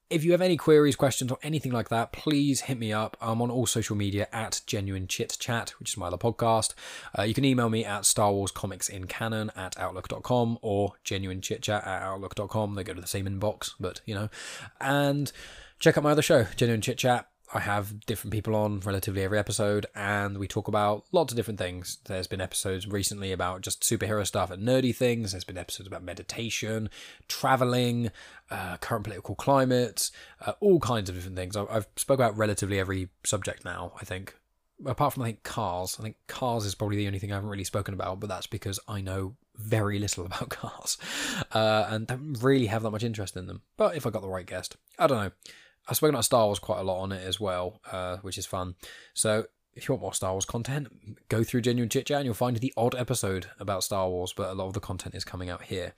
If 0.08 0.22
you 0.22 0.30
have 0.30 0.40
any 0.40 0.56
queries, 0.56 0.94
questions, 0.94 1.32
or 1.32 1.38
anything 1.42 1.72
like 1.72 1.88
that, 1.88 2.12
please 2.12 2.62
hit 2.62 2.78
me 2.78 2.92
up. 2.92 3.16
I'm 3.20 3.42
on 3.42 3.50
all 3.50 3.66
social 3.66 3.96
media 3.96 4.28
at 4.32 4.60
Genuine 4.64 5.08
Chit 5.08 5.36
Chat, 5.40 5.70
which 5.80 5.90
is 5.90 5.96
my 5.96 6.06
other 6.06 6.16
podcast. 6.16 6.74
Uh, 7.18 7.22
you 7.22 7.34
can 7.34 7.44
email 7.44 7.68
me 7.68 7.84
at 7.84 8.04
Star 8.04 8.32
Wars 8.32 8.52
Comics 8.52 8.88
in 8.88 9.08
Canon 9.08 9.50
at 9.56 9.76
Outlook.com 9.80 10.58
or 10.62 10.92
Genuine 11.02 11.40
Chit 11.40 11.62
Chat 11.62 11.84
at 11.84 12.02
Outlook.com. 12.02 12.76
They 12.76 12.84
go 12.84 12.94
to 12.94 13.00
the 13.00 13.06
same 13.08 13.26
inbox, 13.26 13.72
but 13.80 14.00
you 14.06 14.14
know. 14.14 14.28
And 14.80 15.32
check 15.80 15.98
out 15.98 16.04
my 16.04 16.12
other 16.12 16.22
show, 16.22 16.44
Genuine 16.54 16.82
Chit 16.82 16.98
Chat. 16.98 17.28
I 17.54 17.60
have 17.60 18.04
different 18.06 18.32
people 18.32 18.56
on 18.56 18.80
relatively 18.80 19.22
every 19.22 19.38
episode, 19.38 19.86
and 19.94 20.38
we 20.38 20.48
talk 20.48 20.66
about 20.66 21.04
lots 21.12 21.32
of 21.32 21.36
different 21.36 21.58
things. 21.58 21.98
There's 22.04 22.26
been 22.26 22.40
episodes 22.40 22.86
recently 22.88 23.30
about 23.30 23.60
just 23.60 23.82
superhero 23.82 24.26
stuff 24.26 24.50
and 24.50 24.66
nerdy 24.66 24.94
things. 24.94 25.32
There's 25.32 25.44
been 25.44 25.58
episodes 25.58 25.86
about 25.86 26.02
meditation, 26.02 26.90
traveling, 27.28 28.10
uh, 28.50 28.78
current 28.78 29.04
political 29.04 29.36
climate, 29.36 30.10
uh, 30.44 30.52
all 30.60 30.80
kinds 30.80 31.08
of 31.08 31.14
different 31.14 31.36
things. 31.36 31.56
I've, 31.56 31.70
I've 31.70 31.86
spoke 31.96 32.18
about 32.18 32.36
relatively 32.36 32.80
every 32.80 33.08
subject 33.24 33.64
now. 33.64 33.92
I 34.00 34.04
think, 34.04 34.34
apart 34.84 35.14
from 35.14 35.22
I 35.22 35.26
think 35.26 35.44
cars. 35.44 35.96
I 36.00 36.02
think 36.02 36.16
cars 36.26 36.64
is 36.64 36.74
probably 36.74 36.96
the 36.96 37.06
only 37.06 37.20
thing 37.20 37.30
I 37.30 37.36
haven't 37.36 37.50
really 37.50 37.64
spoken 37.64 37.94
about, 37.94 38.18
but 38.18 38.28
that's 38.28 38.48
because 38.48 38.80
I 38.88 39.00
know 39.00 39.36
very 39.54 40.00
little 40.00 40.26
about 40.26 40.48
cars 40.48 40.98
uh, 41.52 41.86
and 41.90 42.08
don't 42.08 42.42
really 42.42 42.66
have 42.66 42.82
that 42.82 42.90
much 42.90 43.04
interest 43.04 43.36
in 43.36 43.46
them. 43.46 43.62
But 43.76 43.94
if 43.94 44.04
I 44.04 44.10
got 44.10 44.22
the 44.22 44.28
right 44.28 44.46
guest, 44.46 44.76
I 44.98 45.06
don't 45.06 45.18
know. 45.22 45.30
I've 45.88 45.96
spoken 45.96 46.14
about 46.14 46.24
Star 46.24 46.46
Wars 46.46 46.58
quite 46.58 46.80
a 46.80 46.84
lot 46.84 47.00
on 47.00 47.12
it 47.12 47.24
as 47.24 47.38
well, 47.38 47.80
uh, 47.90 48.16
which 48.18 48.38
is 48.38 48.46
fun. 48.46 48.74
So 49.14 49.46
if 49.74 49.88
you 49.88 49.94
want 49.94 50.02
more 50.02 50.14
Star 50.14 50.32
Wars 50.32 50.44
content, 50.44 50.88
go 51.28 51.44
through 51.44 51.60
Genuine 51.60 51.88
Chit 51.88 52.06
Chat 52.06 52.18
and 52.18 52.24
you'll 52.24 52.34
find 52.34 52.56
the 52.56 52.72
odd 52.76 52.94
episode 52.94 53.46
about 53.60 53.84
Star 53.84 54.08
Wars, 54.08 54.32
but 54.32 54.50
a 54.50 54.54
lot 54.54 54.66
of 54.66 54.72
the 54.72 54.80
content 54.80 55.14
is 55.14 55.24
coming 55.24 55.50
out 55.50 55.64
here. 55.64 55.94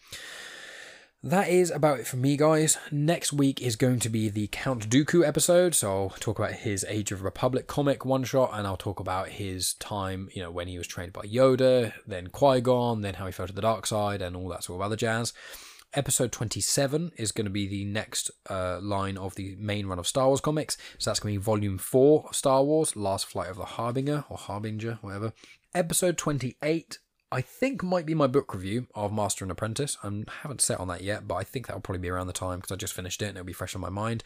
That 1.22 1.48
is 1.48 1.72
about 1.72 1.98
it 1.98 2.06
for 2.06 2.16
me, 2.16 2.36
guys. 2.36 2.78
Next 2.92 3.32
week 3.32 3.60
is 3.60 3.74
going 3.74 3.98
to 4.00 4.08
be 4.08 4.28
the 4.28 4.46
Count 4.52 4.88
Dooku 4.88 5.26
episode, 5.26 5.74
so 5.74 5.90
I'll 5.90 6.10
talk 6.10 6.38
about 6.38 6.52
his 6.52 6.84
Age 6.88 7.10
of 7.10 7.22
Republic 7.22 7.66
comic 7.66 8.04
one 8.04 8.22
shot, 8.22 8.50
and 8.52 8.68
I'll 8.68 8.76
talk 8.76 9.00
about 9.00 9.30
his 9.30 9.74
time, 9.74 10.28
you 10.32 10.40
know, 10.40 10.52
when 10.52 10.68
he 10.68 10.78
was 10.78 10.86
trained 10.86 11.12
by 11.12 11.22
Yoda, 11.22 11.92
then 12.06 12.28
Qui 12.28 12.60
Gon, 12.60 13.00
then 13.00 13.14
how 13.14 13.26
he 13.26 13.32
fell 13.32 13.48
to 13.48 13.52
the 13.52 13.60
dark 13.60 13.84
side, 13.84 14.22
and 14.22 14.36
all 14.36 14.48
that 14.48 14.62
sort 14.62 14.80
of 14.80 14.86
other 14.86 14.94
jazz. 14.94 15.32
Episode 15.94 16.32
27 16.32 17.12
is 17.16 17.32
going 17.32 17.46
to 17.46 17.50
be 17.50 17.66
the 17.66 17.84
next 17.84 18.30
uh, 18.50 18.78
line 18.82 19.16
of 19.16 19.34
the 19.36 19.56
main 19.58 19.86
run 19.86 19.98
of 19.98 20.06
Star 20.06 20.26
Wars 20.26 20.40
comics. 20.40 20.76
So 20.98 21.08
that's 21.08 21.20
going 21.20 21.34
to 21.34 21.40
be 21.40 21.42
Volume 21.42 21.78
4 21.78 22.26
of 22.28 22.36
Star 22.36 22.62
Wars, 22.62 22.94
Last 22.94 23.26
Flight 23.26 23.48
of 23.48 23.56
the 23.56 23.64
Harbinger, 23.64 24.24
or 24.28 24.36
Harbinger, 24.36 24.98
whatever. 25.00 25.32
Episode 25.74 26.18
28 26.18 26.98
I 27.30 27.42
think 27.42 27.82
might 27.82 28.06
be 28.06 28.14
my 28.14 28.26
book 28.26 28.54
review 28.54 28.86
of 28.94 29.12
Master 29.12 29.44
and 29.44 29.52
Apprentice. 29.52 29.98
I 30.02 30.10
haven't 30.40 30.62
set 30.62 30.80
on 30.80 30.88
that 30.88 31.02
yet, 31.02 31.28
but 31.28 31.34
I 31.34 31.44
think 31.44 31.66
that'll 31.66 31.82
probably 31.82 32.00
be 32.00 32.08
around 32.08 32.26
the 32.26 32.32
time 32.32 32.58
because 32.58 32.72
I 32.72 32.76
just 32.76 32.94
finished 32.94 33.20
it 33.20 33.26
and 33.26 33.36
it'll 33.36 33.44
be 33.44 33.52
fresh 33.52 33.74
on 33.74 33.82
my 33.82 33.90
mind. 33.90 34.24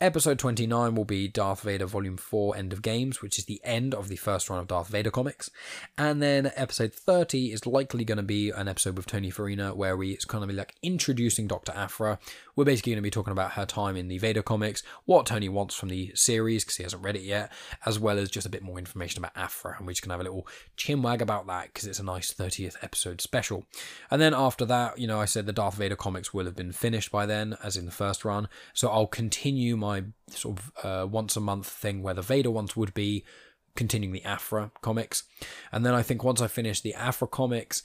Episode 0.00 0.38
29 0.38 0.94
will 0.94 1.04
be 1.04 1.26
Darth 1.26 1.62
Vader 1.62 1.86
Volume 1.86 2.16
4 2.16 2.56
End 2.56 2.72
of 2.72 2.82
Games, 2.82 3.20
which 3.20 3.36
is 3.36 3.46
the 3.46 3.60
end 3.64 3.94
of 3.94 4.08
the 4.08 4.14
first 4.14 4.48
run 4.48 4.60
of 4.60 4.68
Darth 4.68 4.86
Vader 4.86 5.10
comics. 5.10 5.50
And 5.98 6.22
then 6.22 6.52
episode 6.54 6.92
30 6.94 7.50
is 7.50 7.66
likely 7.66 8.04
going 8.04 8.18
to 8.18 8.22
be 8.22 8.50
an 8.50 8.68
episode 8.68 8.96
with 8.96 9.06
Tony 9.06 9.30
Farina 9.30 9.74
where 9.74 9.96
we 9.96 10.12
it's 10.12 10.24
kind 10.24 10.44
of 10.44 10.54
like 10.54 10.76
introducing 10.84 11.48
Dr. 11.48 11.72
Aphra. 11.72 12.20
We're 12.54 12.64
basically 12.64 12.92
going 12.92 13.02
to 13.02 13.06
be 13.06 13.10
talking 13.10 13.32
about 13.32 13.52
her 13.52 13.66
time 13.66 13.96
in 13.96 14.06
the 14.06 14.18
Vader 14.18 14.42
comics, 14.42 14.84
what 15.04 15.26
Tony 15.26 15.48
wants 15.48 15.74
from 15.74 15.88
the 15.88 16.12
series 16.14 16.62
because 16.62 16.76
he 16.76 16.84
hasn't 16.84 17.02
read 17.02 17.16
it 17.16 17.22
yet, 17.22 17.50
as 17.84 17.98
well 17.98 18.20
as 18.20 18.30
just 18.30 18.46
a 18.46 18.50
bit 18.50 18.62
more 18.62 18.78
information 18.78 19.18
about 19.18 19.36
Aphra. 19.36 19.74
And 19.76 19.86
we're 19.86 19.94
just 19.94 20.02
going 20.02 20.10
to 20.10 20.14
have 20.14 20.20
a 20.20 20.30
little 20.30 20.46
chinwag 20.76 21.20
about 21.20 21.48
that 21.48 21.66
because 21.66 21.86
it's 21.88 21.98
a 21.98 22.04
nice 22.04 22.35
30th 22.38 22.76
episode 22.82 23.20
special. 23.20 23.66
And 24.10 24.20
then 24.20 24.34
after 24.34 24.64
that, 24.66 24.98
you 24.98 25.06
know, 25.06 25.20
I 25.20 25.24
said 25.24 25.46
the 25.46 25.52
Darth 25.52 25.76
Vader 25.76 25.96
comics 25.96 26.32
will 26.32 26.44
have 26.44 26.56
been 26.56 26.72
finished 26.72 27.10
by 27.10 27.26
then, 27.26 27.56
as 27.62 27.76
in 27.76 27.86
the 27.86 27.92
first 27.92 28.24
run. 28.24 28.48
So 28.72 28.88
I'll 28.88 29.06
continue 29.06 29.76
my 29.76 30.04
sort 30.30 30.58
of 30.58 30.72
uh, 30.84 31.06
once 31.06 31.36
a 31.36 31.40
month 31.40 31.66
thing 31.66 32.02
where 32.02 32.14
the 32.14 32.22
Vader 32.22 32.50
ones 32.50 32.76
would 32.76 32.94
be 32.94 33.24
continuing 33.74 34.12
the 34.12 34.24
Aphra 34.24 34.72
comics. 34.80 35.24
And 35.70 35.84
then 35.84 35.94
I 35.94 36.02
think 36.02 36.24
once 36.24 36.40
I 36.40 36.46
finish 36.46 36.80
the 36.80 36.94
Aphra 36.94 37.28
comics 37.28 37.82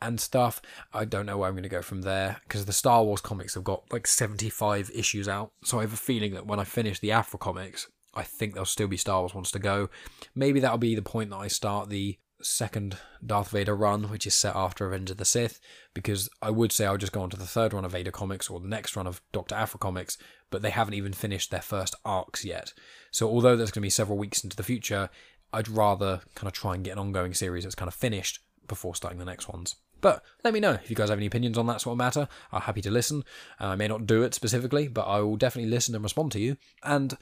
and 0.00 0.20
stuff, 0.20 0.60
I 0.92 1.04
don't 1.04 1.26
know 1.26 1.38
where 1.38 1.48
I'm 1.48 1.54
going 1.54 1.62
to 1.62 1.68
go 1.68 1.82
from 1.82 2.02
there 2.02 2.40
because 2.44 2.64
the 2.64 2.72
Star 2.72 3.04
Wars 3.04 3.20
comics 3.20 3.54
have 3.54 3.64
got 3.64 3.84
like 3.92 4.06
75 4.06 4.90
issues 4.94 5.28
out. 5.28 5.52
So 5.64 5.78
I 5.78 5.82
have 5.82 5.92
a 5.92 5.96
feeling 5.96 6.34
that 6.34 6.46
when 6.46 6.60
I 6.60 6.64
finish 6.64 6.98
the 6.98 7.12
Aphra 7.12 7.38
comics, 7.38 7.88
I 8.14 8.22
think 8.22 8.54
there'll 8.54 8.66
still 8.66 8.88
be 8.88 8.96
Star 8.96 9.20
Wars 9.20 9.34
ones 9.34 9.50
to 9.52 9.58
go. 9.58 9.90
Maybe 10.34 10.60
that'll 10.60 10.78
be 10.78 10.94
the 10.94 11.02
point 11.02 11.30
that 11.30 11.36
I 11.36 11.48
start 11.48 11.90
the 11.90 12.18
second 12.42 12.98
Darth 13.24 13.50
Vader 13.50 13.74
run, 13.74 14.04
which 14.10 14.26
is 14.26 14.34
set 14.34 14.54
after 14.54 14.84
Revenge 14.84 15.10
of 15.10 15.16
the 15.16 15.24
Sith, 15.24 15.60
because 15.94 16.28
I 16.42 16.50
would 16.50 16.72
say 16.72 16.86
I'll 16.86 16.96
just 16.96 17.12
go 17.12 17.22
on 17.22 17.30
to 17.30 17.36
the 17.36 17.46
third 17.46 17.72
run 17.72 17.84
of 17.84 17.92
Vader 17.92 18.10
comics 18.10 18.50
or 18.50 18.60
the 18.60 18.68
next 18.68 18.96
run 18.96 19.06
of 19.06 19.22
Doctor 19.32 19.54
Aphra 19.54 19.78
comics, 19.78 20.18
but 20.50 20.62
they 20.62 20.70
haven't 20.70 20.94
even 20.94 21.12
finished 21.12 21.50
their 21.50 21.62
first 21.62 21.94
arcs 22.04 22.44
yet. 22.44 22.72
So 23.10 23.28
although 23.28 23.56
there's 23.56 23.70
going 23.70 23.82
to 23.82 23.86
be 23.86 23.90
several 23.90 24.18
weeks 24.18 24.44
into 24.44 24.56
the 24.56 24.62
future, 24.62 25.10
I'd 25.52 25.68
rather 25.68 26.20
kind 26.34 26.48
of 26.48 26.52
try 26.52 26.74
and 26.74 26.84
get 26.84 26.92
an 26.92 26.98
ongoing 26.98 27.34
series 27.34 27.64
that's 27.64 27.74
kind 27.74 27.88
of 27.88 27.94
finished 27.94 28.40
before 28.68 28.94
starting 28.94 29.18
the 29.18 29.24
next 29.24 29.48
ones. 29.48 29.76
But 30.00 30.22
let 30.44 30.52
me 30.52 30.60
know 30.60 30.72
if 30.72 30.90
you 30.90 30.96
guys 30.96 31.08
have 31.08 31.18
any 31.18 31.26
opinions 31.26 31.56
on 31.56 31.66
that 31.66 31.80
sort 31.80 31.94
of 31.94 31.98
matter. 31.98 32.28
I'm 32.52 32.62
happy 32.62 32.82
to 32.82 32.90
listen. 32.90 33.24
Uh, 33.60 33.68
I 33.68 33.76
may 33.76 33.88
not 33.88 34.06
do 34.06 34.22
it 34.22 34.34
specifically, 34.34 34.88
but 34.88 35.06
I 35.06 35.20
will 35.20 35.36
definitely 35.36 35.70
listen 35.70 35.94
and 35.94 36.04
respond 36.04 36.32
to 36.32 36.40
you. 36.40 36.56
And 36.82 37.16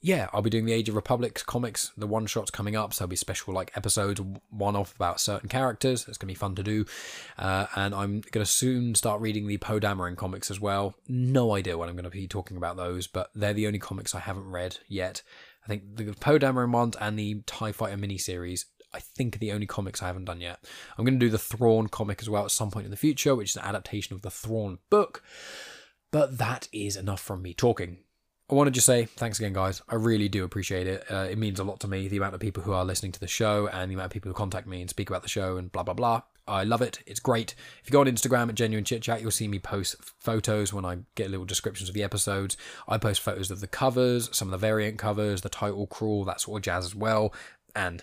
yeah, 0.00 0.28
I'll 0.32 0.42
be 0.42 0.50
doing 0.50 0.66
the 0.66 0.72
Age 0.72 0.88
of 0.88 0.94
Republic 0.94 1.42
comics, 1.46 1.92
the 1.96 2.06
one 2.06 2.26
shots 2.26 2.50
coming 2.50 2.76
up. 2.76 2.94
So 2.94 3.04
there'll 3.04 3.10
be 3.10 3.16
special 3.16 3.52
like 3.52 3.76
episodes, 3.76 4.20
one 4.50 4.76
off 4.76 4.94
about 4.94 5.20
certain 5.20 5.48
characters. 5.48 6.06
It's 6.08 6.18
gonna 6.18 6.30
be 6.30 6.34
fun 6.34 6.54
to 6.56 6.62
do, 6.62 6.84
uh, 7.38 7.66
and 7.74 7.94
I'm 7.94 8.22
gonna 8.30 8.46
soon 8.46 8.94
start 8.94 9.20
reading 9.20 9.46
the 9.46 9.58
Poe 9.58 9.80
Dameron 9.80 10.16
comics 10.16 10.50
as 10.50 10.60
well. 10.60 10.94
No 11.08 11.54
idea 11.54 11.76
when 11.76 11.88
I'm 11.88 11.96
gonna 11.96 12.10
be 12.10 12.28
talking 12.28 12.56
about 12.56 12.76
those, 12.76 13.06
but 13.06 13.30
they're 13.34 13.52
the 13.52 13.66
only 13.66 13.78
comics 13.78 14.14
I 14.14 14.20
haven't 14.20 14.50
read 14.50 14.78
yet. 14.88 15.22
I 15.64 15.68
think 15.68 15.96
the 15.96 16.12
Poe 16.14 16.38
Dameron 16.38 16.72
ones 16.72 16.96
and 17.00 17.18
the 17.18 17.42
Tie 17.46 17.72
Fighter 17.72 17.96
miniseries. 17.96 18.64
I 18.94 19.00
think 19.00 19.36
are 19.36 19.38
the 19.38 19.52
only 19.52 19.66
comics 19.66 20.02
I 20.02 20.06
haven't 20.06 20.24
done 20.24 20.40
yet. 20.40 20.64
I'm 20.96 21.04
going 21.04 21.20
to 21.20 21.26
do 21.26 21.30
the 21.30 21.36
Thrawn 21.36 21.88
comic 21.88 22.22
as 22.22 22.30
well 22.30 22.46
at 22.46 22.50
some 22.50 22.70
point 22.70 22.86
in 22.86 22.90
the 22.90 22.96
future, 22.96 23.36
which 23.36 23.50
is 23.50 23.56
an 23.56 23.64
adaptation 23.64 24.14
of 24.14 24.22
the 24.22 24.30
Thrawn 24.30 24.78
book. 24.88 25.22
But 26.10 26.38
that 26.38 26.68
is 26.72 26.96
enough 26.96 27.20
from 27.20 27.42
me 27.42 27.52
talking. 27.52 27.98
I 28.50 28.54
want 28.54 28.68
to 28.68 28.70
just 28.70 28.86
say 28.86 29.04
thanks 29.04 29.38
again, 29.38 29.52
guys. 29.52 29.82
I 29.88 29.96
really 29.96 30.28
do 30.28 30.42
appreciate 30.42 30.86
it. 30.86 31.04
Uh, 31.10 31.26
it 31.30 31.36
means 31.36 31.60
a 31.60 31.64
lot 31.64 31.80
to 31.80 31.88
me, 31.88 32.08
the 32.08 32.16
amount 32.16 32.34
of 32.34 32.40
people 32.40 32.62
who 32.62 32.72
are 32.72 32.84
listening 32.84 33.12
to 33.12 33.20
the 33.20 33.26
show 33.26 33.68
and 33.68 33.90
the 33.90 33.94
amount 33.94 34.06
of 34.06 34.12
people 34.12 34.30
who 34.30 34.34
contact 34.34 34.66
me 34.66 34.80
and 34.80 34.88
speak 34.88 35.10
about 35.10 35.22
the 35.22 35.28
show 35.28 35.58
and 35.58 35.70
blah, 35.70 35.82
blah, 35.82 35.92
blah. 35.94 36.22
I 36.46 36.64
love 36.64 36.80
it. 36.80 37.00
It's 37.06 37.20
great. 37.20 37.54
If 37.82 37.88
you 37.88 37.92
go 37.92 38.00
on 38.00 38.06
Instagram 38.06 38.48
at 38.48 38.54
Genuine 38.54 38.84
Chit 38.84 39.02
Chat, 39.02 39.20
you'll 39.20 39.30
see 39.30 39.48
me 39.48 39.58
post 39.58 39.96
photos 40.18 40.72
when 40.72 40.86
I 40.86 41.00
get 41.14 41.30
little 41.30 41.44
descriptions 41.44 41.90
of 41.90 41.94
the 41.94 42.02
episodes. 42.02 42.56
I 42.88 42.96
post 42.96 43.20
photos 43.20 43.50
of 43.50 43.60
the 43.60 43.66
covers, 43.66 44.34
some 44.34 44.48
of 44.48 44.52
the 44.52 44.66
variant 44.66 44.98
covers, 44.98 45.42
the 45.42 45.50
title 45.50 45.86
crawl, 45.86 46.24
that 46.24 46.40
sort 46.40 46.60
of 46.60 46.64
jazz 46.64 46.86
as 46.86 46.94
well, 46.94 47.34
and 47.76 48.02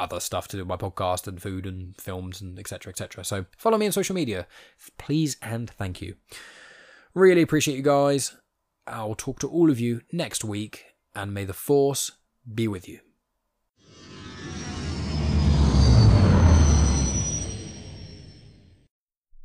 other 0.00 0.20
stuff 0.20 0.48
to 0.48 0.56
do 0.56 0.62
with 0.62 0.68
my 0.68 0.76
podcast 0.76 1.28
and 1.28 1.40
food 1.40 1.66
and 1.66 1.94
films 2.00 2.40
and 2.40 2.58
etc. 2.58 2.90
etc. 2.90 3.24
So 3.24 3.44
follow 3.58 3.76
me 3.76 3.86
on 3.86 3.92
social 3.92 4.14
media, 4.14 4.46
please 4.96 5.36
and 5.42 5.68
thank 5.68 6.00
you. 6.00 6.16
Really 7.14 7.42
appreciate 7.42 7.76
you 7.76 7.82
guys. 7.82 8.34
I'll 8.86 9.14
talk 9.14 9.38
to 9.40 9.48
all 9.48 9.70
of 9.70 9.78
you 9.78 10.00
next 10.12 10.44
week, 10.44 10.84
and 11.14 11.32
may 11.32 11.44
the 11.44 11.52
Force 11.52 12.12
be 12.52 12.66
with 12.66 12.88
you. 12.88 13.00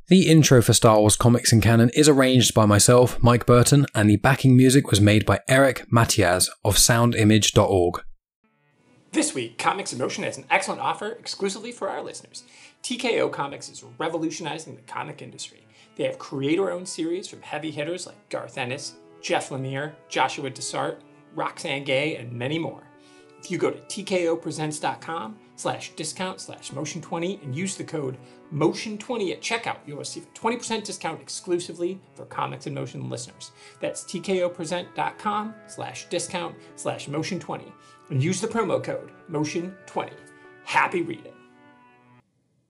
The 0.08 0.28
intro 0.30 0.62
for 0.62 0.72
Star 0.72 0.98
Wars 1.00 1.16
Comics 1.16 1.52
in 1.52 1.60
Canon 1.60 1.90
is 1.90 2.08
arranged 2.08 2.54
by 2.54 2.64
myself, 2.64 3.22
Mike 3.22 3.44
Burton, 3.44 3.84
and 3.94 4.08
the 4.08 4.16
backing 4.16 4.56
music 4.56 4.90
was 4.90 5.02
made 5.02 5.26
by 5.26 5.40
Eric 5.46 5.84
Matyas 5.92 6.48
of 6.64 6.76
soundimage.org. 6.76 8.02
This 9.12 9.34
week, 9.34 9.58
Comics 9.58 9.92
in 9.92 9.98
Motion 9.98 10.24
has 10.24 10.38
an 10.38 10.46
excellent 10.50 10.80
offer 10.80 11.08
exclusively 11.08 11.72
for 11.72 11.90
our 11.90 12.02
listeners. 12.02 12.44
TKO 12.82 13.30
Comics 13.30 13.68
is 13.68 13.84
revolutionizing 13.98 14.76
the 14.76 14.82
comic 14.82 15.20
industry. 15.20 15.66
They 15.96 16.04
have 16.04 16.18
creator 16.18 16.70
owned 16.70 16.88
series 16.88 17.28
from 17.28 17.42
heavy 17.42 17.70
hitters 17.70 18.06
like 18.06 18.28
Garth 18.30 18.56
Ennis, 18.56 18.94
Jeff 19.20 19.50
Lemire, 19.50 19.94
Joshua 20.08 20.50
Dysart, 20.50 21.02
Roxane 21.34 21.84
Gay, 21.84 22.16
and 22.16 22.32
many 22.32 22.58
more. 22.58 22.82
If 23.40 23.50
you 23.50 23.58
go 23.58 23.70
to 23.70 23.78
tkopresents.com 23.78 25.38
slash 25.56 25.90
discount 25.90 26.40
slash 26.40 26.70
motion20 26.70 27.42
and 27.42 27.54
use 27.54 27.76
the 27.76 27.84
code 27.84 28.16
motion20 28.52 29.32
at 29.32 29.40
checkout, 29.40 29.78
you'll 29.86 29.98
receive 29.98 30.24
a 30.24 30.38
20% 30.38 30.84
discount 30.84 31.20
exclusively 31.20 32.00
for 32.14 32.24
Comics 32.26 32.66
in 32.66 32.74
Motion 32.74 33.08
listeners. 33.08 33.52
That's 33.80 34.04
tkopresent.com 34.04 35.54
slash 35.66 36.08
discount 36.08 36.56
slash 36.76 37.06
motion20 37.08 37.70
and 38.10 38.22
use 38.22 38.40
the 38.40 38.48
promo 38.48 38.82
code 38.82 39.10
motion20. 39.30 40.12
Happy 40.64 41.02
reading. 41.02 41.37